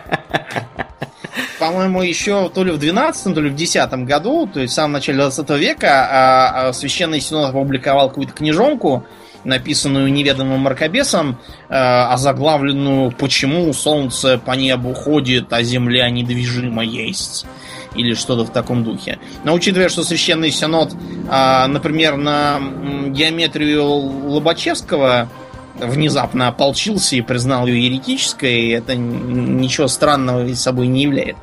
по-моему, 1.60 2.02
еще 2.02 2.50
то 2.50 2.64
ли 2.64 2.72
в 2.72 2.80
12 2.80 3.36
то 3.36 3.42
ли 3.42 3.50
в 3.50 3.56
10 3.56 3.94
году, 4.06 4.50
то 4.52 4.60
есть 4.60 4.74
в 4.74 4.76
самом 4.76 4.94
начале 4.94 5.20
20 5.20 5.50
века, 5.52 6.08
а, 6.10 6.70
а 6.70 6.74
Священный 6.74 7.22
Синод 7.22 7.50
опубликовал 7.50 8.10
какую-то 8.10 8.34
книжонку, 8.34 9.06
написанную 9.44 10.12
неведомым 10.12 10.62
мракобесом, 10.62 11.38
э, 11.70 11.74
озаглавленную 11.74 13.12
«Почему 13.12 13.72
солнце 13.74 14.38
по 14.38 14.52
небу 14.52 14.94
ходит, 14.94 15.52
а 15.54 15.64
земля 15.64 16.10
недвижима 16.10 16.84
есть?» 16.84 17.46
или 17.94 18.14
что-то 18.14 18.46
в 18.46 18.52
таком 18.52 18.86
духе. 18.86 19.20
Но 19.44 19.54
учитывая, 19.54 19.90
что 19.90 20.04
Священный 20.04 20.50
Синод, 20.50 20.94
э, 20.94 21.66
например, 21.68 22.16
на 22.16 22.60
геометрию 23.08 23.84
Лобачевского 23.84 25.28
внезапно 25.76 26.48
ополчился 26.48 27.16
и 27.16 27.22
признал 27.22 27.68
ее 27.68 27.86
еретической, 27.86 28.70
это 28.70 28.96
ничего 28.96 29.88
странного 29.88 30.54
собой 30.56 30.88
не 30.88 31.04
является. 31.04 31.42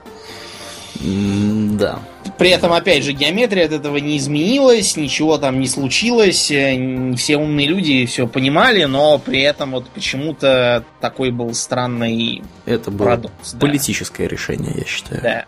Да. 1.00 1.98
При 2.36 2.50
этом, 2.50 2.72
опять 2.72 3.04
же, 3.04 3.12
геометрия 3.12 3.66
от 3.66 3.72
этого 3.72 3.96
не 3.96 4.18
изменилась, 4.18 4.96
ничего 4.96 5.38
там 5.38 5.60
не 5.60 5.68
случилось, 5.68 6.50
э, 6.50 7.14
все 7.16 7.36
умные 7.36 7.66
люди 7.66 8.06
все 8.06 8.26
понимали, 8.26 8.84
но 8.84 9.18
при 9.18 9.40
этом 9.40 9.72
вот 9.72 9.88
почему-то 9.90 10.84
такой 11.00 11.30
был 11.30 11.54
странный 11.54 12.42
Это 12.66 12.90
было 12.90 13.06
парадокс, 13.06 13.54
политическое 13.58 14.24
да. 14.24 14.28
решение, 14.28 14.72
я 14.76 14.84
считаю. 14.84 15.22
Да. 15.22 15.44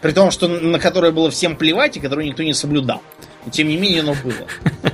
При 0.00 0.12
том, 0.12 0.30
что 0.32 0.48
на 0.48 0.78
которое 0.78 1.12
было 1.12 1.30
всем 1.30 1.56
плевать 1.56 1.96
и 1.96 2.00
которое 2.00 2.26
никто 2.26 2.42
не 2.42 2.54
соблюдал. 2.54 3.00
Но, 3.44 3.50
тем 3.50 3.68
не 3.68 3.76
менее, 3.76 4.00
оно 4.00 4.14
было. 4.22 4.46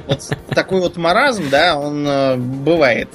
Вот 0.07 0.31
такой 0.55 0.81
вот 0.81 0.97
маразм, 0.97 1.51
да, 1.51 1.79
он 1.79 2.07
э, 2.07 2.37
бывает. 2.37 3.11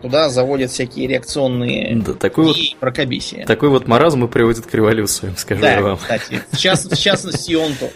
Туда 0.00 0.28
заводят 0.28 0.70
всякие 0.70 1.08
реакционные 1.08 1.96
да, 1.96 2.12
такой 2.14 2.44
вот, 2.44 2.56
прокобисия. 2.78 3.44
Такой 3.46 3.68
вот 3.68 3.88
маразм 3.88 4.24
и 4.24 4.28
приводит 4.28 4.66
к 4.66 4.74
революции, 4.74 5.32
скажу 5.36 5.62
да, 5.62 5.72
я 5.72 5.82
вам. 5.82 5.96
кстати. 5.96 6.40
В, 6.52 6.56
част, 6.56 6.92
в 6.92 7.00
частности, 7.00 7.54
он 7.54 7.74
тоже. 7.74 7.92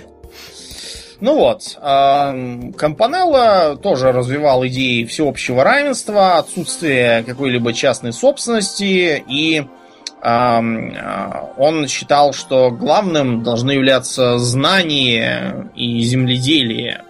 Ну 1.20 1.34
вот, 1.34 1.76
Компанелло 2.76 3.76
тоже 3.76 4.11
развивал 4.11 4.66
идеи 4.66 5.05
всеобщего 5.05 5.62
равенства, 5.62 6.38
отсутствия 6.38 7.22
какой-либо 7.26 7.74
частной 7.74 8.14
собственности, 8.14 9.22
и 9.28 9.66
он 10.23 11.89
считал, 11.89 12.33
что 12.33 12.71
главным 12.71 13.43
должны 13.43 13.73
являться 13.73 14.39
знание 14.39 15.71
и 15.75 16.01
земледелие. 16.03 17.03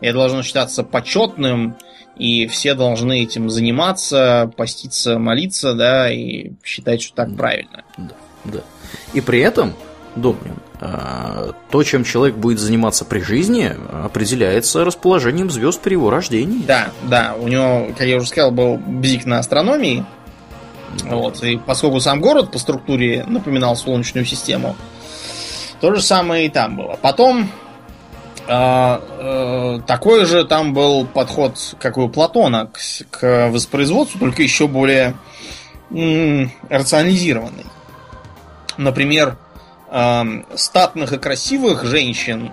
Это 0.00 0.14
должно 0.14 0.42
считаться 0.42 0.84
почетным, 0.84 1.76
и 2.16 2.46
все 2.46 2.74
должны 2.74 3.22
этим 3.22 3.48
заниматься, 3.48 4.50
поститься, 4.56 5.18
молиться, 5.18 5.74
да, 5.74 6.10
и 6.12 6.52
считать, 6.64 7.02
что 7.02 7.14
так 7.14 7.36
правильно. 7.36 7.84
Да, 7.96 8.14
да. 8.44 8.60
И 9.14 9.20
при 9.20 9.40
этом, 9.40 9.74
Домнин, 10.16 10.56
а, 10.80 11.52
то, 11.70 11.82
чем 11.82 12.04
человек 12.04 12.36
будет 12.36 12.58
заниматься 12.58 13.04
при 13.04 13.20
жизни, 13.20 13.72
определяется 14.04 14.84
расположением 14.84 15.50
звезд 15.50 15.80
при 15.80 15.92
его 15.92 16.10
рождении. 16.10 16.62
Да, 16.66 16.90
да. 17.04 17.34
У 17.38 17.48
него, 17.48 17.88
как 17.96 18.06
я 18.06 18.16
уже 18.16 18.26
сказал, 18.26 18.50
был 18.50 18.76
бзик 18.76 19.24
на 19.24 19.38
астрономии. 19.38 20.04
Вот. 21.04 21.42
И 21.42 21.56
поскольку 21.56 22.00
сам 22.00 22.20
город 22.20 22.50
по 22.52 22.58
структуре 22.58 23.24
напоминал 23.26 23.76
Солнечную 23.76 24.24
систему, 24.24 24.76
то 25.80 25.94
же 25.94 26.02
самое 26.02 26.46
и 26.46 26.48
там 26.48 26.76
было. 26.76 26.98
Потом 27.00 27.50
а, 28.50 29.02
э, 29.18 29.80
такой 29.86 30.24
же 30.24 30.44
там 30.44 30.72
был 30.72 31.06
подход, 31.06 31.58
как 31.78 31.98
у 31.98 32.08
Платона, 32.08 32.66
к, 32.72 32.78
к 33.10 33.48
воспроизводству, 33.50 34.18
только 34.18 34.42
еще 34.42 34.66
более 34.66 35.14
м- 35.90 36.50
рационализированный. 36.70 37.66
Например, 38.78 39.36
э, 39.90 40.24
статных 40.54 41.12
и 41.12 41.18
красивых 41.18 41.84
женщин 41.84 42.52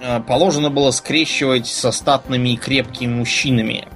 э, 0.00 0.20
положено 0.20 0.68
было 0.68 0.90
скрещивать 0.90 1.68
со 1.68 1.92
статными 1.92 2.50
и 2.50 2.56
крепкими 2.56 3.14
мужчинами. 3.14 3.86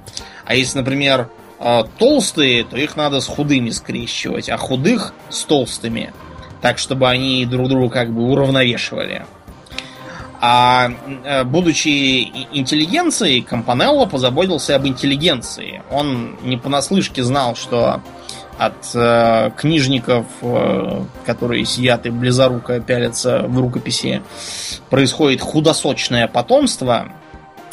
А 0.44 0.54
если, 0.54 0.78
например, 0.78 1.30
э, 1.60 1.84
толстые, 1.98 2.64
то 2.64 2.76
их 2.76 2.96
надо 2.96 3.20
с 3.20 3.26
худыми 3.26 3.70
скрещивать, 3.70 4.48
а 4.48 4.56
худых 4.56 5.14
с 5.28 5.44
толстыми. 5.44 6.12
Так, 6.60 6.78
чтобы 6.78 7.08
они 7.08 7.46
друг 7.46 7.68
друга 7.68 7.88
как 7.88 8.12
бы 8.12 8.22
уравновешивали. 8.30 9.24
А 10.42 10.90
э, 11.24 11.44
будучи 11.44 12.48
интеллигенцией, 12.52 13.42
Компанелло 13.42 14.06
позаботился 14.06 14.74
об 14.74 14.86
интеллигенции. 14.86 15.82
Он 15.90 16.38
не 16.42 16.56
понаслышке 16.56 17.22
знал, 17.22 17.54
что 17.56 18.00
от 18.56 18.94
э, 18.94 19.50
книжников, 19.56 20.26
э, 20.40 21.04
которые 21.26 21.66
сидят 21.66 22.06
и 22.06 22.10
близоруко 22.10 22.80
пялятся 22.80 23.42
в 23.42 23.58
рукописи, 23.58 24.22
происходит 24.88 25.42
худосочное 25.42 26.26
потомство, 26.26 27.12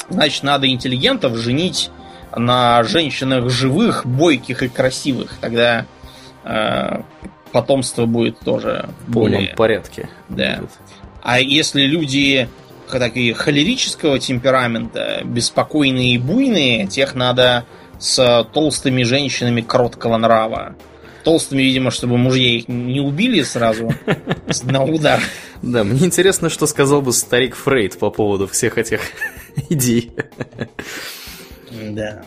значит, 0.10 0.44
надо 0.44 0.70
интеллигентов 0.70 1.36
женить 1.38 1.90
на 2.38 2.84
женщинах 2.84 3.50
живых, 3.50 4.06
бойких 4.06 4.64
и 4.64 4.68
красивых. 4.68 5.38
Тогда 5.42 5.86
э, 6.44 7.02
потомство 7.52 8.06
будет 8.06 8.40
тоже 8.40 8.90
в 9.08 9.12
более... 9.12 9.54
порядке. 9.56 10.10
Да. 10.30 10.58
Будет. 10.60 10.72
А 11.22 11.40
если 11.40 11.82
люди 11.82 12.48
такие 12.90 13.34
холерического 13.34 14.20
темперамента, 14.20 15.22
беспокойные 15.26 16.16
и 16.16 16.18
буйные, 16.18 16.88
тех 16.88 17.16
надо 17.16 17.66
с 18.00 18.48
толстыми 18.54 19.04
женщинами 19.04 19.62
короткого 19.62 20.18
нрава. 20.18 20.76
Толстыми, 21.24 21.62
видимо, 21.62 21.92
чтобы 21.92 22.18
мужья 22.18 22.48
их 22.56 22.70
не 22.70 23.02
убили 23.02 23.42
сразу 23.44 23.94
на 24.64 24.84
удар. 24.84 25.20
Да, 25.62 25.84
мне 25.84 26.06
интересно, 26.06 26.50
что 26.50 26.68
сказал 26.68 27.02
бы 27.02 27.12
старик 27.12 27.56
Фрейд 27.56 28.00
по 28.00 28.10
поводу 28.10 28.48
всех 28.48 28.78
этих 28.78 29.02
идей. 29.70 30.12
Да. 31.72 32.22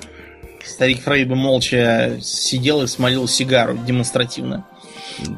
Старик 0.65 1.01
Фрейд 1.03 1.29
бы 1.29 1.37
молча 1.37 2.19
сидел 2.21 2.83
и 2.83 2.87
смолил 2.87 3.27
сигару 3.27 3.77
демонстративно. 3.79 4.67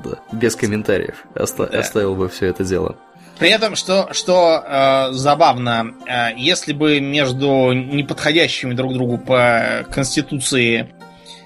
Да, 0.05 0.19
без 0.33 0.57
комментариев. 0.57 1.25
Оста- 1.35 1.67
да. 1.67 1.79
Оставил 1.81 2.15
бы 2.15 2.29
все 2.29 2.47
это 2.47 2.65
дело. 2.65 2.97
При 3.39 3.49
этом, 3.51 3.75
что, 3.77 4.09
что 4.13 4.63
э, 4.65 5.13
забавно, 5.13 5.95
э, 6.07 6.37
если 6.37 6.73
бы 6.73 7.01
между 7.01 7.73
неподходящими 7.73 8.75
друг 8.75 8.93
другу 8.95 9.19
по 9.19 9.87
конституции 9.91 10.95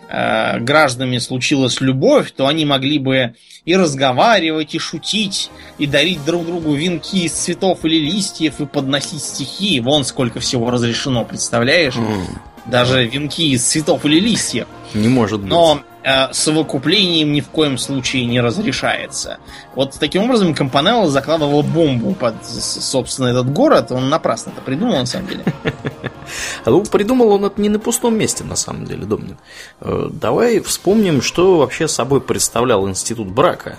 э, 0.09 0.61
гражданами 0.61 1.19
случилась 1.19 1.81
любовь, 1.81 2.33
то 2.33 2.47
они 2.47 2.65
могли 2.65 2.99
бы 2.99 3.35
и 3.65 3.77
разговаривать, 3.77 4.75
и 4.75 4.79
шутить, 4.79 5.51
и 5.79 5.87
дарить 5.87 6.25
друг 6.25 6.47
другу 6.47 6.75
венки 6.75 7.25
из 7.25 7.33
цветов 7.33 7.85
или 7.85 7.99
листьев, 7.99 8.61
и 8.61 8.67
подносить 8.67 9.23
стихи. 9.23 9.81
Вон 9.81 10.05
сколько 10.05 10.41
всего 10.41 10.71
разрешено, 10.71 11.25
представляешь? 11.25 11.95
Mm. 11.95 12.27
Даже 12.67 13.07
венки 13.07 13.51
из 13.53 13.65
цветов 13.65 14.05
или 14.05 14.21
листьев. 14.21 14.67
Не 14.95 15.09
может 15.09 15.41
быть. 15.41 15.51
Но 15.51 15.81
э, 16.03 16.33
совокуплением 16.33 17.33
ни 17.33 17.41
в 17.41 17.49
коем 17.49 17.79
случае 17.79 18.25
не 18.27 18.41
разрешается. 18.41 19.39
Вот 19.75 19.97
таким 19.99 20.25
образом 20.25 20.55
Компанелло 20.55 21.09
закладывал 21.09 21.63
бомбу 21.63 22.15
под, 22.15 22.35
собственно, 22.45 23.29
этот 23.29 23.53
город. 23.53 23.91
Он 23.91 24.09
напрасно 24.09 24.51
это 24.51 24.61
придумал, 24.63 24.99
на 24.99 25.07
самом 25.07 25.29
деле. 25.29 25.45
Ну, 26.65 26.85
придумал 26.85 27.33
он 27.33 27.45
это 27.45 27.61
не 27.61 27.69
на 27.69 27.79
пустом 27.79 28.17
месте, 28.17 28.45
на 28.45 28.57
самом 28.57 28.85
деле, 28.85 29.05
Домнин. 29.05 29.37
Э, 29.81 30.09
давай 30.11 30.61
вспомним, 30.61 31.23
что 31.23 31.59
вообще 31.59 31.89
собой 31.89 32.21
представлял 32.21 32.89
институт 32.89 33.29
брака. 33.29 33.79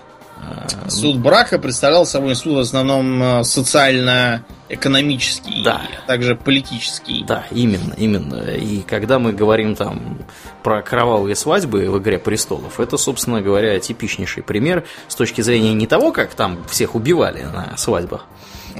Суд 0.88 1.18
брака 1.18 1.60
представлял 1.60 2.06
собой 2.06 2.34
суд 2.36 2.56
в 2.56 2.60
основном 2.60 3.22
э, 3.22 3.44
социально-экономический, 3.44 5.62
да. 5.64 5.82
а 5.82 6.08
также 6.08 6.36
политический. 6.36 7.26
Да, 7.28 7.44
именно, 7.52 7.94
именно. 7.98 8.52
И 8.52 8.80
когда 8.82 9.20
мы 9.20 9.34
говорим 9.34 9.76
там 9.76 10.20
про 10.64 10.82
кровавые 10.82 11.36
свадьбы 11.36 11.90
в 11.90 11.98
«Игре 11.98 12.18
престолов», 12.20 12.80
это, 12.80 12.96
собственно 12.98 13.42
говоря, 13.42 13.78
типичнейший 13.80 14.44
пример 14.44 14.86
с 15.10 15.16
точки 15.16 15.42
зрения 15.42 15.74
не 15.74 15.88
того, 15.88 16.14
как 16.14 16.36
там 16.36 16.64
всех 16.70 16.96
убивали 16.96 17.42
на 17.42 17.76
свадьбах, 17.76 18.26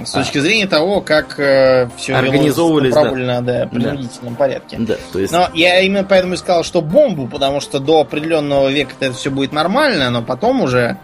с 0.04 0.12
точки 0.12 0.38
а. 0.38 0.40
зрения 0.40 0.66
того, 0.66 1.00
как 1.00 1.38
э, 1.38 1.88
все 1.96 2.14
организовывались 2.14 2.92
правильно, 2.92 3.40
да, 3.42 3.64
да, 3.64 3.66
принудительном 3.66 4.34
да. 4.34 4.38
порядке. 4.38 4.76
Да, 4.78 4.96
то 5.12 5.18
есть... 5.18 5.32
Но 5.32 5.48
я 5.54 5.80
именно 5.80 6.04
поэтому 6.04 6.34
и 6.34 6.36
сказал, 6.36 6.64
что 6.64 6.82
бомбу, 6.82 7.26
потому 7.26 7.60
что 7.60 7.78
до 7.78 8.00
определенного 8.00 8.68
века 8.68 8.92
это 9.00 9.12
все 9.14 9.30
будет 9.30 9.52
нормально, 9.52 10.10
но 10.10 10.22
потом 10.22 10.62
уже 10.62 10.98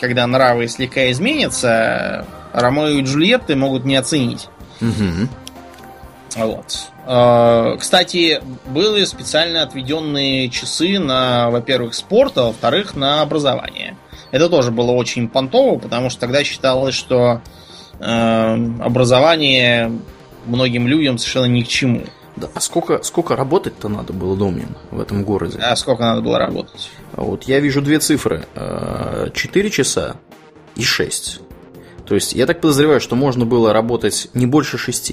когда 0.00 0.26
нравы 0.26 0.66
слегка 0.66 1.10
изменятся, 1.10 2.24
Ромео 2.52 2.88
и 2.88 3.02
Джульетты 3.02 3.54
могут 3.54 3.84
не 3.84 3.96
оценить. 3.96 4.48
Угу. 4.80 5.28
Вот. 6.36 6.90
А, 7.06 7.76
кстати, 7.76 8.40
были 8.66 9.04
специально 9.04 9.62
отведенные 9.62 10.48
часы 10.48 10.98
на, 10.98 11.50
во-первых, 11.50 11.94
спорт, 11.94 12.38
а 12.38 12.44
во-вторых, 12.44 12.94
на 12.94 13.22
образование. 13.22 13.96
Это 14.30 14.48
тоже 14.48 14.70
было 14.70 14.92
очень 14.92 15.28
понтово, 15.28 15.78
потому 15.78 16.08
что 16.08 16.20
тогда 16.20 16.44
считалось, 16.44 16.94
что 16.94 17.16
э, 17.34 17.40
образование 18.00 19.92
многим 20.46 20.88
людям 20.88 21.18
совершенно 21.18 21.46
ни 21.46 21.62
к 21.62 21.68
чему. 21.68 22.02
Да, 22.36 22.48
а 22.54 22.60
сколько, 22.60 23.02
сколько 23.02 23.36
работать-то 23.36 23.88
надо 23.88 24.12
было, 24.12 24.36
Домнин, 24.36 24.76
в 24.90 25.00
этом 25.00 25.24
городе? 25.24 25.58
А 25.58 25.76
сколько 25.76 26.02
надо 26.02 26.22
было 26.22 26.38
работать? 26.38 26.90
Вот 27.12 27.44
я 27.44 27.60
вижу 27.60 27.82
две 27.82 27.98
цифры. 27.98 28.46
4 29.34 29.70
часа 29.70 30.16
и 30.76 30.82
6. 30.82 31.40
То 32.06 32.14
есть 32.14 32.32
я 32.32 32.46
так 32.46 32.60
подозреваю, 32.60 33.00
что 33.00 33.16
можно 33.16 33.44
было 33.44 33.72
работать 33.72 34.28
не 34.32 34.46
больше 34.46 34.78
6, 34.78 35.12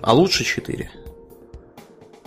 а 0.00 0.12
лучше 0.14 0.44
4. 0.44 0.90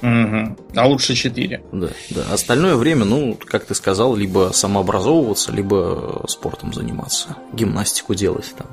Угу. 0.01 0.57
А 0.75 0.87
лучше 0.87 1.15
4. 1.15 1.63
Да, 1.71 1.89
да. 2.11 2.23
Остальное 2.31 2.75
время, 2.75 3.05
ну, 3.05 3.35
как 3.45 3.65
ты 3.65 3.73
сказал, 3.73 4.15
либо 4.15 4.51
самообразовываться, 4.53 5.51
либо 5.51 6.23
спортом 6.27 6.71
заниматься. 6.71 7.35
Гимнастику 7.53 8.13
делать 8.13 8.53
там. 8.55 8.67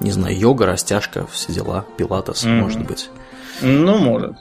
Не 0.00 0.12
знаю, 0.12 0.38
йога, 0.38 0.66
растяжка, 0.66 1.26
все 1.26 1.52
дела, 1.52 1.84
пилатес, 1.96 2.44
угу. 2.44 2.52
может 2.52 2.84
быть. 2.84 3.10
Ну, 3.62 3.98
может. 3.98 4.36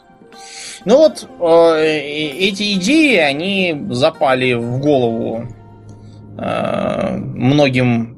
Ну 0.85 0.97
вот, 0.97 1.27
э, 1.39 1.83
эти 1.83 2.75
идеи, 2.75 3.17
они 3.17 3.87
запали 3.89 4.53
в 4.53 4.79
голову 4.79 5.47
э, 6.37 7.17
многим 7.17 8.17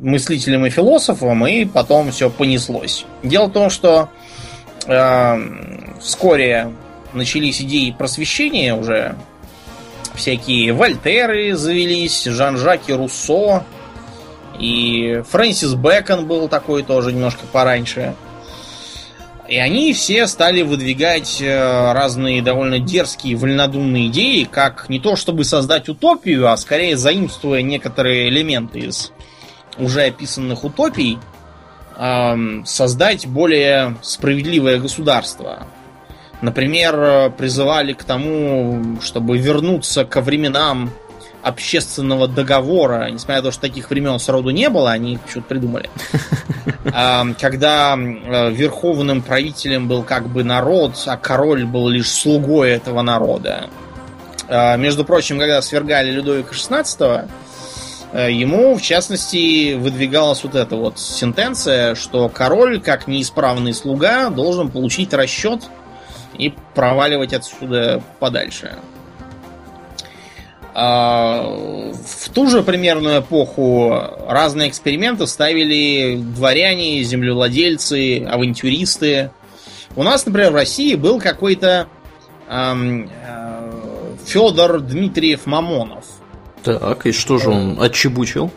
мыслителям 0.00 0.66
и 0.66 0.70
философам, 0.70 1.46
и 1.46 1.64
потом 1.64 2.10
все 2.10 2.30
понеслось. 2.30 3.04
Дело 3.22 3.46
в 3.46 3.52
том, 3.52 3.70
что 3.70 4.08
э, 4.86 5.38
вскоре 6.00 6.72
начались 7.12 7.60
идеи 7.60 7.94
просвещения 7.96 8.74
уже. 8.74 9.14
Всякие 10.14 10.72
Вольтеры 10.72 11.54
завелись, 11.54 12.24
Жан-Жаки 12.24 12.92
Руссо, 12.92 13.64
и 14.58 15.22
Фрэнсис 15.30 15.74
Бэкон 15.74 16.26
был 16.26 16.48
такой 16.48 16.82
тоже 16.82 17.12
немножко 17.12 17.46
пораньше. 17.52 18.14
И 19.48 19.56
они 19.56 19.94
все 19.94 20.26
стали 20.26 20.60
выдвигать 20.62 21.40
э, 21.40 21.92
разные 21.92 22.42
довольно 22.42 22.78
дерзкие, 22.78 23.36
вольнодумные 23.36 24.08
идеи, 24.08 24.44
как 24.44 24.90
не 24.90 25.00
то 25.00 25.16
чтобы 25.16 25.44
создать 25.44 25.88
утопию, 25.88 26.50
а 26.50 26.56
скорее 26.56 26.98
заимствуя 26.98 27.62
некоторые 27.62 28.28
элементы 28.28 28.80
из 28.80 29.12
уже 29.78 30.02
описанных 30.02 30.64
утопий, 30.64 31.18
создать 32.64 33.26
более 33.26 33.96
справедливое 34.02 34.78
государство. 34.78 35.66
Например, 36.40 37.32
призывали 37.32 37.92
к 37.92 38.04
тому, 38.04 38.98
чтобы 39.02 39.38
вернуться 39.38 40.04
ко 40.04 40.20
временам 40.20 40.92
общественного 41.42 42.28
договора, 42.28 43.10
несмотря 43.10 43.36
на 43.36 43.42
то, 43.42 43.52
что 43.52 43.62
таких 43.62 43.90
времен 43.90 44.18
сроду 44.18 44.50
не 44.50 44.68
было, 44.68 44.90
они 44.90 45.14
их 45.14 45.20
почему-то 45.20 45.48
придумали. 45.48 45.90
Когда 47.40 47.96
э, 47.96 48.50
верховным 48.50 49.22
правителем 49.22 49.88
был 49.88 50.02
как 50.02 50.28
бы 50.28 50.44
народ, 50.44 50.94
а 51.06 51.16
король 51.16 51.64
был 51.64 51.88
лишь 51.88 52.10
слугой 52.10 52.70
этого 52.70 53.02
народа. 53.02 53.68
А, 54.48 54.76
между 54.76 55.04
прочим, 55.04 55.38
когда 55.38 55.60
свергали 55.62 56.10
Людовика 56.10 56.52
XVI, 56.52 57.28
э, 58.12 58.32
ему, 58.32 58.76
в 58.76 58.82
частности, 58.82 59.74
выдвигалась 59.74 60.42
вот 60.42 60.54
эта 60.54 60.76
вот 60.76 60.98
сентенция, 60.98 61.94
что 61.94 62.28
король, 62.28 62.80
как 62.80 63.06
неисправный 63.06 63.74
слуга, 63.74 64.30
должен 64.30 64.70
получить 64.70 65.12
расчет 65.12 65.64
и 66.36 66.54
проваливать 66.74 67.34
отсюда 67.34 68.02
подальше. 68.18 68.76
А, 70.80 71.42
в 72.06 72.28
ту 72.28 72.48
же 72.48 72.62
примерную 72.62 73.20
эпоху 73.20 74.00
разные 74.28 74.68
эксперименты 74.68 75.26
ставили 75.26 76.14
дворяне, 76.14 77.02
землевладельцы, 77.02 78.22
авантюристы. 78.22 79.32
У 79.96 80.04
нас, 80.04 80.24
например, 80.24 80.52
в 80.52 80.54
России 80.54 80.94
был 80.94 81.18
какой-то 81.18 81.88
эм, 82.48 83.10
э, 83.26 83.70
Федор 84.24 84.78
Дмитриев 84.78 85.46
Мамонов. 85.46 86.04
Так, 86.62 87.06
и 87.06 87.10
что 87.10 87.38
же 87.38 87.50
он 87.50 87.82
отчебучил? 87.82 88.52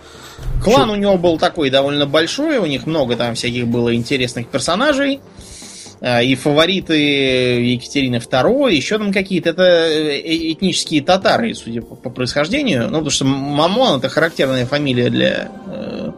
Клан 0.64 0.84
что? 0.84 0.92
у 0.92 0.96
него 0.98 1.18
был 1.18 1.40
такой 1.40 1.72
довольно 1.72 2.06
большой, 2.06 2.60
у 2.60 2.68
них 2.68 2.86
много 2.86 3.16
там 3.16 3.34
всяких 3.34 3.68
было 3.68 3.96
интересных 3.96 4.48
персонажей. 4.48 5.22
А, 6.04 6.24
и 6.24 6.34
фавориты 6.34 6.96
Екатерины 6.96 8.16
II, 8.16 8.74
еще 8.74 8.98
там 8.98 9.14
какие-то, 9.14 9.52
это 9.52 9.64
э, 9.64 10.52
этнические 10.52 11.04
татары, 11.04 11.54
судя 11.54 11.84
по, 11.84 11.96
по 11.96 12.10
происхождению, 12.10 12.86
ну, 12.86 12.90
потому 12.90 13.12
что 13.12 13.26
Мамон 13.26 14.00
это 14.00 14.10
характерная 14.10 14.66
фамилия 14.66 15.12
для 15.12 15.52
э, 15.68 16.12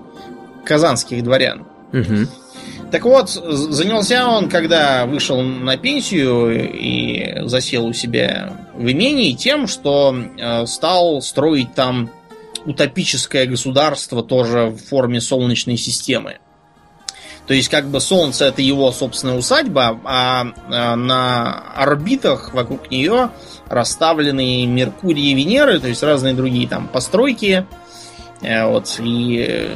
казанских 0.63 1.21
дворян. 1.21 1.67
Угу. 1.91 2.27
Так 2.93 3.03
вот, 3.03 3.29
занялся 3.29 4.25
он, 4.25 4.49
когда 4.49 5.05
вышел 5.05 5.41
на 5.41 5.75
пенсию 5.75 6.73
и 6.73 7.45
засел 7.47 7.88
у 7.88 7.93
себя 7.93 8.53
в 8.73 8.89
имении, 8.89 9.34
тем, 9.34 9.67
что 9.67 10.15
э, 10.15 10.65
стал 10.65 11.21
строить 11.21 11.73
там 11.73 12.09
утопическое 12.65 13.45
государство 13.47 14.23
тоже 14.23 14.67
в 14.67 14.77
форме 14.77 15.19
солнечной 15.19 15.75
системы. 15.75 16.38
То 17.47 17.53
есть, 17.53 17.69
как 17.69 17.87
бы 17.87 17.99
Солнце 17.99 18.45
это 18.45 18.61
его 18.61 18.91
собственная 18.91 19.37
усадьба, 19.37 19.99
а, 20.05 20.45
а 20.69 20.95
на 20.95 21.73
орбитах 21.75 22.53
вокруг 22.53 22.89
нее 22.89 23.31
расставлены 23.67 24.65
Меркурий 24.65 25.31
и 25.31 25.33
Венеры, 25.33 25.79
то 25.79 25.87
есть 25.87 26.03
разные 26.03 26.33
другие 26.33 26.67
там 26.67 26.87
постройки, 26.87 27.65
э, 28.41 28.65
вот, 28.65 28.97
и 28.99 29.71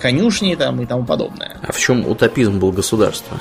конюшни 0.00 0.54
там 0.54 0.80
и 0.80 0.86
тому 0.86 1.04
подобное. 1.04 1.58
А 1.62 1.72
в 1.72 1.78
чем 1.78 2.06
утопизм 2.06 2.58
был 2.58 2.72
государства? 2.72 3.38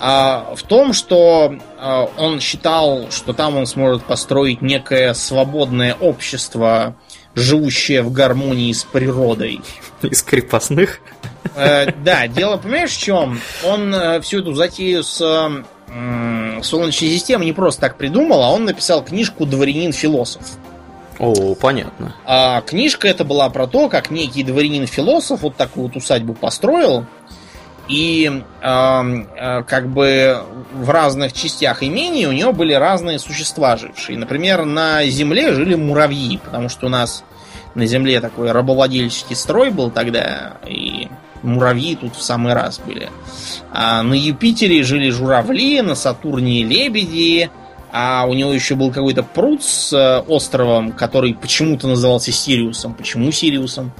А 0.00 0.54
в 0.54 0.62
том, 0.62 0.92
что 0.92 1.54
а, 1.76 2.08
он 2.16 2.40
считал, 2.40 3.10
что 3.10 3.32
там 3.32 3.56
он 3.56 3.66
сможет 3.66 4.04
построить 4.04 4.62
некое 4.62 5.12
свободное 5.14 5.94
общество, 5.94 6.94
живущее 7.38 8.02
в 8.02 8.12
гармонии 8.12 8.72
с 8.72 8.84
природой. 8.84 9.60
Из 10.02 10.22
крепостных? 10.22 11.00
Э, 11.54 11.90
да, 12.04 12.26
дело, 12.28 12.56
понимаешь, 12.56 12.92
в 12.92 13.00
чем? 13.00 13.40
Он 13.64 13.94
э, 13.94 14.20
всю 14.20 14.40
эту 14.40 14.54
затею 14.54 15.02
с 15.02 15.20
э, 15.20 16.62
Солнечной 16.62 17.10
системой 17.10 17.46
не 17.46 17.52
просто 17.52 17.82
так 17.82 17.96
придумал, 17.96 18.42
а 18.42 18.50
он 18.50 18.64
написал 18.64 19.02
книжку 19.04 19.46
«Дворянин-философ». 19.46 20.42
О, 21.18 21.54
понятно. 21.54 22.14
А 22.24 22.60
книжка 22.60 23.08
это 23.08 23.24
была 23.24 23.50
про 23.50 23.66
то, 23.66 23.88
как 23.88 24.10
некий 24.10 24.44
дворянин-философ 24.44 25.42
вот 25.42 25.56
такую 25.56 25.88
вот 25.88 25.96
усадьбу 25.96 26.34
построил, 26.34 27.06
и 27.88 28.42
э, 28.60 28.66
э, 28.66 29.62
как 29.62 29.88
бы 29.88 30.42
в 30.72 30.90
разных 30.90 31.32
частях 31.32 31.82
имения 31.82 32.28
у 32.28 32.32
него 32.32 32.52
были 32.52 32.74
разные 32.74 33.18
существа 33.18 33.76
жившие. 33.76 34.18
Например, 34.18 34.64
на 34.64 35.04
земле 35.06 35.52
жили 35.54 35.74
муравьи, 35.74 36.38
потому 36.44 36.68
что 36.68 36.86
у 36.86 36.90
нас 36.90 37.24
на 37.74 37.86
земле 37.86 38.20
такой 38.20 38.52
рабовладельческий 38.52 39.36
строй 39.36 39.70
был 39.70 39.90
тогда, 39.90 40.58
и 40.66 41.08
муравьи 41.42 41.96
тут 41.96 42.14
в 42.14 42.22
самый 42.22 42.52
раз 42.52 42.78
были. 42.78 43.08
А 43.72 44.02
на 44.02 44.14
Юпитере 44.14 44.82
жили 44.82 45.10
журавли, 45.10 45.80
на 45.80 45.94
Сатурне 45.94 46.64
лебеди, 46.64 47.50
а 47.90 48.26
у 48.28 48.34
него 48.34 48.52
еще 48.52 48.74
был 48.74 48.90
какой-то 48.90 49.22
пруд 49.22 49.62
с 49.62 49.94
э, 49.94 50.18
островом, 50.28 50.92
который 50.92 51.34
почему-то 51.34 51.88
назывался 51.88 52.32
Сириусом. 52.32 52.92
Почему 52.92 53.32
Сириусом? 53.32 53.92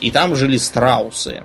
И 0.00 0.10
там 0.10 0.34
жили 0.34 0.56
страусы. 0.56 1.42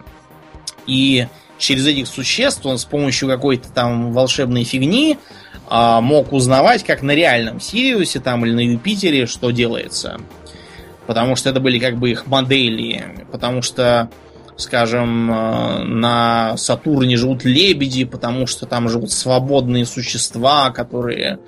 И 0.88 1.28
через 1.64 1.88
этих 1.88 2.08
существ 2.08 2.66
он 2.66 2.78
с 2.78 2.86
помощью 2.86 3.28
какой-то 3.28 3.70
там 3.70 4.12
волшебной 4.12 4.64
фигни 4.64 5.18
а, 5.68 6.02
мог 6.02 6.34
узнавать, 6.34 6.84
как 6.84 7.02
на 7.02 7.12
реальном 7.12 7.60
Сириусе 7.60 8.20
там 8.20 8.46
или 8.46 8.54
на 8.54 8.60
Юпитере, 8.60 9.26
что 9.26 9.52
делается. 9.52 10.20
Потому 11.08 11.36
что 11.36 11.50
это 11.50 11.60
были 11.60 11.80
как 11.80 11.98
бы 11.98 12.12
их 12.12 12.28
модели. 12.28 13.26
Потому 13.32 13.62
что 13.62 14.10
скажем, 14.58 15.32
э, 15.32 15.84
на 15.84 16.58
Сатурне 16.58 17.18
живут 17.18 17.44
лебеди, 17.44 18.06
потому 18.06 18.48
что 18.48 18.66
там 18.66 18.90
живут 18.90 19.12
свободные 19.12 19.86
существа, 19.86 20.72
которые 20.72 21.40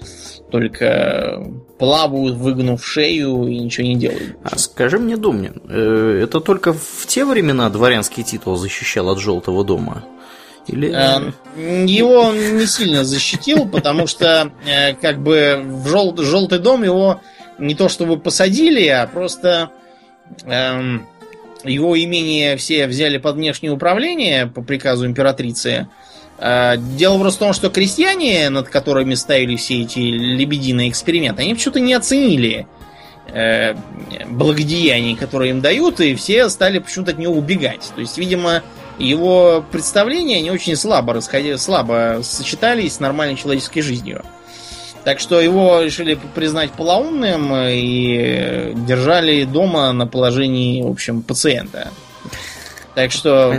только 0.51 1.43
плавают, 1.78 2.36
выгнув 2.36 2.86
шею 2.86 3.47
и 3.47 3.60
ничего 3.60 3.88
не 3.88 3.95
делают. 3.95 4.38
А 4.43 4.58
скажи 4.58 4.97
мне, 4.97 5.18
Думнин, 5.18 5.62
э, 5.70 6.22
это 6.24 6.39
только 6.39 6.74
в 6.74 7.06
те 7.08 7.26
времена 7.26 7.70
дворянский 7.70 8.24
титул 8.24 8.56
защищал 8.56 9.10
от 9.10 9.20
Желтого 9.20 9.64
дома? 9.64 10.03
Или... 10.68 10.91
Э, 10.91 11.32
его 11.86 12.22
он 12.22 12.58
не 12.58 12.66
сильно 12.66 13.03
защитил, 13.03 13.68
потому 13.68 14.08
что 14.08 14.51
как 15.01 15.22
бы 15.22 15.62
в 15.64 15.88
жел... 15.88 16.16
желтый 16.18 16.60
дом 16.60 16.84
его 16.84 17.22
не 17.60 17.76
то 17.76 17.88
чтобы 17.88 18.18
посадили, 18.18 18.88
а 18.88 19.08
просто 19.08 19.72
эм, 20.43 21.08
его 21.66 22.01
имение 22.01 22.57
все 22.57 22.88
взяли 22.88 23.18
под 23.18 23.36
внешнее 23.36 23.72
управление 23.72 24.47
по 24.47 24.61
приказу 24.61 25.05
императрицы. 25.05 25.88
А, 26.38 26.76
дело 26.78 27.20
просто 27.20 27.38
в 27.38 27.43
том, 27.47 27.53
что 27.53 27.70
крестьяне, 27.70 28.49
над 28.49 28.70
которыми 28.70 29.16
ставили 29.16 29.55
все 29.55 29.82
эти 29.82 29.99
лебединые 29.99 30.89
эксперименты, 30.89 31.43
они 31.43 31.55
почему-то 31.55 31.80
не 31.80 31.93
оценили 31.93 32.68
э, 33.28 33.76
благодеяний, 34.28 35.16
которые 35.16 35.51
им 35.51 35.61
дают, 35.61 35.99
и 36.01 36.16
все 36.16 36.49
стали 36.49 36.80
почему-то 36.80 37.11
от 37.11 37.18
него 37.18 37.34
убегать. 37.34 37.91
То 37.95 38.01
есть, 38.01 38.18
видимо, 38.18 38.63
его 38.99 39.63
представления 39.72 40.41
не 40.41 40.51
очень 40.51 40.76
слабо, 40.76 41.13
расходи, 41.13 41.55
слабо 41.57 42.20
сочетались 42.24 42.93
с 42.93 42.99
нормальной 42.99 43.36
человеческой 43.38 43.82
жизнью. 43.82 44.24
Так 45.06 45.20
что 45.20 45.39
его 45.39 45.82
решили 45.82 46.16
признать 46.16 46.72
полоумным 46.72 47.53
и 47.56 48.74
держали 48.76 49.43
дома 49.43 49.91
на 49.91 50.08
положении, 50.08 50.82
в 50.82 50.89
общем, 50.89 51.22
пациента. 51.22 51.91
Так 52.95 53.12
что 53.12 53.53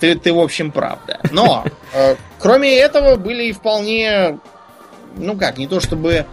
Ты, 0.00 0.16
ты, 0.16 0.32
в 0.32 0.40
общем, 0.40 0.72
прав, 0.72 0.98
да. 1.06 1.20
Но, 1.30 1.64
э, 1.94 2.16
кроме 2.40 2.76
этого, 2.76 3.14
были 3.14 3.44
и 3.44 3.52
вполне, 3.52 4.40
ну 5.16 5.36
как, 5.36 5.56
не 5.56 5.68
то 5.68 5.78
чтобы 5.78 6.26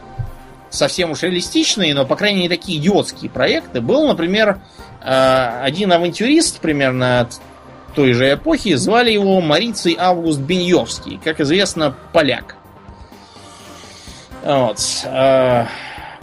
совсем 0.71 1.11
уж 1.11 1.21
реалистичные, 1.21 1.93
но, 1.93 2.05
по 2.05 2.15
крайней 2.15 2.43
мере, 2.43 2.57
такие 2.57 2.79
идиотские 2.79 3.29
проекты. 3.29 3.81
Был, 3.81 4.07
например, 4.07 4.61
э, 5.01 5.61
один 5.61 5.91
авантюрист 5.91 6.59
примерно 6.59 7.29
той 7.93 8.13
же 8.13 8.33
эпохи, 8.33 8.73
звали 8.73 9.11
его 9.11 9.41
Марицей 9.41 9.95
Август 9.97 10.39
Беньевский, 10.39 11.19
как 11.23 11.39
известно, 11.39 11.95
поляк. 12.13 12.55
Вот. 14.45 14.79
Э, 15.05 15.65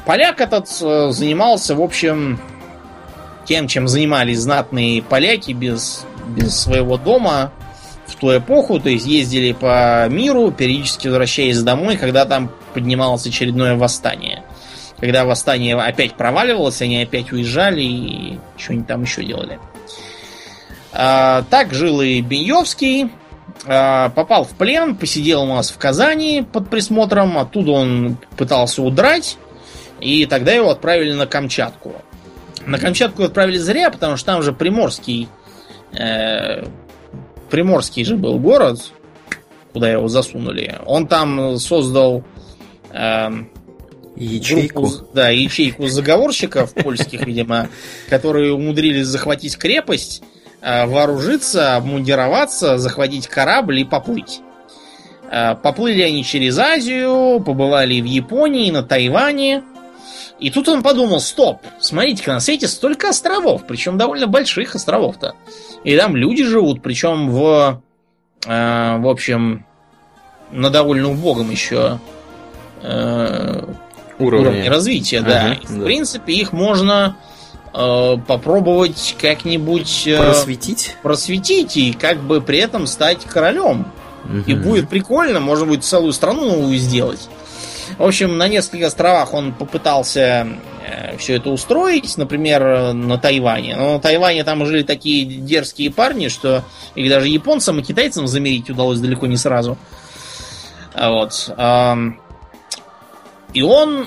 поляк 0.07 0.41
этот 0.41 0.69
э, 0.81 1.11
занимался, 1.11 1.75
в 1.75 1.83
общем, 1.83 2.41
тем, 3.45 3.67
чем 3.67 3.89
занимались 3.89 4.39
знатные 4.39 5.03
поляки 5.03 5.51
без, 5.51 6.07
без 6.29 6.57
своего 6.57 6.97
дома 6.97 7.51
в 8.07 8.15
ту 8.15 8.37
эпоху, 8.37 8.79
то 8.79 8.89
есть 8.89 9.07
ездили 9.07 9.53
по 9.53 10.07
миру, 10.09 10.53
периодически 10.53 11.09
возвращаясь 11.09 11.61
домой, 11.63 11.97
когда 11.97 12.25
там 12.25 12.53
поднималось 12.75 13.27
очередное 13.27 13.75
восстание. 13.75 14.45
Когда 15.01 15.25
восстание 15.25 15.75
опять 15.75 16.15
проваливалось, 16.15 16.81
они 16.81 17.03
опять 17.03 17.33
уезжали 17.33 17.83
и 17.83 18.39
что-нибудь 18.57 18.87
там 18.87 19.03
еще 19.03 19.25
делали. 19.25 19.59
А, 20.93 21.43
так 21.51 21.75
жил 21.75 22.01
и 22.03 22.21
Беньевский. 22.21 23.11
А, 23.67 24.11
попал 24.11 24.45
в 24.45 24.51
плен, 24.51 24.97
посидел 24.97 25.43
у 25.43 25.47
нас 25.47 25.71
в 25.71 25.79
Казани 25.79 26.45
под 26.51 26.69
присмотром. 26.69 27.39
Оттуда 27.39 27.73
он 27.73 28.17
пытался 28.37 28.83
удрать. 28.83 29.39
И 30.01 30.27
тогда 30.27 30.53
его 30.53 30.71
отправили 30.71 31.13
на 31.13 31.27
Камчатку. 31.27 31.95
На 32.67 32.79
Камчатку 32.79 33.23
отправили 33.23 33.59
зря, 33.59 33.91
потому 33.91 34.17
что 34.17 34.27
там 34.27 34.43
же 34.43 34.53
Приморский. 34.53 35.29
Э, 35.93 36.65
Приморский 37.51 38.05
же 38.05 38.17
был 38.17 38.39
город, 38.39 38.93
куда 39.73 39.91
его 39.91 40.09
засунули. 40.09 40.79
Он 40.85 41.07
там 41.07 41.59
создал 41.59 42.25
э, 42.91 43.29
ячейку. 44.17 44.83
Группу, 44.83 45.07
да, 45.15 45.29
ячейку 45.29 45.87
заговорщиков 45.87 46.75
польских, 46.75 47.21
видимо, 47.27 47.69
которые 48.09 48.53
умудрились 48.53 49.07
захватить 49.07 49.57
крепость 49.57 50.23
Э, 50.23 50.32
вооружиться, 50.63 51.77
обмундироваться, 51.77 52.79
захватить 52.79 53.27
корабль 53.27 53.81
и 53.81 53.85
поплыть. 53.85 54.41
Э, 55.31 55.55
поплыли 55.55 56.03
они 56.03 56.25
через 56.25 56.59
Азию, 56.59 57.41
побывали 57.41 58.01
в 58.01 58.05
Японии, 58.05 58.71
на 58.71 58.83
Тайване. 58.83 59.63
И 60.39 60.51
тут 60.51 60.69
он 60.69 60.83
подумал, 60.83 61.21
стоп, 61.21 61.63
смотрите-ка, 61.81 62.35
на 62.35 62.41
свете 62.41 62.69
столько 62.69 63.09
островов, 63.09 63.63
причем 63.67 63.97
довольно 63.97 64.27
больших 64.27 64.75
островов-то. 64.75 65.35
И 65.85 65.97
там 65.97 66.17
люди 66.17 66.45
живут, 66.45 66.83
причем 66.83 67.31
в, 67.31 67.81
э, 68.47 68.97
в 68.99 69.09
общем, 69.09 69.65
на 70.51 70.69
довольно 70.69 71.11
убогом 71.11 71.51
еще 71.51 71.99
э, 72.83 73.65
уровне. 74.19 74.49
уровне 74.49 74.69
развития, 74.69 75.21
ага, 75.21 75.29
да. 75.29 75.53
И, 75.55 75.67
в 75.67 75.79
да. 75.79 75.85
принципе, 75.85 76.35
их 76.35 76.53
можно 76.53 77.17
Э, 77.17 77.32
попробовать 77.73 79.17
как-нибудь 79.21 80.07
э, 80.07 80.19
просветить? 80.19 80.97
просветить 81.03 81.77
и 81.77 81.93
как 81.93 82.19
бы 82.19 82.41
при 82.41 82.59
этом 82.59 82.87
стать 82.87 83.25
королем. 83.25 83.87
Угу. 84.25 84.43
И 84.47 84.55
будет 84.55 84.89
прикольно, 84.89 85.41
можно 85.41 85.67
будет 85.67 85.85
целую 85.85 86.13
страну 86.13 86.45
новую 86.45 86.77
сделать. 86.79 87.29
В 87.99 88.05
общем, 88.05 88.39
на 88.39 88.49
нескольких 88.49 88.87
островах 88.87 89.35
он 89.35 89.53
попытался 89.53 90.47
э, 90.87 91.17
все 91.17 91.37
это 91.37 91.51
устроить, 91.51 92.17
например, 92.17 92.93
на 92.93 93.19
Тайване. 93.19 93.77
Но 93.77 93.95
на 93.95 94.01
Тайване 94.01 94.45
там 94.45 94.65
жили 94.67 94.83
такие 94.83 95.25
дерзкие 95.25 95.91
парни, 95.91 96.29
что 96.29 96.65
их 96.95 97.09
даже 97.09 97.29
японцам 97.29 97.81
и 97.81 97.83
китайцам 97.83 98.27
замерить 98.27 98.71
удалось 98.71 98.99
далеко 98.99 99.27
не 99.27 99.37
сразу. 99.37 99.77
Вот. 100.95 101.51
И 103.55 103.63
он 103.63 104.07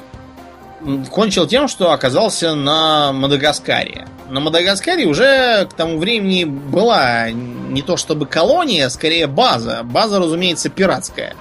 кончил 1.11 1.47
тем, 1.47 1.67
что 1.67 1.91
оказался 1.91 2.55
на 2.55 3.11
Мадагаскаре. 3.11 4.07
На 4.29 4.39
Мадагаскаре 4.39 5.05
уже 5.05 5.65
к 5.65 5.73
тому 5.73 5.97
времени 5.97 6.43
была 6.43 7.29
не 7.31 7.81
то 7.81 7.97
чтобы 7.97 8.25
колония, 8.25 8.87
а 8.87 8.89
скорее 8.89 9.27
база. 9.27 9.81
База, 9.83 10.19
разумеется, 10.19 10.69
пиратская. 10.69 11.35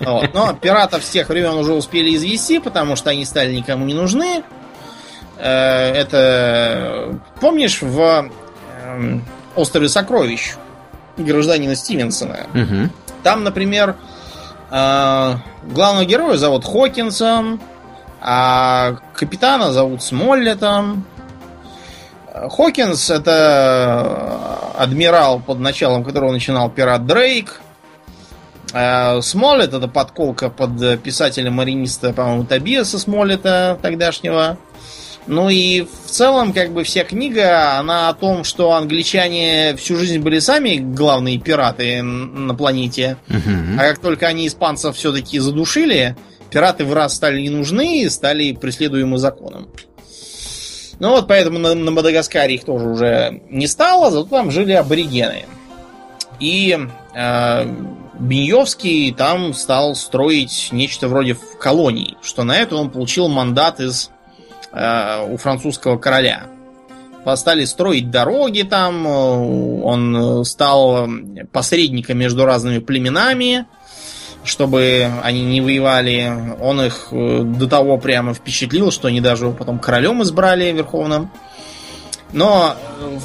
Вот. 0.00 0.34
Но 0.34 0.52
пиратов 0.54 1.04
с 1.04 1.10
тех 1.10 1.28
времен 1.28 1.54
уже 1.54 1.72
успели 1.72 2.14
извести, 2.14 2.58
потому 2.58 2.96
что 2.96 3.10
они 3.10 3.24
стали 3.24 3.54
никому 3.54 3.84
не 3.84 3.94
нужны. 3.94 4.42
Э, 5.36 5.92
это 5.92 7.18
помнишь 7.40 7.80
в 7.80 8.30
эм, 8.84 9.24
острове 9.54 9.88
сокровищ 9.88 10.54
гражданина 11.16 11.74
Стивенсона? 11.74 12.46
Угу. 12.54 12.90
Там, 13.22 13.44
например, 13.44 13.96
э, 14.70 15.34
Главного 15.62 16.04
героя 16.04 16.36
зовут 16.36 16.64
Хокинсом, 16.64 17.60
а 18.20 18.96
капитана 19.14 19.72
зовут 19.72 20.02
Смоллетом. 20.02 21.04
Хокинс 22.32 23.10
это 23.10 24.70
адмирал, 24.76 25.40
под 25.40 25.58
началом 25.58 26.04
которого 26.04 26.32
начинал 26.32 26.70
пират 26.70 27.06
Дрейк. 27.06 27.60
А 28.72 29.20
Смоллет 29.20 29.74
это 29.74 29.88
подколка 29.88 30.48
под 30.48 31.02
писателя-мариниста, 31.02 32.12
по-моему, 32.12 32.44
Табиаса 32.44 32.98
Смоллета 32.98 33.78
тогдашнего. 33.82 34.58
Ну 35.26 35.48
и 35.48 35.82
в 35.82 36.10
целом, 36.10 36.52
как 36.52 36.72
бы 36.72 36.82
вся 36.82 37.04
книга, 37.04 37.78
она 37.78 38.08
о 38.08 38.14
том, 38.14 38.42
что 38.44 38.72
англичане 38.72 39.76
всю 39.76 39.96
жизнь 39.96 40.18
были 40.18 40.38
сами 40.38 40.76
главные 40.76 41.38
пираты 41.38 42.02
на 42.02 42.54
планете. 42.54 43.16
А 43.78 43.82
как 43.82 43.98
только 43.98 44.26
они 44.26 44.46
испанцев 44.46 44.96
все-таки 44.96 45.38
задушили, 45.38 46.16
пираты 46.50 46.84
в 46.84 46.92
раз 46.92 47.14
стали 47.14 47.40
не 47.40 47.50
нужны 47.50 48.02
и 48.02 48.08
стали 48.08 48.52
преследуемы 48.52 49.18
законом. 49.18 49.68
Ну 50.98 51.10
вот 51.10 51.28
поэтому 51.28 51.58
на, 51.58 51.74
на 51.74 51.90
Мадагаскаре 51.90 52.56
их 52.56 52.64
тоже 52.64 52.88
уже 52.88 53.40
не 53.48 53.66
стало, 53.66 54.10
зато 54.10 54.28
там 54.28 54.50
жили 54.50 54.72
аборигены. 54.72 55.46
И 56.40 56.78
э, 57.14 57.74
Беньевский 58.18 59.12
там 59.14 59.54
стал 59.54 59.94
строить 59.94 60.68
нечто 60.72 61.08
вроде 61.08 61.36
колонии, 61.58 62.16
что 62.20 62.44
на 62.44 62.56
это 62.56 62.76
он 62.76 62.90
получил 62.90 63.28
мандат 63.28 63.80
из 63.80 64.10
Э, 64.72 65.26
у 65.28 65.36
французского 65.36 65.98
короля. 65.98 66.44
Стали 67.34 67.64
строить 67.64 68.10
дороги 68.10 68.62
там, 68.62 69.06
э, 69.06 69.10
он 69.10 70.44
стал 70.44 71.08
посредником 71.52 72.18
между 72.18 72.44
разными 72.44 72.78
племенами, 72.78 73.66
чтобы 74.44 75.10
они 75.22 75.42
не 75.44 75.60
воевали. 75.60 76.32
Он 76.60 76.80
их 76.82 77.08
э, 77.10 77.42
до 77.42 77.66
того 77.66 77.98
прямо 77.98 78.32
впечатлил, 78.32 78.92
что 78.92 79.08
они 79.08 79.20
даже 79.20 79.46
его 79.46 79.54
потом 79.54 79.80
королем 79.80 80.22
избрали 80.22 80.70
верховным. 80.70 81.30
Но 82.32 82.76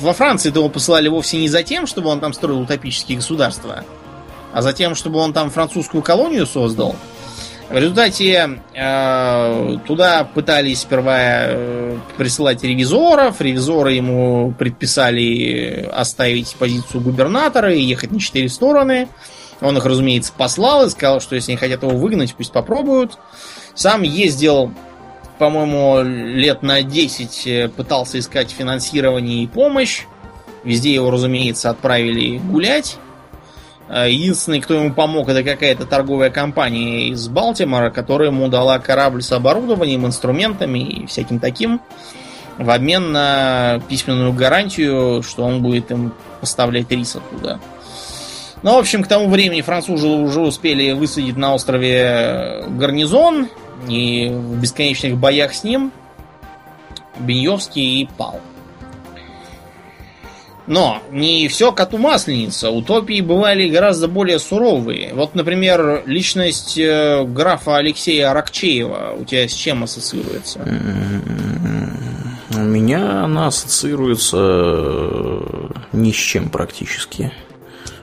во 0.01 0.13
Франции 0.13 0.51
его 0.51 0.67
посылали 0.67 1.09
вовсе 1.09 1.37
не 1.37 1.47
за 1.47 1.61
тем, 1.61 1.85
чтобы 1.85 2.09
он 2.09 2.19
там 2.19 2.33
строил 2.33 2.61
утопические 2.61 3.17
государства, 3.17 3.85
а 4.51 4.63
за 4.63 4.73
тем, 4.73 4.95
чтобы 4.95 5.19
он 5.19 5.31
там 5.31 5.51
французскую 5.51 6.01
колонию 6.01 6.47
создал– 6.47 6.95
в 7.69 7.75
результате 7.75 8.59
э, 8.75 9.77
туда 9.87 10.23
пытались 10.23 10.81
сперва 10.81 11.17
э, 11.19 11.97
присылать 12.15 12.63
ревизоров. 12.63 13.41
Ревизоры 13.41 13.93
ему 13.93 14.53
предписали 14.57 15.89
оставить 15.91 16.55
позицию 16.57 17.01
губернатора 17.01 17.73
и 17.73 17.81
ехать 17.81 18.11
на 18.11 18.19
четыре 18.19 18.49
стороны. 18.49 19.07
Он 19.61 19.77
их, 19.77 19.85
разумеется, 19.85 20.31
послал 20.37 20.85
и 20.85 20.89
сказал, 20.89 21.19
что 21.21 21.35
если 21.35 21.53
они 21.53 21.57
хотят 21.57 21.81
его 21.81 21.97
выгнать, 21.97 22.35
пусть 22.35 22.51
попробуют. 22.51 23.17
Сам 23.73 24.03
ездил, 24.03 24.71
по-моему, 25.39 26.03
лет 26.03 26.61
на 26.61 26.83
10, 26.83 27.47
э, 27.47 27.69
пытался 27.69 28.19
искать 28.19 28.51
финансирование 28.51 29.43
и 29.43 29.47
помощь. 29.47 30.03
Везде 30.63 30.93
его, 30.93 31.09
разумеется, 31.09 31.71
отправили 31.71 32.37
гулять. 32.37 32.97
А, 33.87 34.07
единственный, 34.07 34.61
кто 34.61 34.73
ему 34.73 34.93
помог, 34.93 35.29
это 35.29 35.43
какая-то 35.43 35.85
торговая 35.85 36.29
компания 36.29 37.09
из 37.09 37.27
Балтимора, 37.27 37.91
которая 37.91 38.29
ему 38.29 38.47
дала 38.47 38.79
корабль 38.79 39.21
с 39.21 39.31
оборудованием, 39.31 40.05
инструментами 40.05 40.79
и 40.79 41.05
всяким 41.05 41.39
таким 41.39 41.81
в 42.57 42.69
обмен 42.69 43.11
на 43.11 43.81
письменную 43.89 44.33
гарантию, 44.33 45.21
что 45.23 45.43
он 45.43 45.61
будет 45.61 45.91
им 45.91 46.13
поставлять 46.39 46.89
рис 46.89 47.15
оттуда. 47.15 47.59
Ну, 48.63 48.75
в 48.75 48.77
общем, 48.77 49.03
к 49.03 49.07
тому 49.07 49.29
времени 49.29 49.61
французы 49.61 50.07
уже 50.07 50.39
успели 50.39 50.93
высадить 50.93 51.37
на 51.37 51.53
острове 51.53 52.63
гарнизон, 52.69 53.49
и 53.87 54.29
в 54.29 54.59
бесконечных 54.59 55.17
боях 55.17 55.53
с 55.53 55.63
ним 55.63 55.91
Беньевский 57.19 58.01
и 58.01 58.09
пал. 58.17 58.39
Но 60.67 61.01
не 61.11 61.47
все 61.47 61.71
коту 61.71 61.97
масленица. 61.97 62.71
Утопии 62.71 63.21
бывали 63.21 63.69
гораздо 63.69 64.07
более 64.07 64.39
суровые. 64.39 65.13
Вот, 65.13 65.35
например, 65.35 66.03
личность 66.07 66.77
э, 66.77 67.23
графа 67.23 67.77
Алексея 67.77 68.31
Аракчеева 68.31 69.15
у 69.19 69.25
тебя 69.25 69.47
с 69.47 69.53
чем 69.53 69.83
ассоциируется? 69.83 70.59
У 72.55 72.59
меня 72.59 73.23
она 73.23 73.47
ассоциируется 73.47 74.37
э, 74.39 75.67
ни 75.93 76.11
с 76.11 76.15
чем 76.15 76.49
практически. 76.49 77.31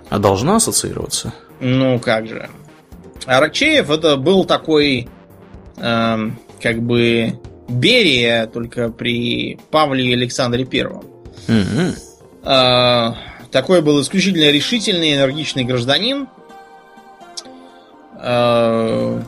А 0.09 0.19
должна 0.19 0.57
ассоциироваться? 0.57 1.33
Ну 1.59 1.99
как 1.99 2.29
же. 2.29 2.49
Аракчеев 3.27 3.91
это 3.91 4.17
был 4.17 4.45
такой, 4.45 5.09
э, 5.79 6.17
как 6.61 6.83
бы, 6.83 7.41
Берия, 7.69 8.47
только 8.47 8.91
при 8.91 9.59
Павле 9.71 10.13
Александре 10.13 10.65
Первом. 10.65 11.05
Угу. 11.49 12.12
Э, 12.45 13.13
такой 13.51 13.83
был 13.83 14.01
исключительно 14.01 14.51
решительный, 14.51 15.15
энергичный 15.15 15.65
гражданин. 15.65 16.29
Э, 18.19 19.21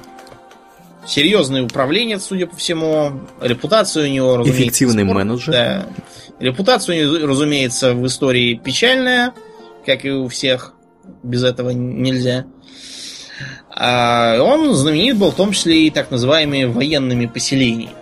серьезный 1.06 1.62
управленец, 1.62 2.24
судя 2.24 2.46
по 2.46 2.56
всему. 2.56 3.20
Репутация 3.40 4.04
у 4.04 4.08
него, 4.08 4.36
разумеется... 4.38 4.62
Эффективный 4.62 5.04
спорт, 5.04 5.16
менеджер. 5.16 5.52
Да. 5.52 5.86
Репутация 6.40 6.96
у 6.96 7.16
него, 7.16 7.26
разумеется, 7.26 7.94
в 7.94 8.06
истории 8.06 8.54
печальная, 8.54 9.32
как 9.86 10.04
и 10.04 10.10
у 10.10 10.28
всех. 10.28 10.74
Без 11.22 11.44
этого 11.44 11.70
нельзя. 11.70 12.46
А 13.70 14.40
он 14.40 14.74
знаменит 14.74 15.16
был 15.16 15.32
в 15.32 15.34
том 15.34 15.52
числе 15.52 15.86
и 15.86 15.90
так 15.90 16.10
называемыми 16.10 16.64
военными 16.64 17.26
поселениями. 17.26 17.92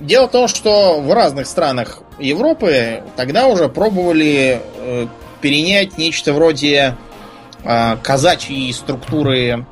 Дело 0.00 0.28
в 0.28 0.30
том, 0.30 0.48
что 0.48 1.00
в 1.00 1.12
разных 1.12 1.46
странах 1.46 2.02
Европы 2.18 3.02
тогда 3.16 3.48
уже 3.48 3.68
пробовали 3.68 4.62
э, 4.76 5.06
перенять 5.42 5.98
нечто 5.98 6.32
вроде 6.32 6.96
э, 7.62 7.96
казачьей 8.02 8.72
структуры 8.72 9.66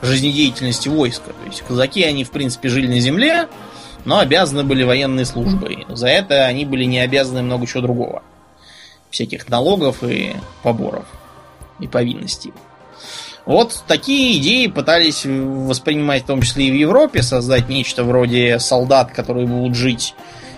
жизнедеятельности 0.00 0.88
войска. 0.88 1.32
То 1.32 1.46
есть 1.46 1.62
казаки, 1.62 2.04
они 2.04 2.22
в 2.22 2.30
принципе 2.30 2.68
жили 2.68 2.86
на 2.86 3.00
земле, 3.00 3.48
но 4.04 4.18
обязаны 4.18 4.62
были 4.62 4.84
военной 4.84 5.26
службой. 5.26 5.84
За 5.88 6.06
это 6.06 6.46
они 6.46 6.64
были 6.64 6.84
не 6.84 7.00
обязаны 7.00 7.42
много 7.42 7.66
чего 7.66 7.82
другого. 7.82 8.22
Всяких 9.10 9.48
налогов 9.48 10.04
и 10.04 10.36
поборов 10.62 11.06
и 11.80 11.88
повинностей. 11.88 12.52
Вот 13.48 13.82
такие 13.86 14.38
идеи 14.38 14.66
пытались 14.66 15.24
воспринимать 15.24 16.24
в 16.24 16.26
том 16.26 16.42
числе 16.42 16.66
и 16.66 16.70
в 16.70 16.74
Европе, 16.74 17.22
создать 17.22 17.70
нечто 17.70 18.04
вроде 18.04 18.58
солдат, 18.58 19.10
которые 19.12 19.46
будут 19.46 19.74
жить 19.74 20.14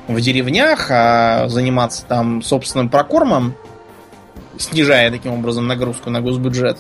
в 0.08 0.20
деревнях, 0.20 0.88
а 0.90 1.48
заниматься 1.48 2.04
там 2.04 2.42
собственным 2.42 2.88
прокормом, 2.88 3.54
снижая 4.58 5.12
таким 5.12 5.34
образом 5.34 5.68
нагрузку 5.68 6.10
на 6.10 6.20
госбюджет. 6.20 6.78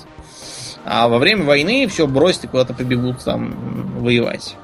А 0.84 1.06
во 1.06 1.18
время 1.18 1.44
войны 1.44 1.86
все 1.86 2.08
бросят 2.08 2.42
и 2.42 2.48
куда-то 2.48 2.74
побегут 2.74 3.22
там 3.22 4.00
воевать. 4.00 4.56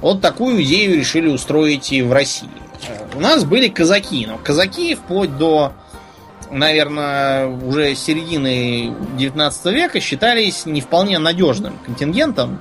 Вот 0.00 0.20
такую 0.20 0.60
идею 0.64 0.96
решили 0.98 1.28
устроить 1.28 1.92
и 1.92 2.02
в 2.02 2.12
России. 2.12 2.48
У 3.14 3.20
нас 3.20 3.44
были 3.44 3.68
казаки, 3.68 4.26
но 4.26 4.38
казаки 4.42 4.96
вплоть 4.96 5.38
до 5.38 5.72
наверное, 6.50 7.46
уже 7.46 7.94
середины 7.94 8.94
19 9.16 9.66
века 9.66 10.00
считались 10.00 10.66
не 10.66 10.80
вполне 10.80 11.18
надежным 11.18 11.78
контингентом, 11.84 12.60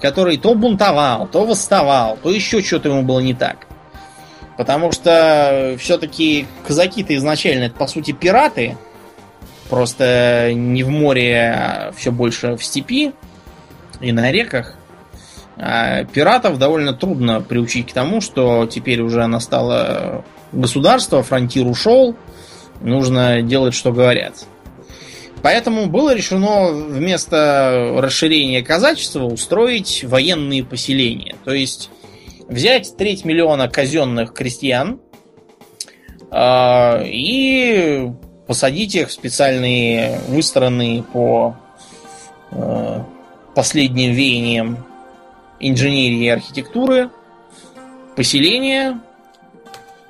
который 0.00 0.36
то 0.38 0.54
бунтовал, 0.54 1.26
то 1.26 1.44
восставал, 1.44 2.18
то 2.22 2.30
еще 2.30 2.62
что-то 2.62 2.88
ему 2.88 3.02
было 3.02 3.20
не 3.20 3.34
так. 3.34 3.66
Потому 4.56 4.92
что 4.92 5.76
все-таки 5.78 6.46
казаки-то 6.66 7.14
изначально 7.16 7.64
это 7.64 7.76
по 7.76 7.86
сути 7.86 8.12
пираты, 8.12 8.76
просто 9.68 10.52
не 10.54 10.82
в 10.82 10.88
море, 10.88 11.54
а 11.56 11.92
все 11.96 12.10
больше 12.10 12.56
в 12.56 12.64
степи 12.64 13.12
и 14.00 14.12
на 14.12 14.30
реках. 14.32 14.74
А 15.56 16.04
пиратов 16.04 16.58
довольно 16.58 16.92
трудно 16.92 17.40
приучить 17.40 17.90
к 17.90 17.92
тому, 17.92 18.20
что 18.20 18.66
теперь 18.66 19.00
уже 19.00 19.26
настало 19.26 20.24
государство, 20.52 21.22
фронтир 21.22 21.66
ушел, 21.66 22.14
Нужно 22.80 23.42
делать, 23.42 23.74
что 23.74 23.92
говорят. 23.92 24.46
Поэтому 25.42 25.86
было 25.86 26.14
решено 26.14 26.72
вместо 26.72 27.94
расширения 27.98 28.62
казачества 28.62 29.24
устроить 29.24 30.04
военные 30.04 30.64
поселения. 30.64 31.36
То 31.44 31.52
есть 31.52 31.90
взять 32.48 32.96
треть 32.96 33.24
миллиона 33.24 33.68
казенных 33.68 34.32
крестьян 34.32 35.00
э, 36.30 37.06
и 37.06 38.10
посадить 38.46 38.94
их 38.96 39.08
в 39.08 39.12
специальные 39.12 40.20
выстроенные 40.28 41.02
по 41.02 41.56
э, 42.50 43.00
последним 43.54 44.12
веяниям 44.12 44.84
инженерии 45.60 46.24
и 46.24 46.28
архитектуры 46.28 47.10
поселения, 48.16 49.00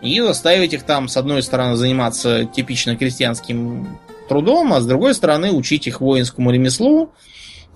и 0.01 0.20
заставить 0.20 0.72
их 0.72 0.84
там, 0.84 1.09
с 1.09 1.16
одной 1.16 1.42
стороны, 1.42 1.76
заниматься 1.76 2.44
типично 2.44 2.96
крестьянским 2.96 3.99
трудом, 4.28 4.72
а 4.72 4.80
с 4.80 4.86
другой 4.86 5.14
стороны, 5.14 5.51
учить 5.51 5.86
их 5.86 6.01
воинскому 6.01 6.51
ремеслу, 6.51 7.12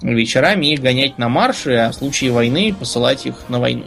вечерами 0.00 0.66
их 0.66 0.80
гонять 0.80 1.18
на 1.18 1.28
марши, 1.28 1.74
а 1.74 1.90
в 1.90 1.94
случае 1.94 2.32
войны 2.32 2.74
посылать 2.78 3.26
их 3.26 3.48
на 3.48 3.58
войну. 3.58 3.86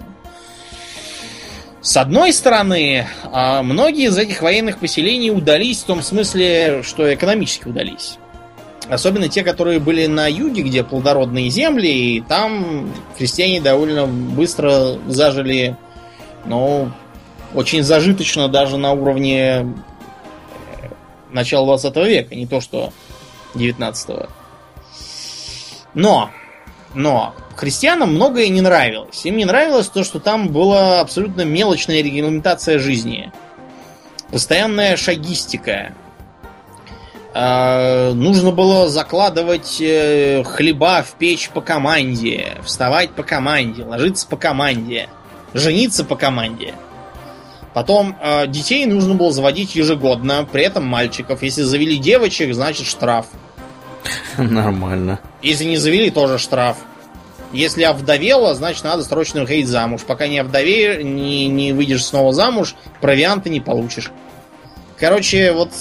С 1.81 1.97
одной 1.97 2.33
стороны, 2.33 3.05
а, 3.31 3.61
многие 3.61 4.07
из 4.07 4.17
этих 4.17 4.41
военных 4.41 4.79
поселений 4.79 5.29
удались 5.29 5.83
в 5.83 5.85
том 5.85 6.01
смысле, 6.01 6.81
что 6.83 7.13
экономически 7.13 7.67
удались. 7.67 8.17
Особенно 8.89 9.29
те, 9.29 9.43
которые 9.43 9.79
были 9.79 10.07
на 10.07 10.27
юге, 10.27 10.63
где 10.63 10.83
плодородные 10.83 11.49
земли, 11.49 11.87
и 11.87 12.21
там 12.21 12.91
крестьяне 13.17 13.61
довольно 13.61 14.07
быстро 14.07 14.97
зажили, 15.07 15.77
ну, 16.45 16.91
очень 17.55 17.83
зажиточно 17.83 18.47
даже 18.47 18.77
на 18.77 18.91
уровне 18.91 19.39
э, 19.39 19.65
начала 21.31 21.65
20 21.65 21.95
века, 22.07 22.35
не 22.35 22.45
то 22.45 22.61
что 22.61 22.91
19 23.55 24.09
-го. 24.09 24.29
Но, 25.93 26.29
но 26.93 27.33
христианам 27.55 28.13
многое 28.13 28.49
не 28.49 28.61
нравилось. 28.61 29.25
Им 29.25 29.37
не 29.37 29.45
нравилось 29.45 29.87
то, 29.87 30.03
что 30.03 30.19
там 30.19 30.49
была 30.49 30.99
абсолютно 30.99 31.43
мелочная 31.43 32.01
регламентация 32.01 32.79
жизни. 32.79 33.31
Постоянная 34.29 34.97
шагистика. 34.97 35.93
Э, 37.33 38.11
нужно 38.13 38.51
было 38.51 38.89
закладывать 38.89 39.77
э, 39.79 40.43
хлеба 40.43 41.03
в 41.03 41.13
печь 41.13 41.49
по 41.49 41.61
команде, 41.61 42.57
вставать 42.63 43.11
по 43.11 43.23
команде, 43.23 43.83
ложиться 43.83 44.27
по 44.27 44.35
команде, 44.35 45.09
жениться 45.53 46.03
по 46.03 46.15
команде. 46.15 46.73
Потом 47.75 48.15
э, 48.21 48.47
детей 48.47 48.85
нужно 48.85 49.15
было 49.15 49.33
заводить 49.33 49.75
ежегодно, 49.75 50.47
при 50.49 50.63
этом 50.63 50.85
мальчиков. 50.85 51.43
Если 51.43 51.61
завели 51.61 51.97
девочек, 51.97 52.53
значит 52.53 52.87
штраф. 52.87 53.25
Нормально. 54.37 55.19
Если 55.41 55.65
не 55.65 55.75
завели, 55.75 56.09
тоже 56.09 56.37
штраф. 56.37 56.77
Если 57.51 57.83
овдовела, 57.83 58.55
значит 58.55 58.85
надо 58.85 59.03
срочно 59.03 59.41
выходить 59.41 59.67
замуж. 59.67 60.03
Пока 60.07 60.29
не 60.29 60.39
овдовеешь, 60.39 61.03
не, 61.03 61.49
не 61.49 61.73
выйдешь 61.73 62.05
снова 62.05 62.31
замуж, 62.31 62.75
провианты 63.01 63.49
не 63.49 63.59
получишь. 63.59 64.09
Короче, 64.97 65.51
вот 65.51 65.71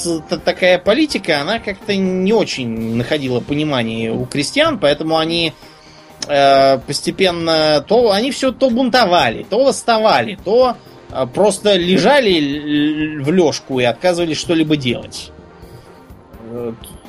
такая 0.44 0.80
политика, 0.80 1.42
она 1.42 1.60
как-то 1.60 1.94
не 1.94 2.32
очень 2.32 2.96
находила 2.96 3.38
понимание 3.38 4.10
у 4.10 4.24
крестьян, 4.26 4.80
поэтому 4.80 5.16
они 5.16 5.52
э, 6.26 6.78
постепенно 6.78 7.84
то 7.86 8.10
они 8.10 8.32
все 8.32 8.50
то 8.50 8.68
бунтовали, 8.68 9.46
то 9.48 9.64
восставали, 9.64 10.36
то 10.44 10.76
просто 11.32 11.76
лежали 11.76 13.18
в 13.22 13.30
лёжку 13.30 13.80
и 13.80 13.84
отказывались 13.84 14.38
что-либо 14.38 14.76
делать. 14.76 15.30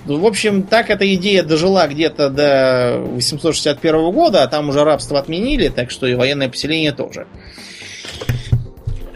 В 0.05 0.25
общем, 0.25 0.63
так 0.63 0.91
эта 0.91 1.13
идея 1.15 1.43
дожила 1.43 1.87
где-то 1.87 2.29
до 2.29 2.99
861 2.99 4.11
года, 4.11 4.43
а 4.43 4.47
там 4.47 4.69
уже 4.69 4.83
рабство 4.83 5.19
отменили, 5.19 5.69
так 5.69 5.89
что 5.89 6.05
и 6.05 6.13
военное 6.13 6.47
поселение 6.47 6.91
тоже. 6.91 7.25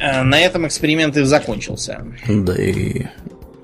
А, 0.01 0.23
на 0.23 0.39
этом 0.39 0.65
эксперимент 0.65 1.15
и 1.17 1.23
закончился. 1.23 2.05
Да 2.27 2.55
и, 2.55 3.05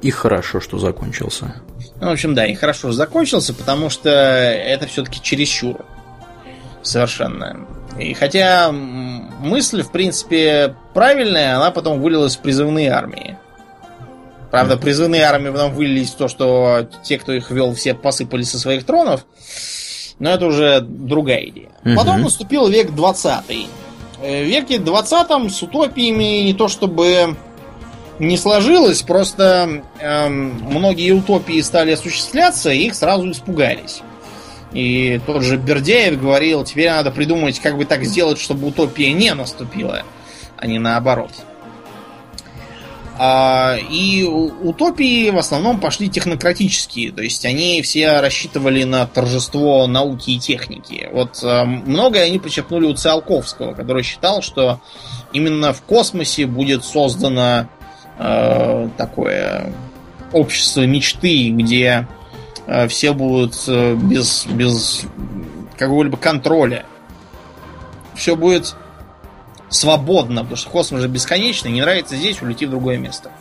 и 0.02 0.12
хорошо, 0.12 0.60
что 0.60 0.78
закончился. 0.78 1.56
Ну, 2.00 2.10
в 2.10 2.12
общем, 2.12 2.36
да, 2.36 2.46
и 2.46 2.54
хорошо, 2.54 2.80
что 2.80 2.92
закончился, 2.92 3.54
потому 3.54 3.90
что 3.90 4.10
это 4.10 4.86
все-таки 4.86 5.22
чересчур. 5.22 5.84
Совершенно. 6.84 7.66
И 8.00 8.14
хотя 8.14 8.72
мысль, 8.72 9.82
в 9.82 9.92
принципе, 9.92 10.76
правильная, 10.94 11.58
она 11.58 11.72
потом 11.72 12.02
вылилась 12.02 12.36
в 12.36 12.42
призывные 12.42 12.92
армии. 12.92 13.38
Правда, 14.52 14.78
призывные 14.78 15.24
армии 15.24 15.50
потом 15.50 15.74
вылились 15.74 16.12
в 16.12 16.16
то, 16.16 16.28
что 16.28 16.88
те, 17.04 17.18
кто 17.18 17.34
их 17.34 17.52
вел, 17.52 17.74
все 17.74 17.94
посыпались 17.94 18.52
со 18.52 18.60
своих 18.60 18.86
тронов. 18.86 19.26
Но 20.20 20.30
это 20.30 20.46
уже 20.46 20.80
другая 20.82 21.46
идея. 21.46 21.70
Угу. 21.84 21.96
Потом 21.96 22.22
наступил 22.22 22.68
век 22.68 22.92
20. 22.92 23.68
Э, 24.22 24.44
в 24.44 24.48
веке 24.48 24.80
20 24.80 25.52
с 25.52 25.62
утопиями 25.62 26.44
не 26.44 26.54
то 26.54 26.68
чтобы 26.68 27.36
не 28.18 28.38
сложилось, 28.38 29.02
просто 29.02 29.84
эм, 30.00 30.54
многие 30.64 31.12
утопии 31.12 31.60
стали 31.60 31.92
осуществляться, 31.92 32.70
и 32.72 32.86
их 32.86 32.96
сразу 32.96 33.30
испугались. 33.30 34.02
И 34.76 35.22
тот 35.26 35.42
же 35.42 35.56
Бердяев 35.56 36.20
говорил, 36.20 36.66
теперь 36.66 36.90
надо 36.90 37.10
придумать, 37.10 37.60
как 37.60 37.78
бы 37.78 37.86
так 37.86 38.04
сделать, 38.04 38.38
чтобы 38.38 38.68
утопия 38.68 39.14
не 39.14 39.34
наступила, 39.34 40.04
а 40.58 40.68
не 40.68 40.80
наоборот. 40.80 41.32
А, 43.18 43.78
и 43.90 44.24
утопии 44.24 45.30
в 45.30 45.38
основном 45.38 45.80
пошли 45.80 46.10
технократические, 46.10 47.14
то 47.14 47.22
есть 47.22 47.46
они 47.46 47.82
все 47.82 48.20
рассчитывали 48.20 48.84
на 48.84 49.08
торжество 49.08 49.88
науки 49.88 50.32
и 50.32 50.40
техники. 50.40 51.08
Вот 51.14 51.40
а, 51.42 51.64
многое 51.64 52.26
они 52.26 52.38
почерпнули 52.38 52.86
у 52.86 52.94
Циолковского, 52.94 53.74
который 53.74 54.04
считал, 54.04 54.42
что 54.42 54.82
именно 55.32 55.72
в 55.72 55.82
космосе 55.84 56.48
будет 56.48 56.84
создано 56.84 57.70
э, 58.18 58.90
такое 58.98 59.74
общество 60.34 60.82
мечты, 60.82 61.52
где 61.52 62.08
все 62.88 63.14
будут 63.14 63.56
э, 63.68 63.96
без, 63.96 64.46
без 64.48 65.04
какого-либо 65.78 66.18
контроля. 66.18 66.86
Все 68.16 68.36
будет 68.36 68.76
свободно, 69.70 70.42
потому 70.42 70.58
что 70.58 70.70
космос 70.70 71.02
же 71.02 71.08
бесконечный, 71.08 71.72
не 71.72 71.82
нравится 71.82 72.16
здесь, 72.16 72.42
улети 72.42 72.66
в 72.66 72.72
другое 72.72 72.98
место. 72.98 73.32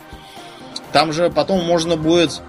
Там 0.91 1.11
же 1.11 1.29
потом 1.29 1.65
можно 1.65 1.97
будет 1.97 2.41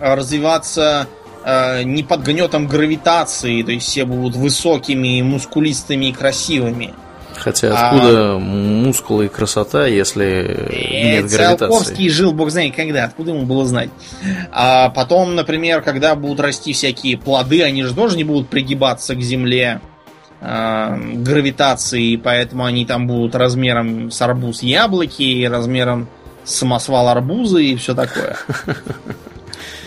э, 0.00 0.14
развиваться 0.14 1.06
э, 1.44 1.82
не 1.84 2.02
под 2.02 2.22
гнетом 2.22 2.66
гравитации, 2.66 3.62
то 3.62 3.72
есть 3.72 3.86
все 3.86 4.04
будут 4.04 4.36
высокими, 4.36 5.22
мускулистыми 5.22 6.06
и 6.06 6.12
красивыми. 6.12 6.94
Хотя 7.40 7.72
а 7.74 7.88
откуда 7.88 8.34
а... 8.34 8.38
мускулы 8.38 9.26
и 9.26 9.28
красота, 9.28 9.86
если 9.86 10.68
нет 10.70 11.26
гравитации? 11.26 11.56
Циолковский 11.56 12.08
жил 12.10 12.32
бог 12.32 12.50
знает 12.50 12.76
когда, 12.76 13.04
откуда 13.04 13.32
ему 13.32 13.46
было 13.46 13.64
знать. 13.64 13.90
А 14.52 14.90
потом, 14.90 15.34
например, 15.34 15.82
когда 15.82 16.14
будут 16.14 16.40
расти 16.40 16.72
всякие 16.72 17.16
плоды, 17.16 17.62
они 17.62 17.82
же 17.82 17.94
тоже 17.94 18.16
не 18.16 18.24
будут 18.24 18.48
пригибаться 18.48 19.14
к 19.14 19.22
земле 19.22 19.80
э, 20.40 20.96
гравитации, 21.14 22.16
поэтому 22.16 22.64
они 22.64 22.84
там 22.84 23.06
будут 23.06 23.34
размером 23.34 24.10
с 24.10 24.20
арбуз 24.20 24.62
яблоки, 24.62 25.46
размером 25.46 26.08
с 26.44 26.56
самосвал 26.56 27.08
арбуза 27.08 27.58
и 27.58 27.76
все 27.76 27.94
такое. 27.94 28.36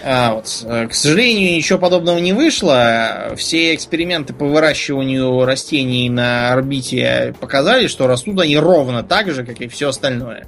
А, 0.05 0.33
вот. 0.33 0.65
Э, 0.65 0.87
к 0.87 0.93
сожалению, 0.93 1.55
ничего 1.55 1.79
подобного 1.79 2.17
не 2.17 2.33
вышло. 2.33 3.33
Все 3.37 3.73
эксперименты 3.73 4.33
по 4.33 4.45
выращиванию 4.45 5.45
растений 5.45 6.09
на 6.09 6.51
орбите 6.51 7.33
показали, 7.39 7.87
что 7.87 8.05
растут 8.05 8.41
они 8.41 8.57
ровно 8.57 9.03
так 9.03 9.31
же, 9.31 9.45
как 9.45 9.61
и 9.61 9.69
все 9.69 9.89
остальное. 9.89 10.47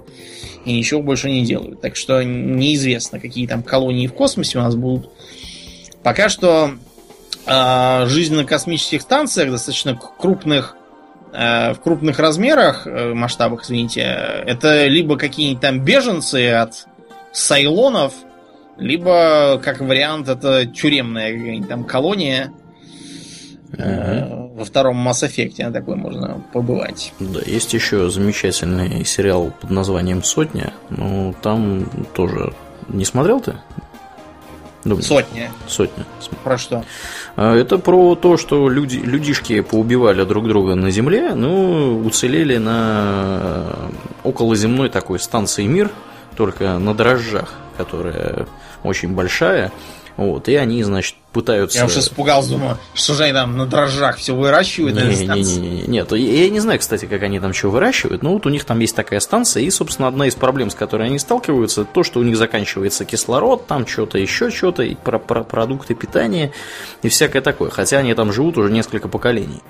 И 0.65 0.73
ничего 0.73 1.01
больше 1.01 1.29
не 1.29 1.45
делают. 1.45 1.79
Так 1.79 1.95
что 1.95 2.21
неизвестно, 2.21 3.19
какие 3.21 3.47
там 3.47 3.63
колонии 3.63 4.07
в 4.07 4.13
космосе 4.13 4.57
у 4.57 4.61
нас 4.61 4.75
будут. 4.75 5.09
Пока 6.03 6.27
что 6.27 6.71
э, 7.45 8.05
жизнь 8.07 8.35
на 8.35 8.43
космических 8.43 9.01
станциях 9.01 9.51
достаточно 9.51 9.95
крупных 9.95 10.75
э, 11.31 11.73
в 11.73 11.79
крупных 11.79 12.19
размерах, 12.19 12.87
э, 12.87 13.13
масштабах, 13.13 13.63
извините, 13.63 14.01
это 14.01 14.87
либо 14.87 15.17
какие-нибудь 15.17 15.61
там 15.61 15.79
беженцы 15.79 16.51
от 16.51 16.87
сайлонов, 17.31 18.13
либо, 18.78 19.59
как 19.63 19.82
вариант, 19.82 20.28
это 20.30 20.65
тюремная 20.65 21.63
там 21.63 21.84
колония. 21.84 22.51
Uh-huh. 23.71 24.55
Во 24.55 24.63
втором 24.63 25.05
Mass 25.05 25.28
Effect 25.28 25.61
на 25.63 25.71
такой 25.71 25.95
можно 25.95 26.41
побывать. 26.53 27.13
Да, 27.19 27.41
есть 27.45 27.73
еще 27.73 28.09
замечательный 28.09 29.03
сериал 29.03 29.51
под 29.59 29.69
названием 29.69 30.23
Сотня. 30.23 30.73
Ну, 30.89 31.36
там 31.41 31.89
тоже. 32.13 32.53
Не 32.88 33.03
смотрел 33.03 33.41
ты? 33.41 33.55
Думаю. 34.86 35.03
Сотня. 35.03 35.51
Сотня. 35.67 36.05
Про 36.43 36.57
что? 36.57 36.86
А, 37.36 37.55
это 37.55 37.80
про 37.80 38.15
то, 38.15 38.38
что 38.38 38.69
люди, 38.69 38.97
людишки 38.97 39.61
поубивали 39.61 40.23
друг 40.23 40.47
друга 40.47 40.76
на 40.76 40.91
Земле, 40.91 41.34
ну, 41.34 42.01
уцелели 42.05 42.57
на 42.57 43.89
околоземной 44.23 44.89
такой 44.89 45.19
станции 45.19 45.65
Мир, 45.65 45.91
только 46.36 46.77
на 46.77 46.93
дрожжах, 46.93 47.53
которая 47.77 48.47
очень 48.83 49.13
большая. 49.13 49.71
Вот, 50.17 50.47
и 50.47 50.55
они, 50.55 50.83
значит, 50.83 51.15
пытаются... 51.36 51.79
Я 51.79 51.86
уж 51.86 51.97
испугался, 51.97 52.51
думаю, 52.51 52.77
что 52.93 53.13
же 53.13 53.25
они 53.25 53.33
там 53.33 53.57
на 53.57 53.65
дрожжах 53.65 54.15
все 54.15 54.33
выращивают? 54.33 54.95
Не, 54.95 55.03
не, 55.03 55.27
не, 55.27 55.43
не, 55.43 55.57
не, 55.57 55.81
нет, 55.88 56.11
я 56.13 56.49
не 56.49 56.61
знаю, 56.61 56.79
кстати, 56.79 57.07
как 57.07 57.21
они 57.23 57.41
там 57.41 57.53
что 57.53 57.69
выращивают, 57.69 58.23
но 58.23 58.31
вот 58.31 58.45
у 58.45 58.49
них 58.49 58.63
там 58.63 58.79
есть 58.79 58.95
такая 58.95 59.19
станция, 59.19 59.63
и, 59.63 59.69
собственно, 59.69 60.07
одна 60.07 60.27
из 60.27 60.36
проблем, 60.36 60.69
с 60.69 60.75
которой 60.75 61.07
они 61.07 61.19
сталкиваются, 61.19 61.83
то, 61.83 62.03
что 62.03 62.21
у 62.21 62.23
них 62.23 62.38
заканчивается 62.38 63.03
кислород, 63.03 63.67
там 63.67 63.86
что-то 63.86 64.17
еще, 64.17 64.49
что-то, 64.49 64.83
и 64.83 64.95
про, 64.95 65.19
про 65.19 65.43
продукты 65.43 65.93
питания, 65.93 66.53
и 67.01 67.09
всякое 67.09 67.41
такое, 67.41 67.69
хотя 67.69 67.97
они 67.97 68.13
там 68.13 68.31
живут 68.31 68.57
уже 68.57 68.71
несколько 68.71 69.09
поколений. 69.09 69.61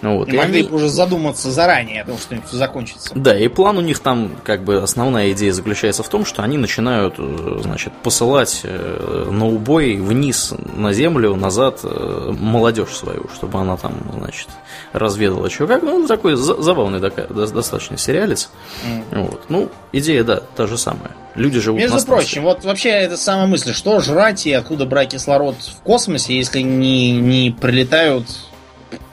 Вот, 0.00 0.28
и, 0.28 0.34
и 0.34 0.36
могли 0.36 0.60
они... 0.60 0.68
уже 0.68 0.88
задуматься 0.88 1.50
заранее 1.50 2.02
о 2.02 2.06
том, 2.06 2.18
что 2.18 2.40
все 2.46 2.56
закончится. 2.56 3.10
Да, 3.16 3.36
и 3.36 3.48
план 3.48 3.78
у 3.78 3.80
них 3.80 3.98
там, 3.98 4.36
как 4.44 4.62
бы, 4.62 4.80
основная 4.80 5.32
идея 5.32 5.52
заключается 5.52 6.04
в 6.04 6.08
том, 6.08 6.24
что 6.24 6.44
они 6.44 6.58
начинают, 6.58 7.16
э, 7.18 7.58
значит, 7.64 7.92
посылать 8.04 8.60
э, 8.62 9.28
на 9.28 9.48
убой 9.48 9.96
вниз 9.96 10.54
на 10.76 10.92
землю 10.92 11.07
землю 11.08 11.36
назад 11.36 11.80
э, 11.82 12.34
молодежь 12.38 12.90
свою, 12.90 13.28
чтобы 13.34 13.58
она 13.58 13.76
там, 13.76 13.94
значит, 14.18 14.48
разведала 14.92 15.48
что 15.50 15.66
как. 15.66 15.82
Ну, 15.82 16.06
такой 16.06 16.36
забавный 16.36 17.00
такая, 17.00 17.26
достаточно 17.28 17.96
сериалец. 17.96 18.50
Mm. 18.84 19.22
Вот. 19.22 19.44
Ну, 19.48 19.70
идея, 19.92 20.24
да, 20.24 20.42
та 20.56 20.66
же 20.66 20.76
самая. 20.76 21.12
Люди 21.34 21.60
живут 21.60 21.80
Между 21.80 22.04
прочим, 22.04 22.42
вот 22.42 22.64
вообще 22.64 22.90
это 22.90 23.16
самая 23.16 23.46
мысль, 23.46 23.72
что 23.72 24.00
жрать 24.00 24.46
и 24.46 24.52
откуда 24.52 24.86
брать 24.86 25.10
кислород 25.10 25.56
в 25.56 25.82
космосе, 25.82 26.36
если 26.36 26.60
не, 26.60 27.12
не 27.12 27.50
прилетают 27.50 28.26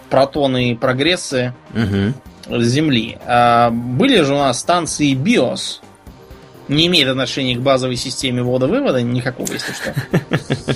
протоны 0.10 0.72
и 0.72 0.76
прогрессы 0.76 1.54
угу. 1.74 2.60
с 2.60 2.66
Земли. 2.66 3.18
А 3.26 3.70
были 3.70 4.22
же 4.22 4.34
у 4.34 4.38
нас 4.38 4.60
станции 4.60 5.14
BIOS, 5.14 5.82
не 6.68 6.88
имеет 6.88 7.08
отношения 7.08 7.56
к 7.56 7.62
базовой 7.62 7.96
системе 7.96 8.42
водовывода 8.42 9.02
никакого, 9.02 9.52
если 9.52 9.74
что. 9.74 9.94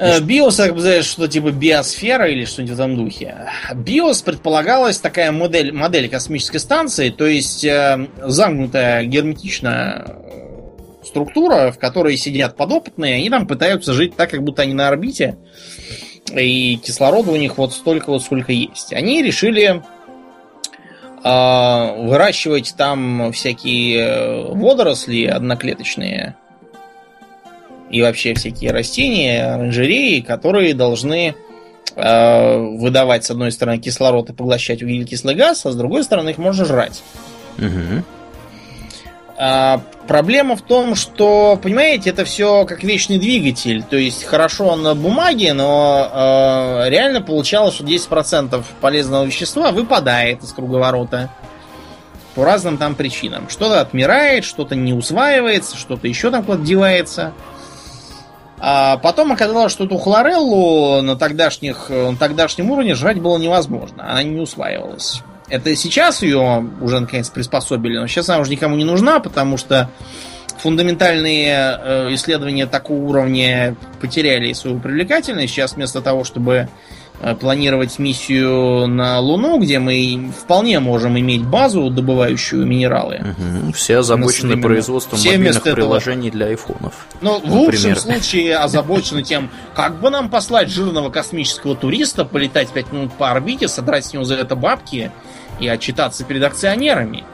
Э, 0.00 0.18
биос, 0.20 0.54
знаешь, 0.54 1.04
что 1.04 1.28
типа 1.28 1.50
биосфера 1.50 2.26
или 2.26 2.46
что-нибудь 2.46 2.74
в 2.74 2.80
этом 2.80 2.96
духе. 2.96 3.46
Биос 3.74 4.22
предполагалась 4.22 4.98
такая 4.98 5.30
модель, 5.30 5.72
модель 5.72 6.08
космической 6.08 6.56
станции, 6.56 7.10
то 7.10 7.26
есть 7.26 7.64
э, 7.66 8.08
замкнутая 8.24 9.04
герметичная 9.04 10.06
э, 10.06 11.04
структура, 11.04 11.70
в 11.70 11.78
которой 11.78 12.16
сидят 12.16 12.56
подопытные, 12.56 13.16
они 13.16 13.28
там 13.28 13.46
пытаются 13.46 13.92
жить 13.92 14.16
так, 14.16 14.30
как 14.30 14.42
будто 14.42 14.62
они 14.62 14.72
на 14.72 14.88
орбите, 14.88 15.36
и 16.34 16.76
кислорода 16.76 17.30
у 17.30 17.36
них 17.36 17.58
вот 17.58 17.74
столько 17.74 18.08
вот, 18.08 18.22
сколько 18.22 18.52
есть. 18.52 18.94
Они 18.94 19.22
решили 19.22 19.82
э, 21.22 22.06
выращивать 22.06 22.72
там 22.74 23.32
всякие 23.32 24.46
водоросли 24.54 25.26
одноклеточные, 25.26 26.36
и 27.90 28.02
вообще 28.02 28.34
всякие 28.34 28.72
растения, 28.72 29.52
оранжереи, 29.54 30.20
которые 30.20 30.74
должны 30.74 31.34
э, 31.96 32.56
выдавать, 32.78 33.24
с 33.24 33.30
одной 33.30 33.52
стороны, 33.52 33.78
кислород 33.78 34.30
и 34.30 34.32
поглощать 34.32 34.82
углекислый 34.82 35.34
газ, 35.34 35.66
а 35.66 35.72
с 35.72 35.76
другой 35.76 36.04
стороны, 36.04 36.30
их 36.30 36.38
можно 36.38 36.64
жрать. 36.64 37.02
Угу. 37.58 38.04
А, 39.42 39.80
проблема 40.06 40.54
в 40.54 40.60
том, 40.60 40.94
что, 40.94 41.58
понимаете, 41.62 42.10
это 42.10 42.26
все 42.26 42.66
как 42.66 42.84
вечный 42.84 43.18
двигатель. 43.18 43.82
То 43.82 43.96
есть 43.96 44.24
хорошо 44.24 44.76
на 44.76 44.94
бумаге, 44.94 45.54
но 45.54 46.10
э, 46.12 46.90
реально 46.90 47.22
получалось, 47.22 47.74
что 47.74 47.84
10% 47.84 48.62
полезного 48.82 49.24
вещества 49.24 49.70
выпадает 49.70 50.42
из 50.44 50.52
круговорота. 50.52 51.30
По 52.34 52.44
разным 52.44 52.76
там 52.76 52.94
причинам. 52.94 53.48
Что-то 53.48 53.80
отмирает, 53.80 54.44
что-то 54.44 54.76
не 54.76 54.92
усваивается, 54.92 55.78
что-то 55.78 56.06
еще 56.06 56.30
там 56.30 56.44
куда-то 56.44 56.62
девается. 56.64 57.32
А 58.60 58.98
потом 58.98 59.32
оказалось, 59.32 59.72
что 59.72 59.84
эту 59.84 59.96
хлореллу 59.96 61.00
на, 61.00 61.16
тогдашних, 61.16 61.88
на 61.88 62.16
тогдашнем 62.16 62.70
уровне 62.70 62.94
жрать 62.94 63.20
было 63.20 63.38
невозможно. 63.38 64.10
Она 64.10 64.22
не 64.22 64.38
усваивалась. 64.38 65.22
Это 65.48 65.74
сейчас 65.74 66.22
ее 66.22 66.68
уже 66.80 67.00
наконец 67.00 67.30
приспособили, 67.30 67.98
но 67.98 68.06
сейчас 68.06 68.28
она 68.28 68.38
уже 68.38 68.50
никому 68.50 68.76
не 68.76 68.84
нужна, 68.84 69.18
потому 69.18 69.56
что 69.56 69.90
фундаментальные 70.58 71.48
э, 71.82 72.14
исследования 72.14 72.66
такого 72.66 72.98
уровня 72.98 73.74
потеряли 74.00 74.52
свою 74.52 74.78
привлекательность. 74.78 75.52
Сейчас 75.54 75.72
вместо 75.72 76.02
того, 76.02 76.24
чтобы 76.24 76.68
Э, 76.68 76.89
планировать 77.38 77.98
миссию 77.98 78.86
на 78.86 79.20
Луну, 79.20 79.58
где 79.58 79.78
мы 79.78 80.30
вполне 80.38 80.80
можем 80.80 81.18
иметь 81.18 81.44
базу, 81.44 81.90
добывающую 81.90 82.64
минералы. 82.66 83.20
Угу. 83.20 83.72
Все 83.72 83.98
озабочены 83.98 84.60
производством 84.60 85.18
Все 85.18 85.32
мобильных 85.32 85.62
приложений 85.62 86.28
этого... 86.28 86.38
для 86.38 86.46
айфонов. 86.46 86.94
Ну, 87.20 87.40
в 87.40 87.52
лучшем 87.52 87.96
случае 87.96 88.56
озабочены 88.56 89.22
тем, 89.22 89.50
как 89.74 90.00
бы 90.00 90.10
нам 90.10 90.30
послать 90.30 90.70
жирного 90.70 91.10
космического 91.10 91.74
туриста, 91.74 92.24
полетать 92.24 92.70
5 92.70 92.92
минут 92.92 93.12
по 93.12 93.30
орбите, 93.30 93.68
содрать 93.68 94.06
с 94.06 94.12
него 94.12 94.24
за 94.24 94.36
это 94.36 94.56
бабки 94.56 95.12
и 95.58 95.68
отчитаться 95.68 96.24
перед 96.24 96.42
акционерами. 96.42 97.24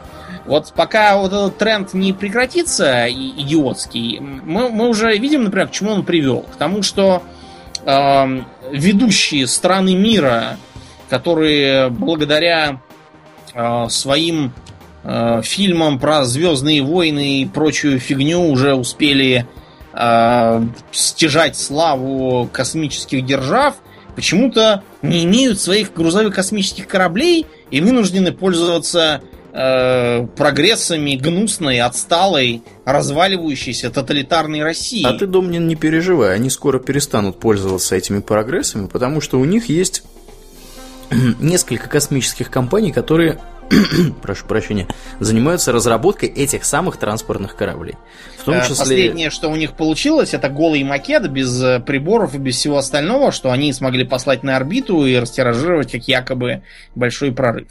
Вот 0.47 0.73
пока 0.75 1.17
вот 1.17 1.33
этот 1.33 1.59
тренд 1.59 1.93
не 1.95 2.13
прекратится, 2.13 3.09
идиотский, 3.11 4.21
мы, 4.21 4.69
мы 4.69 4.89
уже 4.89 5.17
видим, 5.17 5.45
например, 5.45 5.69
к 5.69 5.73
чему 5.73 5.93
он 5.93 6.05
привел. 6.05 6.43
К 6.43 6.57
тому, 6.57 6.83
что 6.83 7.23
э, 7.85 8.43
ведущие 8.73 9.47
страны 9.47 9.95
мира, 9.95 10.59
которые 11.09 11.91
благодаря 11.91 12.81
э, 13.55 13.87
своим 13.89 14.53
э, 15.05 15.43
фильмам 15.43 15.99
про 15.99 16.25
Звездные 16.25 16.83
войны 16.83 17.43
и 17.43 17.47
прочую 17.47 17.99
фигню 18.01 18.51
уже 18.51 18.75
успели 18.75 19.47
э, 19.93 20.67
стяжать 20.93 21.57
славу 21.57 22.49
космических 22.53 23.25
держав, 23.25 23.77
почему-то 24.15 24.83
не 25.03 25.25
имеют 25.25 25.61
своих 25.61 25.93
грузовых 25.93 26.35
космических 26.35 26.89
кораблей 26.89 27.47
и 27.71 27.81
вынуждены 27.81 28.33
пользоваться 28.33 29.21
э, 29.57 30.27
прогрессами 30.37 31.17
гнусной, 31.17 31.81
отсталой, 31.81 32.63
разваливающейся 32.85 33.91
тоталитарной 33.91 34.63
России. 34.63 35.05
А 35.05 35.15
ты, 35.15 35.27
Домнин, 35.27 35.67
не 35.67 35.75
переживай, 35.77 36.35
они 36.35 36.51
скоро 36.51 36.79
перестанут 36.79 37.41
пользоваться 37.41 37.97
этими 37.97 38.21
прогрессами, 38.21 38.87
потому 38.87 39.21
что 39.21 39.41
у 39.41 39.45
них 39.45 39.69
есть 39.69 40.03
несколько 41.41 41.89
космических 41.89 42.51
компаний, 42.51 42.93
которые 42.93 43.41
прошу 44.23 44.47
прощения, 44.47 44.87
занимаются 45.21 45.73
разработкой 45.73 46.29
этих 46.29 46.65
самых 46.65 46.97
транспортных 46.97 47.57
кораблей. 47.57 47.97
В 48.39 48.45
том 48.45 48.55
э, 48.55 48.63
числе... 48.63 48.77
Последнее, 48.77 49.31
что 49.31 49.49
у 49.49 49.57
них 49.57 49.73
получилось, 49.73 50.35
это 50.35 50.49
голый 50.49 50.83
макет 50.85 51.31
без 51.31 51.63
э, 51.63 51.81
приборов 51.81 52.35
и 52.35 52.39
без 52.39 52.57
всего 52.57 52.79
остального, 52.79 53.33
что 53.33 53.51
они 53.51 53.73
смогли 53.73 54.05
послать 54.05 54.43
на 54.43 54.57
орбиту 54.57 55.05
и 55.07 55.17
растиражировать 55.17 55.93
как 55.93 56.07
якобы 56.09 56.63
большой 56.95 57.33
прорыв. 57.33 57.69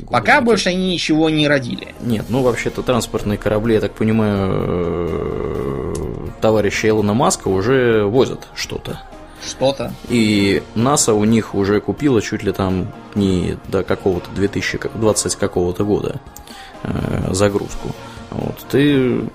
Голый 0.00 0.12
Пока 0.12 0.34
макет. 0.34 0.44
больше 0.44 0.68
они 0.70 0.92
ничего 0.92 1.30
не 1.30 1.48
родили. 1.48 1.88
Нет, 2.00 2.26
ну 2.28 2.42
вообще-то 2.42 2.82
транспортные 2.82 3.38
корабли, 3.38 3.74
я 3.74 3.80
так 3.80 3.94
понимаю, 3.94 4.50
э, 4.52 5.94
товарища 6.40 6.88
Илона 6.88 7.14
Маска 7.14 7.48
уже 7.48 8.04
возят 8.04 8.48
что-то. 8.54 9.00
Что-то. 9.46 9.92
И 10.08 10.62
НАСА 10.74 11.14
у 11.14 11.24
них 11.24 11.54
уже 11.54 11.80
купила 11.80 12.22
чуть 12.22 12.42
ли 12.42 12.52
там 12.52 12.92
не 13.14 13.58
до 13.68 13.82
какого-то 13.82 14.30
2020 14.30 15.36
какого-то 15.36 15.84
года 15.84 16.20
э, 16.84 17.32
загрузку. 17.32 17.94
Вот. 18.30 18.56
Ты 18.70 19.28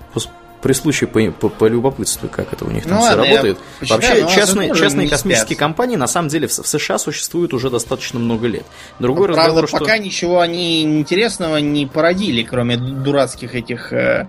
при 0.61 0.73
случае 0.73 1.07
по, 1.07 1.31
по, 1.31 1.49
по 1.49 1.65
любопытству, 1.65 2.27
как 2.29 2.51
это 2.51 2.65
у 2.65 2.71
них 2.71 2.83
там 2.83 2.95
ну, 2.95 2.99
все 2.99 3.09
ладно, 3.09 3.23
работает. 3.23 3.57
Вообще, 3.81 4.27
частные, 4.27 4.73
частные 4.75 5.07
космические 5.07 5.45
спят. 5.55 5.59
компании 5.59 5.95
на 5.95 6.07
самом 6.07 6.29
деле 6.29 6.47
в, 6.47 6.51
в 6.51 6.67
США 6.67 6.97
существуют 6.97 7.53
уже 7.53 7.69
достаточно 7.69 8.19
много 8.19 8.47
лет. 8.47 8.65
Другой 8.99 9.27
Правда, 9.27 9.61
разговор, 9.61 9.69
пока 9.69 9.95
что... 9.95 10.03
ничего 10.03 10.39
они 10.39 10.83
интересного 10.83 11.57
не 11.57 11.85
породили, 11.85 12.43
кроме 12.43 12.77
дурацких 12.77 13.53
этих 13.55 13.93
э, 13.93 14.27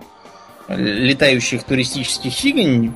летающих 0.69 1.63
туристических 1.63 2.31
фигень 2.31 2.93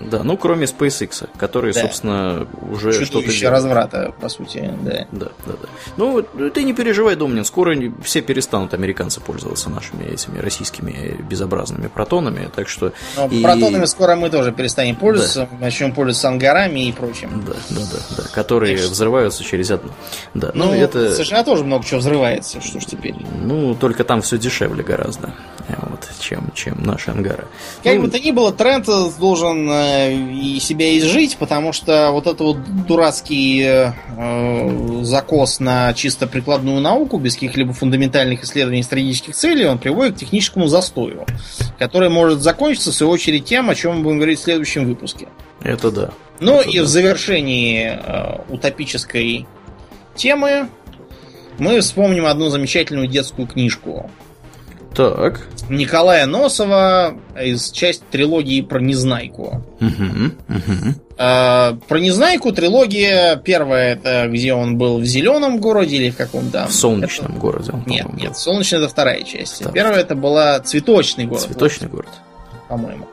да, 0.00 0.22
ну 0.22 0.36
кроме 0.36 0.66
SpaceX, 0.66 1.28
который, 1.36 1.72
да. 1.72 1.82
собственно, 1.82 2.46
уже 2.70 2.92
что-то 2.92 3.28
делает. 3.28 3.42
разврата, 3.50 4.14
по 4.20 4.28
сути, 4.28 4.70
да. 4.82 5.06
Да, 5.12 5.28
да, 5.46 5.52
да. 5.62 5.68
Ну, 5.96 6.22
ты 6.50 6.64
не 6.64 6.74
переживай, 6.74 7.16
Домнин, 7.16 7.44
скоро 7.44 7.76
все 8.02 8.20
перестанут 8.20 8.74
американцы 8.74 9.20
пользоваться 9.20 9.70
нашими 9.70 10.04
этими 10.04 10.38
российскими 10.38 11.16
безобразными 11.28 11.88
протонами, 11.88 12.50
так 12.54 12.68
что... 12.68 12.92
Но 13.16 13.26
и... 13.26 13.42
протонами 13.42 13.86
скоро 13.86 14.16
мы 14.16 14.30
тоже 14.30 14.52
перестанем 14.52 14.96
пользоваться, 14.96 15.48
да. 15.50 15.58
начнем 15.58 15.92
пользоваться 15.92 16.28
ангарами 16.28 16.88
и 16.88 16.92
прочим. 16.92 17.44
Да, 17.46 17.54
да, 17.70 17.80
да, 17.80 18.22
да, 18.22 18.28
которые 18.34 18.76
так 18.76 18.90
взрываются 18.90 19.44
через 19.44 19.70
одно. 19.70 19.92
Да, 20.34 20.50
ну, 20.54 20.66
ну 20.66 20.74
это... 20.74 21.14
США 21.14 21.42
тоже 21.42 21.64
много 21.64 21.84
чего 21.84 22.00
взрывается, 22.00 22.60
что 22.60 22.80
ж 22.80 22.84
теперь. 22.84 23.14
Ну, 23.42 23.74
только 23.74 24.04
там 24.04 24.22
все 24.22 24.38
дешевле 24.38 24.82
гораздо, 24.82 25.34
вот, 25.68 26.08
чем, 26.20 26.50
чем 26.54 26.82
наши 26.82 27.10
ангары. 27.10 27.46
Как 27.82 27.94
ну, 27.96 28.02
бы 28.02 28.10
то 28.10 28.18
ни 28.18 28.30
было, 28.30 28.52
тренд 28.52 28.86
должен 29.18 29.68
э, 29.86 30.14
и 30.14 30.58
себя 30.60 30.98
изжить, 30.98 31.36
потому 31.36 31.72
что 31.72 32.10
вот 32.12 32.26
это 32.26 32.42
вот 32.42 32.58
дурацкий 32.86 33.62
э, 33.64 35.02
закос 35.02 35.60
на 35.60 35.92
чисто 35.94 36.26
прикладную 36.26 36.80
науку 36.80 37.18
без 37.18 37.34
каких-либо 37.34 37.72
фундаментальных 37.72 38.44
исследований 38.44 38.82
стратегических 38.82 39.34
целей, 39.34 39.66
он 39.66 39.78
приводит 39.78 40.16
к 40.16 40.18
техническому 40.18 40.66
застою, 40.66 41.24
который 41.78 42.08
может 42.08 42.40
закончиться, 42.40 42.90
в 42.90 42.94
свою 42.94 43.12
очередь, 43.12 43.44
тем, 43.44 43.70
о 43.70 43.74
чем 43.74 43.98
мы 43.98 44.02
будем 44.02 44.18
говорить 44.18 44.38
в 44.40 44.42
следующем 44.42 44.86
выпуске. 44.86 45.28
Это 45.62 45.90
да. 45.90 46.10
Ну 46.40 46.60
это 46.60 46.70
и 46.70 46.78
да. 46.78 46.84
в 46.84 46.86
завершении 46.86 47.88
э, 47.88 48.40
утопической 48.48 49.46
темы 50.14 50.68
мы 51.58 51.80
вспомним 51.80 52.26
одну 52.26 52.50
замечательную 52.50 53.08
детскую 53.08 53.48
книжку 53.48 54.10
так. 54.96 55.46
Николая 55.68 56.26
Носова 56.26 57.16
из 57.40 57.70
части 57.70 58.02
трилогии 58.10 58.62
про 58.62 58.80
Незнайку. 58.80 59.62
Угу, 59.80 60.24
угу. 60.48 60.94
А, 61.18 61.76
про 61.88 61.98
Незнайку 61.98 62.52
трилогия 62.52 63.36
первая 63.36 63.94
это 63.94 64.26
где 64.28 64.54
он 64.54 64.78
был 64.78 64.98
в 64.98 65.04
зеленом 65.04 65.58
городе 65.58 65.96
или 65.96 66.10
в 66.10 66.16
каком-то. 66.16 66.66
В 66.66 66.72
солнечном 66.72 67.32
это... 67.32 67.40
городе. 67.40 67.72
Он, 67.72 67.84
нет, 67.86 68.06
нет, 68.14 68.36
солнечный 68.36 68.78
это 68.78 68.88
вторая 68.88 69.22
часть. 69.22 69.56
Вторая. 69.56 69.74
Первая 69.74 70.00
это 70.00 70.14
была 70.14 70.60
цветочный 70.60 71.26
город. 71.26 71.42
Цветочный 71.42 71.88
город. 71.88 72.10
По-моему. 72.68 73.06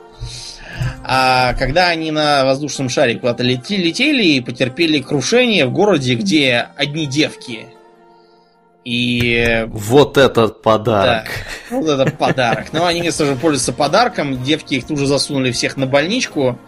А 1.04 1.54
когда 1.54 1.88
они 1.88 2.10
на 2.10 2.44
воздушном 2.44 2.88
шаре 2.88 3.16
куда-то 3.16 3.42
летели, 3.42 3.88
летели 3.88 4.24
и 4.24 4.40
потерпели 4.40 5.00
крушение 5.00 5.66
в 5.66 5.72
городе, 5.72 6.14
где 6.14 6.68
одни 6.76 7.06
девки 7.06 7.66
и... 8.84 9.66
Вот 9.68 10.18
этот 10.18 10.62
подарок. 10.62 11.28
Да, 11.70 11.76
вот 11.76 11.88
этот 11.88 12.18
подарок. 12.18 12.72
Но 12.72 12.86
они 12.86 13.00
вместо 13.00 13.24
же 13.24 13.34
пользуются 13.34 13.72
подарком. 13.72 14.42
Девки 14.42 14.74
их 14.74 14.86
тут 14.86 14.98
же 14.98 15.06
засунули 15.06 15.52
всех 15.52 15.76
на 15.76 15.86
больничку. 15.86 16.58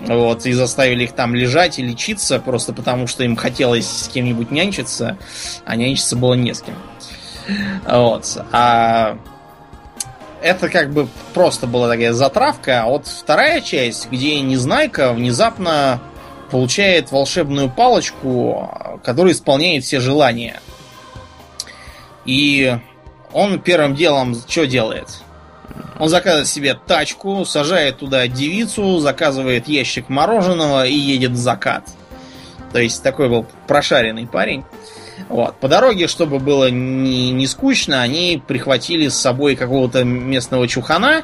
Вот, 0.00 0.46
и 0.46 0.52
заставили 0.52 1.04
их 1.04 1.12
там 1.12 1.34
лежать 1.34 1.78
и 1.78 1.82
лечиться, 1.82 2.38
просто 2.38 2.72
потому 2.72 3.06
что 3.06 3.22
им 3.22 3.36
хотелось 3.36 3.86
с 3.86 4.08
кем-нибудь 4.08 4.50
нянчиться, 4.50 5.18
а 5.66 5.76
нянчиться 5.76 6.16
было 6.16 6.32
не 6.32 6.54
с 6.54 6.62
кем. 6.62 6.74
Вот. 7.86 8.24
А 8.50 9.18
это 10.42 10.70
как 10.70 10.90
бы 10.92 11.06
просто 11.34 11.66
была 11.66 11.88
такая 11.88 12.14
затравка. 12.14 12.84
А 12.84 12.86
вот 12.86 13.06
вторая 13.06 13.60
часть, 13.60 14.10
где 14.10 14.40
Незнайка 14.40 15.12
внезапно 15.12 16.00
получает 16.50 17.12
волшебную 17.12 17.68
палочку, 17.68 19.00
которая 19.04 19.34
исполняет 19.34 19.84
все 19.84 20.00
желания. 20.00 20.60
И 22.24 22.78
он 23.32 23.60
первым 23.60 23.94
делом 23.94 24.34
что 24.48 24.66
делает? 24.66 25.22
Он 25.98 26.08
заказывает 26.08 26.48
себе 26.48 26.74
тачку, 26.74 27.44
сажает 27.44 27.98
туда 27.98 28.26
девицу, 28.26 28.98
заказывает 28.98 29.68
ящик 29.68 30.08
мороженого 30.08 30.86
и 30.86 30.94
едет 30.94 31.32
в 31.32 31.36
закат. 31.36 31.84
То 32.72 32.80
есть 32.80 33.02
такой 33.02 33.28
был 33.28 33.46
прошаренный 33.66 34.26
парень. 34.26 34.64
Вот. 35.28 35.56
По 35.56 35.68
дороге, 35.68 36.06
чтобы 36.06 36.38
было 36.38 36.70
не, 36.70 37.30
не 37.30 37.46
скучно, 37.46 38.02
они 38.02 38.42
прихватили 38.44 39.08
с 39.08 39.16
собой 39.16 39.56
какого-то 39.56 40.04
местного 40.04 40.66
чухана 40.66 41.22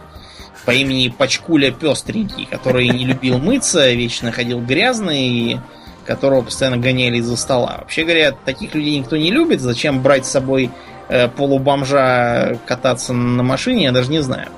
по 0.64 0.72
имени 0.72 1.08
Пачкуля 1.08 1.70
Пестренький, 1.70 2.46
который 2.46 2.88
не 2.88 3.06
любил 3.06 3.38
мыться, 3.38 3.90
вечно 3.92 4.32
ходил 4.32 4.60
грязный 4.60 5.28
и 5.28 5.60
которого 6.06 6.42
постоянно 6.42 6.78
гоняли 6.78 7.18
из-за 7.18 7.36
стола. 7.36 7.78
Вообще 7.80 8.04
говоря, 8.04 8.32
таких 8.32 8.74
людей 8.74 8.98
никто 8.98 9.16
не 9.16 9.30
любит. 9.30 9.60
Зачем 9.60 10.00
брать 10.00 10.26
с 10.26 10.30
собой 10.30 10.70
э, 11.08 11.28
полубомжа 11.28 12.58
кататься 12.66 13.12
на 13.12 13.42
машине, 13.42 13.84
я 13.84 13.92
даже 13.92 14.10
не 14.10 14.22
знаю. 14.22 14.48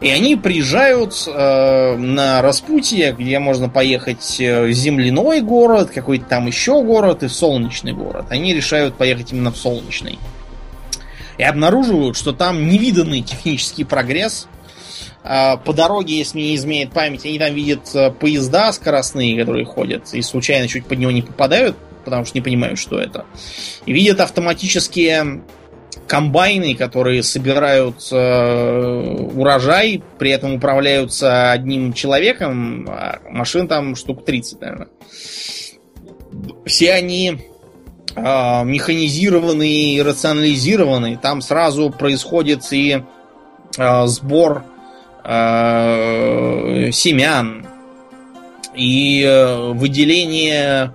И 0.00 0.10
они 0.10 0.36
приезжают 0.36 1.14
э, 1.26 1.96
на 1.96 2.42
распутье, 2.42 3.14
где 3.18 3.38
можно 3.38 3.68
поехать 3.68 4.40
э, 4.40 4.66
в 4.66 4.72
земляной 4.72 5.40
город, 5.40 5.90
какой-то 5.90 6.24
там 6.26 6.46
еще 6.46 6.82
город 6.82 7.22
и 7.22 7.28
в 7.28 7.32
солнечный 7.32 7.92
город. 7.92 8.26
Они 8.30 8.54
решают 8.54 8.96
поехать 8.96 9.32
именно 9.32 9.50
в 9.50 9.56
солнечный. 9.56 10.18
И 11.38 11.42
обнаруживают, 11.42 12.16
что 12.16 12.32
там 12.32 12.68
невиданный 12.68 13.22
технический 13.22 13.84
прогресс. 13.84 14.46
Э, 15.24 15.56
по 15.56 15.72
дороге, 15.72 16.18
если 16.18 16.38
не 16.38 16.54
изменяет 16.54 16.92
память, 16.92 17.24
они 17.24 17.38
там 17.38 17.54
видят 17.54 17.94
э, 17.94 18.10
поезда 18.10 18.72
скоростные, 18.72 19.38
которые 19.38 19.64
ходят, 19.64 20.12
и 20.12 20.20
случайно 20.20 20.68
чуть 20.68 20.86
под 20.86 20.98
него 20.98 21.10
не 21.10 21.22
попадают, 21.22 21.76
потому 22.04 22.24
что 22.26 22.36
не 22.36 22.42
понимают, 22.42 22.78
что 22.78 22.98
это. 22.98 23.24
И 23.86 23.92
видят 23.92 24.20
автоматические 24.20 25.42
комбайны, 26.06 26.74
которые 26.74 27.22
собирают 27.22 28.06
э, 28.12 29.26
урожай, 29.34 30.02
при 30.18 30.30
этом 30.30 30.54
управляются 30.54 31.52
одним 31.52 31.94
человеком, 31.94 32.86
а 32.88 33.20
машин 33.30 33.66
там 33.66 33.96
штук 33.96 34.24
30, 34.26 34.60
наверное. 34.60 34.88
Все 36.66 36.92
они 36.92 37.38
э, 38.14 38.64
механизированы 38.64 39.70
и 39.70 40.02
рационализированы. 40.02 41.16
Там 41.16 41.40
сразу 41.40 41.90
происходит 41.90 42.70
и 42.72 43.02
э, 43.78 44.06
сбор 44.06 44.64
семян, 46.92 47.64
и 48.74 49.22
э, 49.22 49.72
выделение 49.72 50.94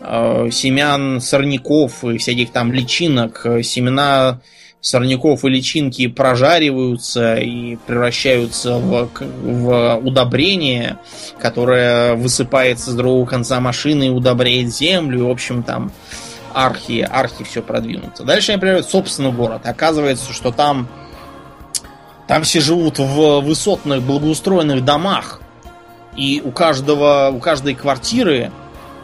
э, 0.00 0.48
семян 0.50 1.20
сорняков 1.20 2.04
и 2.04 2.18
всяких 2.18 2.50
там 2.50 2.72
личинок, 2.72 3.42
э, 3.44 3.62
семена 3.62 4.40
сорняков 4.80 5.44
и 5.44 5.48
личинки 5.48 6.08
прожариваются 6.08 7.36
и 7.36 7.76
превращаются 7.86 8.78
в, 8.78 9.10
в 9.42 9.96
удобрение, 9.98 10.98
которое 11.38 12.14
высыпается 12.14 12.90
с 12.90 12.94
другого 12.94 13.26
конца 13.26 13.60
машины 13.60 14.06
и 14.06 14.10
удобряет 14.10 14.74
землю. 14.74 15.26
В 15.26 15.30
общем, 15.30 15.62
там 15.62 15.92
архи, 16.54 17.06
архи 17.08 17.44
все 17.44 17.62
продвинуто. 17.62 18.24
Дальше 18.24 18.52
они 18.52 18.60
приезжают 18.60 18.88
собственный 18.88 19.32
город. 19.32 19.62
Оказывается, 19.64 20.32
что 20.32 20.50
там, 20.50 20.88
там 22.30 22.44
все 22.44 22.60
живут 22.60 23.00
в 23.00 23.40
высотных, 23.40 24.02
благоустроенных 24.02 24.84
домах. 24.84 25.40
И 26.16 26.40
у 26.44 26.52
каждого, 26.52 27.32
у 27.34 27.40
каждой 27.40 27.74
квартиры 27.74 28.52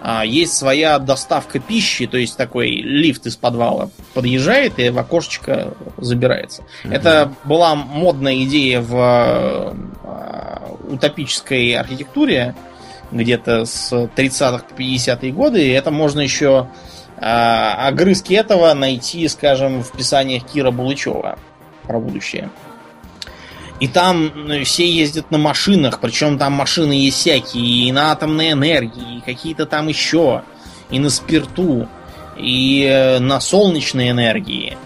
а, 0.01 0.25
есть 0.25 0.53
своя 0.53 1.01
доставка 1.01 1.59
пищи, 1.59 2.07
то 2.07 2.19
есть 2.19 2.37
такой 2.37 2.71
лифт 2.71 3.27
из 3.27 3.35
подвала 3.35 3.91
подъезжает 4.15 4.79
и 4.79 4.91
в 4.91 4.99
окошечко 5.01 5.75
забирается. 5.99 6.63
Mm-hmm. 6.85 6.95
Это 6.95 7.33
была 7.43 7.75
модная 7.75 8.45
идея 8.45 8.81
в 8.81 8.95
а, 8.95 10.79
утопической 10.89 11.75
архитектуре 11.75 12.55
где-то 13.11 13.65
с 13.65 13.93
30-х 13.93 14.67
по 14.69 14.81
50-е 14.81 15.33
годы, 15.33 15.67
и 15.67 15.71
это 15.73 15.91
можно 15.91 16.21
еще 16.21 16.69
а, 17.17 17.89
огрызки 17.89 18.35
этого 18.35 18.73
найти, 18.75 19.27
скажем, 19.27 19.83
в 19.83 19.91
писаниях 19.91 20.45
Кира 20.47 20.71
Булычева 20.71 21.41
про 21.89 21.99
будущее. 21.99 22.51
И 23.79 23.89
там 23.89 24.33
ну, 24.35 24.65
все 24.65 24.91
ездят 24.91 25.31
на 25.31 25.39
машинах, 25.39 26.01
причем 26.01 26.39
там 26.39 26.55
машины 26.55 26.93
есть 26.93 27.19
всякие, 27.19 27.89
и 27.89 27.93
на 27.93 28.13
атомной 28.13 28.53
энергии, 28.53 29.19
и 29.19 29.21
какие-то 29.21 29.67
там 29.67 29.89
еще, 29.89 30.43
и 30.91 30.99
на 30.99 31.11
спирту, 31.11 31.87
и 32.39 32.87
э, 32.89 33.19
на 33.19 33.39
солнечной 33.39 34.11
энергии. 34.11 34.79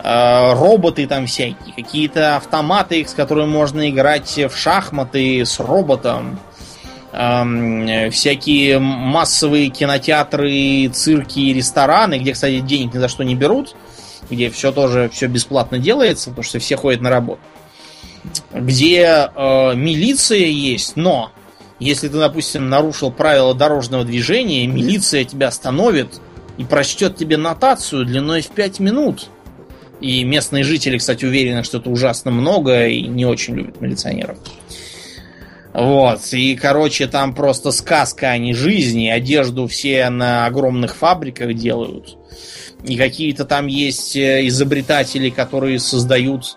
А, 0.00 0.54
роботы 0.54 1.06
там 1.06 1.26
всякие, 1.26 1.74
какие-то 1.74 2.36
автоматы, 2.36 3.04
с 3.06 3.14
которыми 3.14 3.48
можно 3.48 3.88
играть 3.88 4.36
в 4.36 4.56
шахматы 4.56 5.44
с 5.44 5.58
роботом. 5.58 6.38
Всякие 7.10 8.78
массовые 8.78 9.70
кинотеатры, 9.70 10.88
цирки 10.88 11.40
и 11.40 11.54
рестораны, 11.54 12.18
где, 12.18 12.34
кстати, 12.34 12.60
денег 12.60 12.92
ни 12.92 12.98
за 12.98 13.08
что 13.08 13.24
не 13.24 13.34
берут, 13.34 13.74
где 14.30 14.50
все 14.50 14.72
тоже 14.72 15.08
все 15.10 15.26
бесплатно 15.26 15.78
делается, 15.78 16.28
потому 16.28 16.44
что 16.44 16.58
все 16.58 16.76
ходят 16.76 17.00
на 17.00 17.08
работу 17.08 17.40
где 18.52 19.30
э, 19.34 19.74
милиция 19.74 20.46
есть, 20.46 20.96
но 20.96 21.32
если 21.80 22.08
ты, 22.08 22.18
допустим, 22.18 22.68
нарушил 22.68 23.10
правила 23.10 23.54
дорожного 23.54 24.04
движения, 24.04 24.66
милиция 24.66 25.24
тебя 25.24 25.48
остановит 25.48 26.20
и 26.56 26.64
прочтет 26.64 27.16
тебе 27.16 27.36
нотацию 27.36 28.04
длиной 28.04 28.42
в 28.42 28.48
5 28.48 28.80
минут. 28.80 29.28
И 30.00 30.24
местные 30.24 30.64
жители, 30.64 30.98
кстати, 30.98 31.24
уверены, 31.24 31.64
что 31.64 31.78
это 31.78 31.90
ужасно 31.90 32.30
много 32.30 32.86
и 32.86 33.02
не 33.02 33.24
очень 33.24 33.54
любят 33.54 33.80
милиционеров. 33.80 34.38
Вот, 35.72 36.20
и, 36.32 36.56
короче, 36.56 37.06
там 37.06 37.34
просто 37.34 37.70
сказка, 37.70 38.30
а 38.30 38.38
не 38.38 38.54
жизни. 38.54 39.08
Одежду 39.08 39.66
все 39.66 40.08
на 40.08 40.46
огромных 40.46 40.96
фабриках 40.96 41.54
делают. 41.54 42.16
И 42.84 42.96
какие-то 42.96 43.44
там 43.44 43.66
есть 43.66 44.16
э, 44.16 44.46
изобретатели, 44.46 45.30
которые 45.30 45.78
создают 45.78 46.56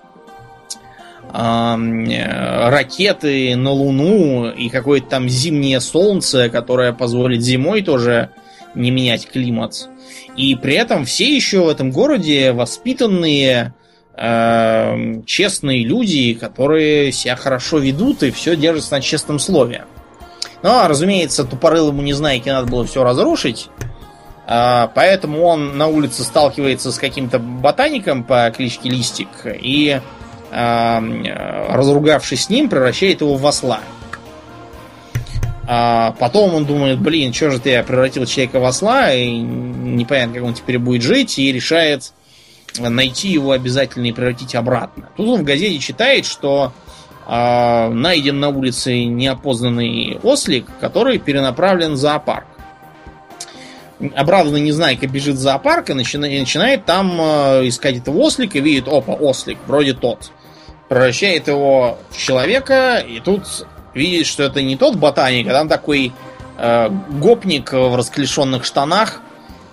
ракеты 1.33 3.55
на 3.55 3.71
Луну 3.71 4.49
и 4.49 4.69
какое-то 4.69 5.07
там 5.07 5.29
зимнее 5.29 5.79
солнце, 5.79 6.49
которое 6.49 6.93
позволит 6.93 7.41
зимой 7.41 7.81
тоже 7.81 8.29
не 8.75 8.91
менять 8.91 9.29
климат. 9.29 9.89
И 10.35 10.55
при 10.55 10.75
этом 10.75 11.05
все 11.05 11.33
еще 11.33 11.63
в 11.63 11.69
этом 11.69 11.91
городе 11.91 12.51
воспитанные, 12.51 13.73
э, 14.15 15.21
честные 15.25 15.83
люди, 15.83 16.33
которые 16.33 17.11
себя 17.11 17.35
хорошо 17.35 17.79
ведут 17.79 18.23
и 18.23 18.31
все 18.31 18.55
держатся 18.55 18.95
на 18.95 19.01
честном 19.01 19.39
слове. 19.39 19.85
Но, 20.63 20.87
разумеется, 20.87 21.43
тупорылому 21.43 22.01
незнайке 22.01 22.51
надо 22.51 22.71
было 22.71 22.85
все 22.85 23.03
разрушить. 23.03 23.69
Э, 24.47 24.87
поэтому 24.93 25.43
он 25.43 25.77
на 25.77 25.87
улице 25.87 26.23
сталкивается 26.23 26.91
с 26.91 26.97
каким-то 26.97 27.39
ботаником 27.39 28.23
по 28.23 28.51
кличке 28.55 28.89
Листик 28.89 29.29
и 29.45 29.99
Э, 29.99 30.20
разругавшись 30.51 32.45
с 32.45 32.49
ним, 32.49 32.69
превращает 32.69 33.21
его 33.21 33.35
в 33.35 33.47
осла. 33.47 33.79
А 35.73 36.11
потом 36.19 36.55
он 36.55 36.65
думает, 36.65 36.99
блин, 36.99 37.33
что 37.33 37.51
же 37.51 37.59
ты 37.59 37.69
я 37.69 37.83
превратил 37.83 38.25
человека 38.25 38.59
в 38.59 38.65
осла, 38.65 39.13
и 39.13 39.29
непонятно, 39.29 40.35
как 40.35 40.43
он 40.43 40.53
теперь 40.53 40.79
будет 40.79 41.01
жить, 41.01 41.39
и 41.39 41.49
решает 41.49 42.11
найти 42.77 43.29
его 43.29 43.51
обязательно 43.51 44.07
и 44.07 44.11
превратить 44.11 44.53
обратно. 44.53 45.09
Тут 45.15 45.29
он 45.29 45.41
в 45.41 45.43
газете 45.43 45.79
читает, 45.79 46.25
что 46.25 46.73
э, 47.25 47.89
найден 47.89 48.41
на 48.41 48.49
улице 48.49 49.05
неопознанный 49.05 50.19
ослик, 50.23 50.65
который 50.81 51.19
перенаправлен 51.19 51.93
в 51.93 51.97
зоопарк. 51.97 52.47
Обрадованный 54.15 54.61
Незнайка 54.61 55.07
бежит 55.07 55.35
в 55.35 55.39
зоопарк 55.39 55.91
и 55.91 55.93
начинает, 55.93 56.39
начинает 56.39 56.85
там 56.85 57.17
э, 57.17 57.67
искать 57.67 57.97
этого 57.97 58.17
ослика, 58.17 58.59
видит, 58.59 58.89
опа, 58.89 59.13
ослик, 59.13 59.57
вроде 59.67 59.93
тот 59.93 60.31
превращает 60.91 61.47
его 61.47 61.99
в 62.09 62.17
человека, 62.17 62.97
и 62.97 63.21
тут 63.21 63.65
видит, 63.93 64.27
что 64.27 64.43
это 64.43 64.61
не 64.61 64.75
тот 64.75 64.97
ботаник, 64.97 65.47
а 65.47 65.53
там 65.53 65.69
такой 65.69 66.11
э, 66.57 66.89
гопник 67.11 67.71
в 67.71 67.95
расклешенных 67.95 68.65
штанах, 68.65 69.21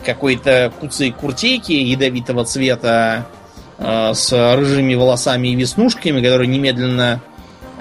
какой-то 0.07 0.73
куцей 0.78 1.11
куртейки 1.11 1.73
ядовитого 1.73 2.45
цвета 2.45 3.27
э, 3.78 4.12
с 4.15 4.31
рыжими 4.31 4.95
волосами 4.95 5.49
и 5.49 5.57
веснушками, 5.57 6.23
который 6.23 6.47
немедленно 6.47 7.20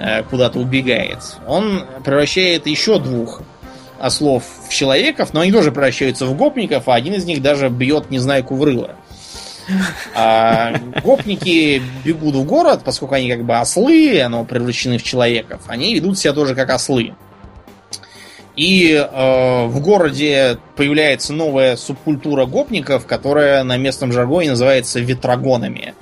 э, 0.00 0.24
куда-то 0.24 0.58
убегает. 0.58 1.20
Он 1.46 1.84
превращает 2.04 2.66
еще 2.66 2.98
двух 2.98 3.42
ослов 4.00 4.42
в 4.68 4.74
человеков, 4.74 5.32
но 5.32 5.42
они 5.42 5.52
тоже 5.52 5.70
превращаются 5.70 6.26
в 6.26 6.36
гопников, 6.36 6.88
а 6.88 6.94
один 6.96 7.14
из 7.14 7.24
них 7.24 7.40
даже 7.40 7.68
бьет 7.68 8.10
не 8.10 8.18
знаю 8.18 8.44
рыло. 8.50 8.96
А 10.14 10.74
гопники 11.02 11.82
бегут 12.04 12.34
в 12.34 12.44
город, 12.44 12.82
поскольку 12.84 13.14
они 13.14 13.30
как 13.30 13.44
бы 13.44 13.58
ослы, 13.58 14.26
но 14.28 14.44
превращены 14.44 14.98
в 14.98 15.02
человеков, 15.02 15.62
они 15.66 15.94
ведут 15.94 16.18
себя 16.18 16.32
тоже 16.32 16.54
как 16.54 16.70
ослы. 16.70 17.14
И 18.56 18.92
э, 18.92 19.66
в 19.66 19.80
городе 19.80 20.58
появляется 20.74 21.32
новая 21.32 21.76
субкультура 21.76 22.44
гопников, 22.44 23.06
которая 23.06 23.62
на 23.62 23.76
местном 23.76 24.12
жаргоне 24.12 24.50
называется 24.50 24.98
ветрогонами. 24.98 25.94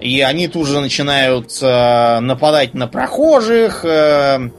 И 0.00 0.22
они 0.22 0.48
тут 0.48 0.66
же 0.66 0.80
начинают 0.80 1.52
э, 1.60 2.20
нападать 2.20 2.72
на 2.72 2.88
прохожих, 2.88 3.84
э, 3.84 4.50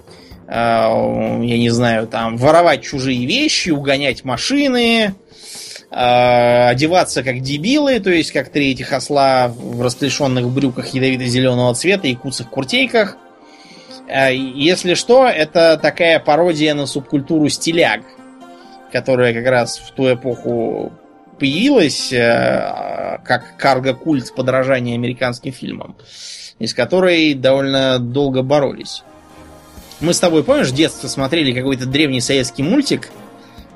э, 0.47 0.51
я 0.51 1.57
не 1.57 1.69
знаю, 1.69 2.07
там, 2.07 2.37
воровать 2.37 2.83
чужие 2.83 3.25
вещи, 3.25 3.71
угонять 3.71 4.23
машины, 4.23 5.15
одеваться 5.93 7.21
как 7.21 7.41
дебилы, 7.41 7.99
то 7.99 8.09
есть 8.09 8.31
как 8.31 8.49
три 8.49 8.71
этих 8.71 8.93
осла 8.93 9.49
в 9.49 9.81
расклешенных 9.81 10.49
брюках 10.49 10.87
ядовито-зеленого 10.87 11.73
цвета 11.75 12.07
и 12.07 12.15
куцах 12.15 12.49
куртейках. 12.49 13.15
Э, 14.07 14.35
если 14.35 14.95
что, 14.95 15.27
это 15.27 15.77
такая 15.79 16.19
пародия 16.19 16.73
на 16.73 16.87
субкультуру 16.87 17.47
стиляг, 17.49 18.01
которая 18.91 19.33
как 19.35 19.45
раз 19.45 19.77
в 19.77 19.91
ту 19.91 20.11
эпоху 20.11 20.93
появилась 21.39 22.11
э, 22.11 23.19
как 23.23 23.55
карго-культ 23.57 24.33
подражания 24.33 24.95
американским 24.95 25.53
фильмам, 25.53 25.95
из 26.57 26.73
которой 26.73 27.35
довольно 27.35 27.99
долго 27.99 28.41
боролись. 28.41 29.03
Мы 29.99 30.15
с 30.15 30.19
тобой, 30.19 30.43
помнишь, 30.43 30.69
в 30.69 30.75
детстве 30.75 31.07
смотрели 31.07 31.53
какой-то 31.53 31.85
древний 31.85 32.19
советский 32.19 32.63
мультик– 32.63 33.09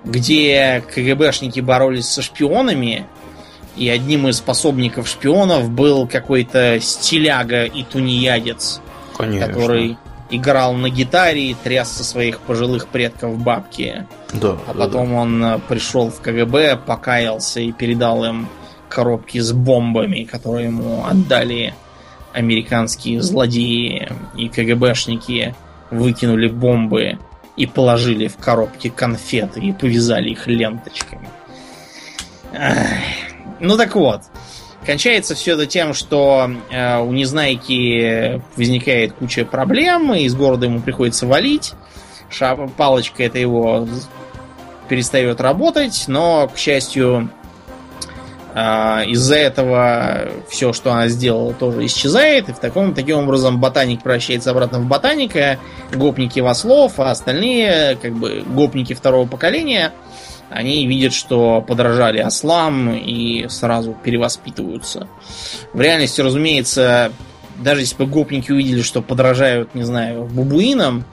где 0.08 0.84
КГБшники 0.94 1.60
боролись 1.60 2.08
со 2.08 2.22
шпионами, 2.22 3.06
и 3.76 3.90
одним 3.90 4.28
из 4.28 4.38
способников 4.38 5.08
шпионов 5.08 5.70
был 5.70 6.08
какой-то 6.08 6.80
стиляга 6.82 7.66
и 7.66 7.84
тунеядец, 7.84 8.82
Конечно. 9.16 9.48
который 9.48 9.98
играл 10.30 10.74
на 10.74 10.90
гитаре 10.90 11.52
и 11.52 11.54
тряс 11.54 11.92
со 11.92 12.04
своих 12.04 12.40
пожилых 12.40 12.88
предков 12.88 13.38
бабки. 13.38 14.06
Да, 14.34 14.58
а 14.68 14.74
потом 14.74 15.10
да. 15.10 15.16
он 15.16 15.62
пришел 15.68 16.10
в 16.10 16.20
КГБ, 16.22 16.78
покаялся 16.86 17.60
и 17.60 17.72
передал 17.72 18.26
им 18.26 18.48
коробки 18.90 19.38
с 19.40 19.52
бомбами, 19.54 20.24
которые 20.24 20.68
ему 20.68 21.06
отдали 21.06 21.76
американские 22.34 23.22
злодеи 23.22 24.10
и 24.36 24.50
КГБшники 24.50 25.56
выкинули 25.92 26.48
бомбы 26.48 27.18
и 27.58 27.66
положили 27.66 28.28
в 28.28 28.38
коробки 28.38 28.90
конфеты 28.90 29.60
и 29.60 29.74
повязали 29.74 30.30
их 30.30 30.48
ленточками. 30.48 31.28
Ну 33.60 33.76
так 33.76 33.96
вот, 33.96 34.22
кончается 34.86 35.36
все 35.36 35.54
это 35.54 35.66
тем, 35.66 35.94
что 35.94 36.50
э, 36.70 37.00
у 37.00 37.12
Незнайки 37.12 38.42
возникает 38.56 39.14
куча 39.14 39.44
проблем, 39.46 40.14
и 40.14 40.24
из 40.24 40.36
города 40.36 40.68
ему 40.68 40.80
приходится 40.80 41.28
валить. 41.28 41.74
Ша- 42.30 42.56
палочка 42.56 43.24
это 43.24 43.40
его 43.40 43.88
перестает 44.88 45.42
работать, 45.42 46.06
но, 46.08 46.48
к 46.48 46.58
счастью, 46.58 47.30
из-за 48.58 49.36
этого 49.36 50.30
все, 50.50 50.74
что 50.74 50.92
она 50.92 51.10
сделала, 51.10 51.54
тоже 51.54 51.86
исчезает, 51.86 52.50
и 52.50 52.54
в 52.54 52.60
таком, 52.60 52.96
таким 52.96 53.20
образом 53.20 53.60
ботаник 53.60 54.02
превращается 54.02 54.50
обратно 54.50 54.80
в 54.80 54.88
ботаника, 54.88 55.60
гопники 55.94 56.40
в 56.40 56.48
ослов, 56.48 57.00
а 57.00 57.12
остальные, 57.12 57.98
как 58.02 58.14
бы, 58.14 58.44
гопники 58.48 58.94
второго 58.94 59.28
поколения, 59.28 59.94
они 60.50 60.88
видят, 60.88 61.14
что 61.14 61.62
подражали 61.62 62.20
ослам 62.20 62.96
и 62.96 63.48
сразу 63.50 63.96
перевоспитываются. 64.04 65.08
В 65.74 65.82
реальности, 65.82 66.22
разумеется, 66.22 67.12
даже 67.58 67.82
если 67.82 67.98
бы 67.98 68.08
гопники 68.08 68.52
увидели, 68.52 68.82
что 68.82 69.02
подражают, 69.02 69.76
не 69.76 69.84
знаю, 69.84 70.24
бубуинам, 70.24 71.06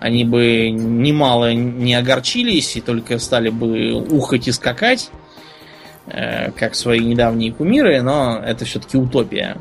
они 0.00 0.24
бы 0.24 0.70
немало 0.70 1.52
не 1.52 1.94
огорчились 1.94 2.76
и 2.76 2.80
только 2.80 3.18
стали 3.18 3.50
бы 3.50 3.92
ухать 3.92 4.48
и 4.48 4.52
скакать. 4.52 5.10
Э, 6.10 6.50
как 6.52 6.74
свои 6.74 7.00
недавние 7.00 7.52
кумиры, 7.52 8.00
но 8.00 8.38
это 8.38 8.64
все-таки 8.64 8.96
утопия. 8.96 9.58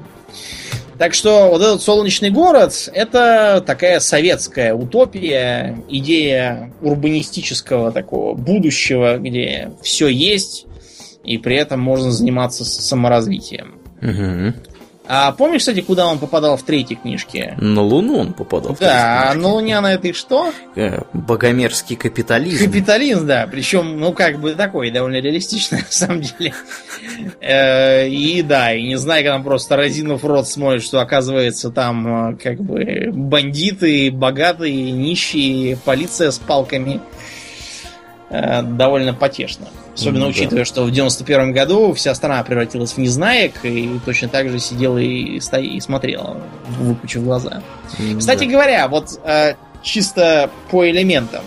Так 0.98 1.14
что 1.14 1.50
вот 1.50 1.62
этот 1.62 1.82
солнечный 1.82 2.32
город 2.32 2.90
это 2.94 3.62
такая 3.66 4.00
советская 4.00 4.74
утопия, 4.74 5.78
идея 5.90 6.74
урбанистического 6.82 7.92
такого 7.92 8.34
будущего, 8.34 9.18
где 9.18 9.72
все 9.82 10.08
есть, 10.08 10.66
и 11.24 11.38
при 11.38 11.58
этом 11.58 11.82
можно 11.82 12.12
заниматься 12.12 12.64
саморазвитием. 12.64 13.80
Угу. 14.02 14.77
А 15.10 15.32
помнишь, 15.32 15.62
кстати, 15.62 15.80
куда 15.80 16.06
он 16.08 16.20
попадал 16.20 16.58
в 16.58 16.64
третьей 16.64 16.98
книжке? 16.98 17.56
На 17.60 17.82
Луну 17.82 18.18
он 18.18 18.34
попадал. 18.34 18.76
В 18.76 18.80
да, 18.80 19.32
на 19.36 19.48
Луне 19.48 19.80
на 19.80 19.94
этой 19.94 20.12
что? 20.12 20.52
Э, 20.76 21.00
богомерзкий 21.14 21.96
капитализм. 21.96 22.66
Капитализм, 22.66 23.26
да. 23.26 23.48
Причем, 23.50 24.00
ну, 24.02 24.12
как 24.12 24.40
бы 24.40 24.54
такой, 24.54 24.92
довольно 24.92 25.22
реалистичный, 25.22 25.80
на 25.86 25.86
самом 25.92 26.22
деле. 26.22 26.54
Э, 27.40 28.08
и 28.10 28.42
да, 28.42 28.74
и 28.74 28.84
не 28.84 28.98
знаю, 28.98 29.24
когда 29.24 29.40
просто 29.40 29.78
разинув 29.78 30.26
рот 30.26 30.48
смотрит, 30.50 30.84
что 30.84 31.00
оказывается 31.00 31.72
там 31.72 32.34
э, 32.34 32.38
как 32.38 32.60
бы 32.60 33.10
бандиты, 33.14 34.12
богатые, 34.12 34.92
нищие, 34.92 35.78
полиция 35.78 36.32
с 36.32 36.38
палками. 36.38 37.00
Довольно 38.30 39.14
потешно. 39.14 39.68
Особенно 39.98 40.26
ну, 40.26 40.30
учитывая, 40.30 40.62
да. 40.62 40.66
что 40.66 40.84
в 40.84 40.92
91 40.92 41.54
году 41.54 41.92
вся 41.94 42.14
страна 42.14 42.44
превратилась 42.44 42.94
в 42.94 43.00
незнаек 43.00 43.66
и 43.66 44.00
точно 44.06 44.30
так 44.30 44.48
же 44.50 44.60
сидела 44.60 45.00
и, 45.00 45.40
стои, 45.40 45.66
и 45.66 45.82
смотрела, 45.82 46.38
выпучив 46.80 47.24
глаза. 47.24 47.64
Mm, 47.98 48.20
Кстати 48.20 48.46
да. 48.46 48.52
говоря, 48.52 48.88
вот 48.90 49.20
э, 49.24 49.56
чисто 49.82 50.52
по 50.70 50.88
элементам. 50.88 51.44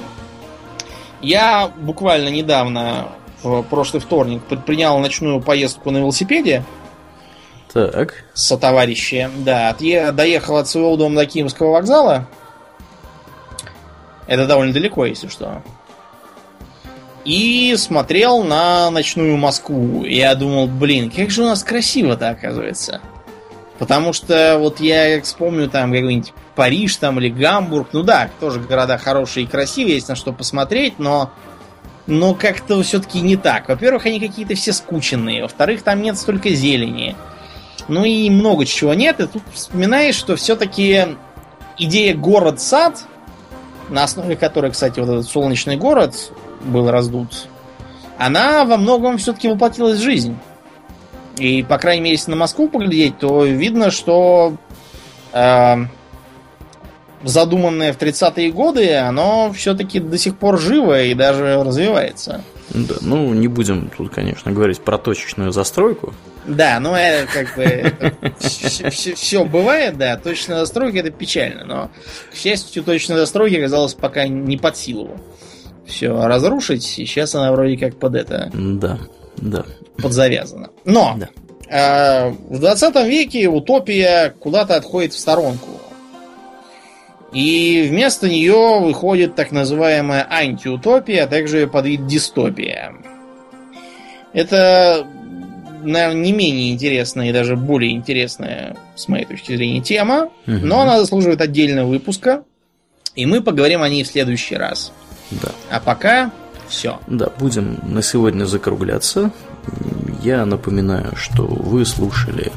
Я 1.21 1.69
буквально 1.69 2.29
недавно, 2.29 3.11
в 3.45 3.63
прошлый 3.63 4.01
вторник, 4.01 4.43
предпринял 4.43 4.99
ночную 4.99 5.41
поездку 5.41 5.93
на 5.93 5.99
велосипеде. 5.99 6.65
Так. 7.73 8.25
Со 8.35 8.59
товарищем, 8.59 9.31
да. 9.45 9.77
Доехал 9.79 10.57
от 10.57 10.67
своего 10.67 10.97
дома 10.97 11.15
до 11.15 11.27
Киевского 11.27 11.71
вокзала. 11.71 12.27
Это 14.27 14.49
довольно 14.49 14.73
далеко, 14.73 15.07
если 15.07 15.29
что 15.29 15.63
и 17.25 17.75
смотрел 17.77 18.43
на 18.43 18.91
ночную 18.91 19.37
Москву. 19.37 20.05
Я 20.05 20.35
думал, 20.35 20.67
блин, 20.67 21.11
как 21.11 21.31
же 21.31 21.43
у 21.43 21.47
нас 21.47 21.63
красиво-то 21.63 22.31
оказывается. 22.31 23.01
Потому 23.79 24.13
что 24.13 24.59
вот 24.59 24.81
я 24.81 25.23
вспомню 25.23 25.69
там 25.69 25.93
какой-нибудь 25.93 26.33
Париж 26.55 26.97
там 26.97 27.19
или 27.19 27.31
Гамбург. 27.31 27.89
Ну 27.93 28.03
да, 28.03 28.29
тоже 28.39 28.61
города 28.61 28.99
хорошие 28.99 29.45
и 29.45 29.49
красивые, 29.49 29.95
есть 29.95 30.09
на 30.09 30.17
что 30.17 30.33
посмотреть, 30.33 30.99
но 30.99 31.31
но 32.07 32.35
как-то 32.35 32.83
все-таки 32.83 33.21
не 33.21 33.37
так. 33.37 33.69
Во-первых, 33.69 34.05
они 34.07 34.21
какие-то 34.21 34.55
все 34.55 34.73
скученные. 34.73 35.43
Во-вторых, 35.43 35.83
там 35.83 36.03
нет 36.03 36.19
столько 36.19 36.51
зелени. 36.51 37.15
Ну 37.89 38.05
и 38.05 38.29
много 38.31 38.67
чего 38.67 38.95
нет. 38.95 39.21
И 39.21 39.27
тут 39.27 39.43
вспоминаешь, 39.53 40.17
что 40.17 40.37
все-таки 40.37 41.17
идея 41.79 42.15
город-сад, 42.15 43.05
на 43.89 44.05
основе 44.05 44.37
которой, 44.37 44.73
кстати, 44.73 44.99
вот 44.99 45.09
этот 45.09 45.29
солнечный 45.29 45.77
город 45.77 46.33
был 46.61 46.91
раздут, 46.91 47.47
она 48.19 48.65
во 48.65 48.77
многом 48.77 49.19
все-таки 49.19 49.49
воплотилась 49.49 49.99
в 49.99 50.03
жизнь. 50.03 50.37
И, 51.39 51.63
по 51.63 51.79
крайней 51.79 52.03
мере, 52.03 52.17
если 52.17 52.31
на 52.31 52.37
Москву 52.37 52.69
поглядеть, 52.69 53.19
то 53.19 53.45
видно, 53.45 53.91
что 53.91 54.57
э, 55.33 55.77
задуманное 57.25 57.93
в 57.95 57.99
30-е 57.99 58.51
годы, 58.51 58.95
оно 58.95 59.53
все-таки 59.55 60.01
до 60.01 60.19
сих 60.19 60.37
пор 60.37 60.59
живо 60.61 61.03
и 61.03 61.15
даже 61.15 61.63
развивается. 61.63 62.45
Да, 62.71 62.97
ну, 63.01 63.33
не 63.35 63.49
будем 63.49 63.91
тут, 63.97 64.13
конечно, 64.13 64.53
говорить 64.53 64.81
про 64.81 64.99
точечную 64.99 65.51
застройку. 65.51 66.15
Да, 66.47 66.79
ну, 66.81 66.95
это 66.95 67.27
как 67.33 67.57
бы 67.57 67.95
все, 68.39 69.45
бывает, 69.45 69.99
да, 69.99 70.17
точная 70.17 70.61
застройка 70.61 70.99
это 70.99 71.11
печально, 71.11 71.65
но, 71.65 71.91
к 72.33 72.37
счастью, 72.37 72.83
точная 72.83 73.17
застройка 73.17 73.59
оказалась 73.59 73.95
пока 73.95 74.27
не 74.29 74.57
под 74.57 74.77
силу 74.77 75.17
все 75.87 76.27
разрушить, 76.27 76.99
и 76.99 77.07
сейчас 77.07 77.35
она 77.35 77.53
вроде 77.53 77.77
как 77.77 77.97
под 77.97 78.15
это... 78.15 78.51
Да, 78.53 78.99
да. 79.37 79.65
Подзавязана. 80.01 80.71
Но 80.85 81.17
да. 81.19 81.29
э, 81.69 82.31
в 82.31 82.59
20 82.59 82.95
веке 83.07 83.49
утопия 83.49 84.35
куда-то 84.39 84.77
отходит 84.77 85.13
в 85.13 85.19
сторонку. 85.19 85.81
И 87.33 87.87
вместо 87.89 88.29
нее 88.29 88.81
выходит 88.81 89.37
так 89.37 89.53
называемая 89.53 90.27
антиутопия, 90.29 91.25
а 91.25 91.27
также 91.29 91.69
под 91.69 91.87
вид 91.87 92.07
дистопия. 92.07 92.93
Это, 94.33 95.07
наверное, 95.83 96.23
не 96.23 96.33
менее 96.33 96.73
интересная 96.73 97.29
и 97.29 97.33
даже 97.33 97.57
более 97.57 97.93
интересная, 97.93 98.77
с 98.97 99.07
моей 99.09 99.27
точки 99.27 99.55
зрения, 99.55 99.81
тема, 99.81 100.25
угу. 100.25 100.31
но 100.47 100.81
она 100.81 100.99
заслуживает 100.99 101.41
отдельного 101.41 101.89
выпуска, 101.89 102.45
и 103.15 103.27
мы 103.27 103.43
поговорим 103.43 103.83
о 103.83 103.89
ней 103.89 104.03
в 104.03 104.09
следующий 104.09 104.57
раз. 104.57 104.93
Да. 105.31 105.53
А 105.71 105.81
пока 105.81 106.31
все. 106.69 106.99
Да, 107.07 107.31
будем 107.39 107.79
на 107.83 108.03
сегодня 108.03 108.45
закругляться. 108.45 109.31
Я 110.23 110.45
напоминаю, 110.45 111.17
что 111.17 111.45
вы 111.45 111.85
слушали 111.85 112.53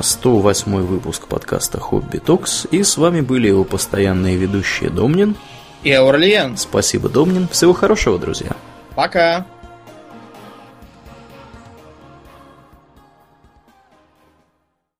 108 0.00 0.74
а, 0.74 0.78
выпуск 0.78 1.26
подкаста 1.26 1.78
Хобби 1.78 2.18
Токс, 2.18 2.66
и 2.70 2.82
с 2.82 2.96
вами 2.96 3.20
были 3.20 3.48
его 3.48 3.64
постоянные 3.64 4.36
ведущие 4.36 4.90
Домнин 4.90 5.36
и 5.82 5.92
Аурлиен. 5.92 6.56
Спасибо, 6.56 7.08
Домнин. 7.08 7.48
Всего 7.48 7.72
хорошего, 7.72 8.18
друзья. 8.18 8.52
Пока. 8.94 9.46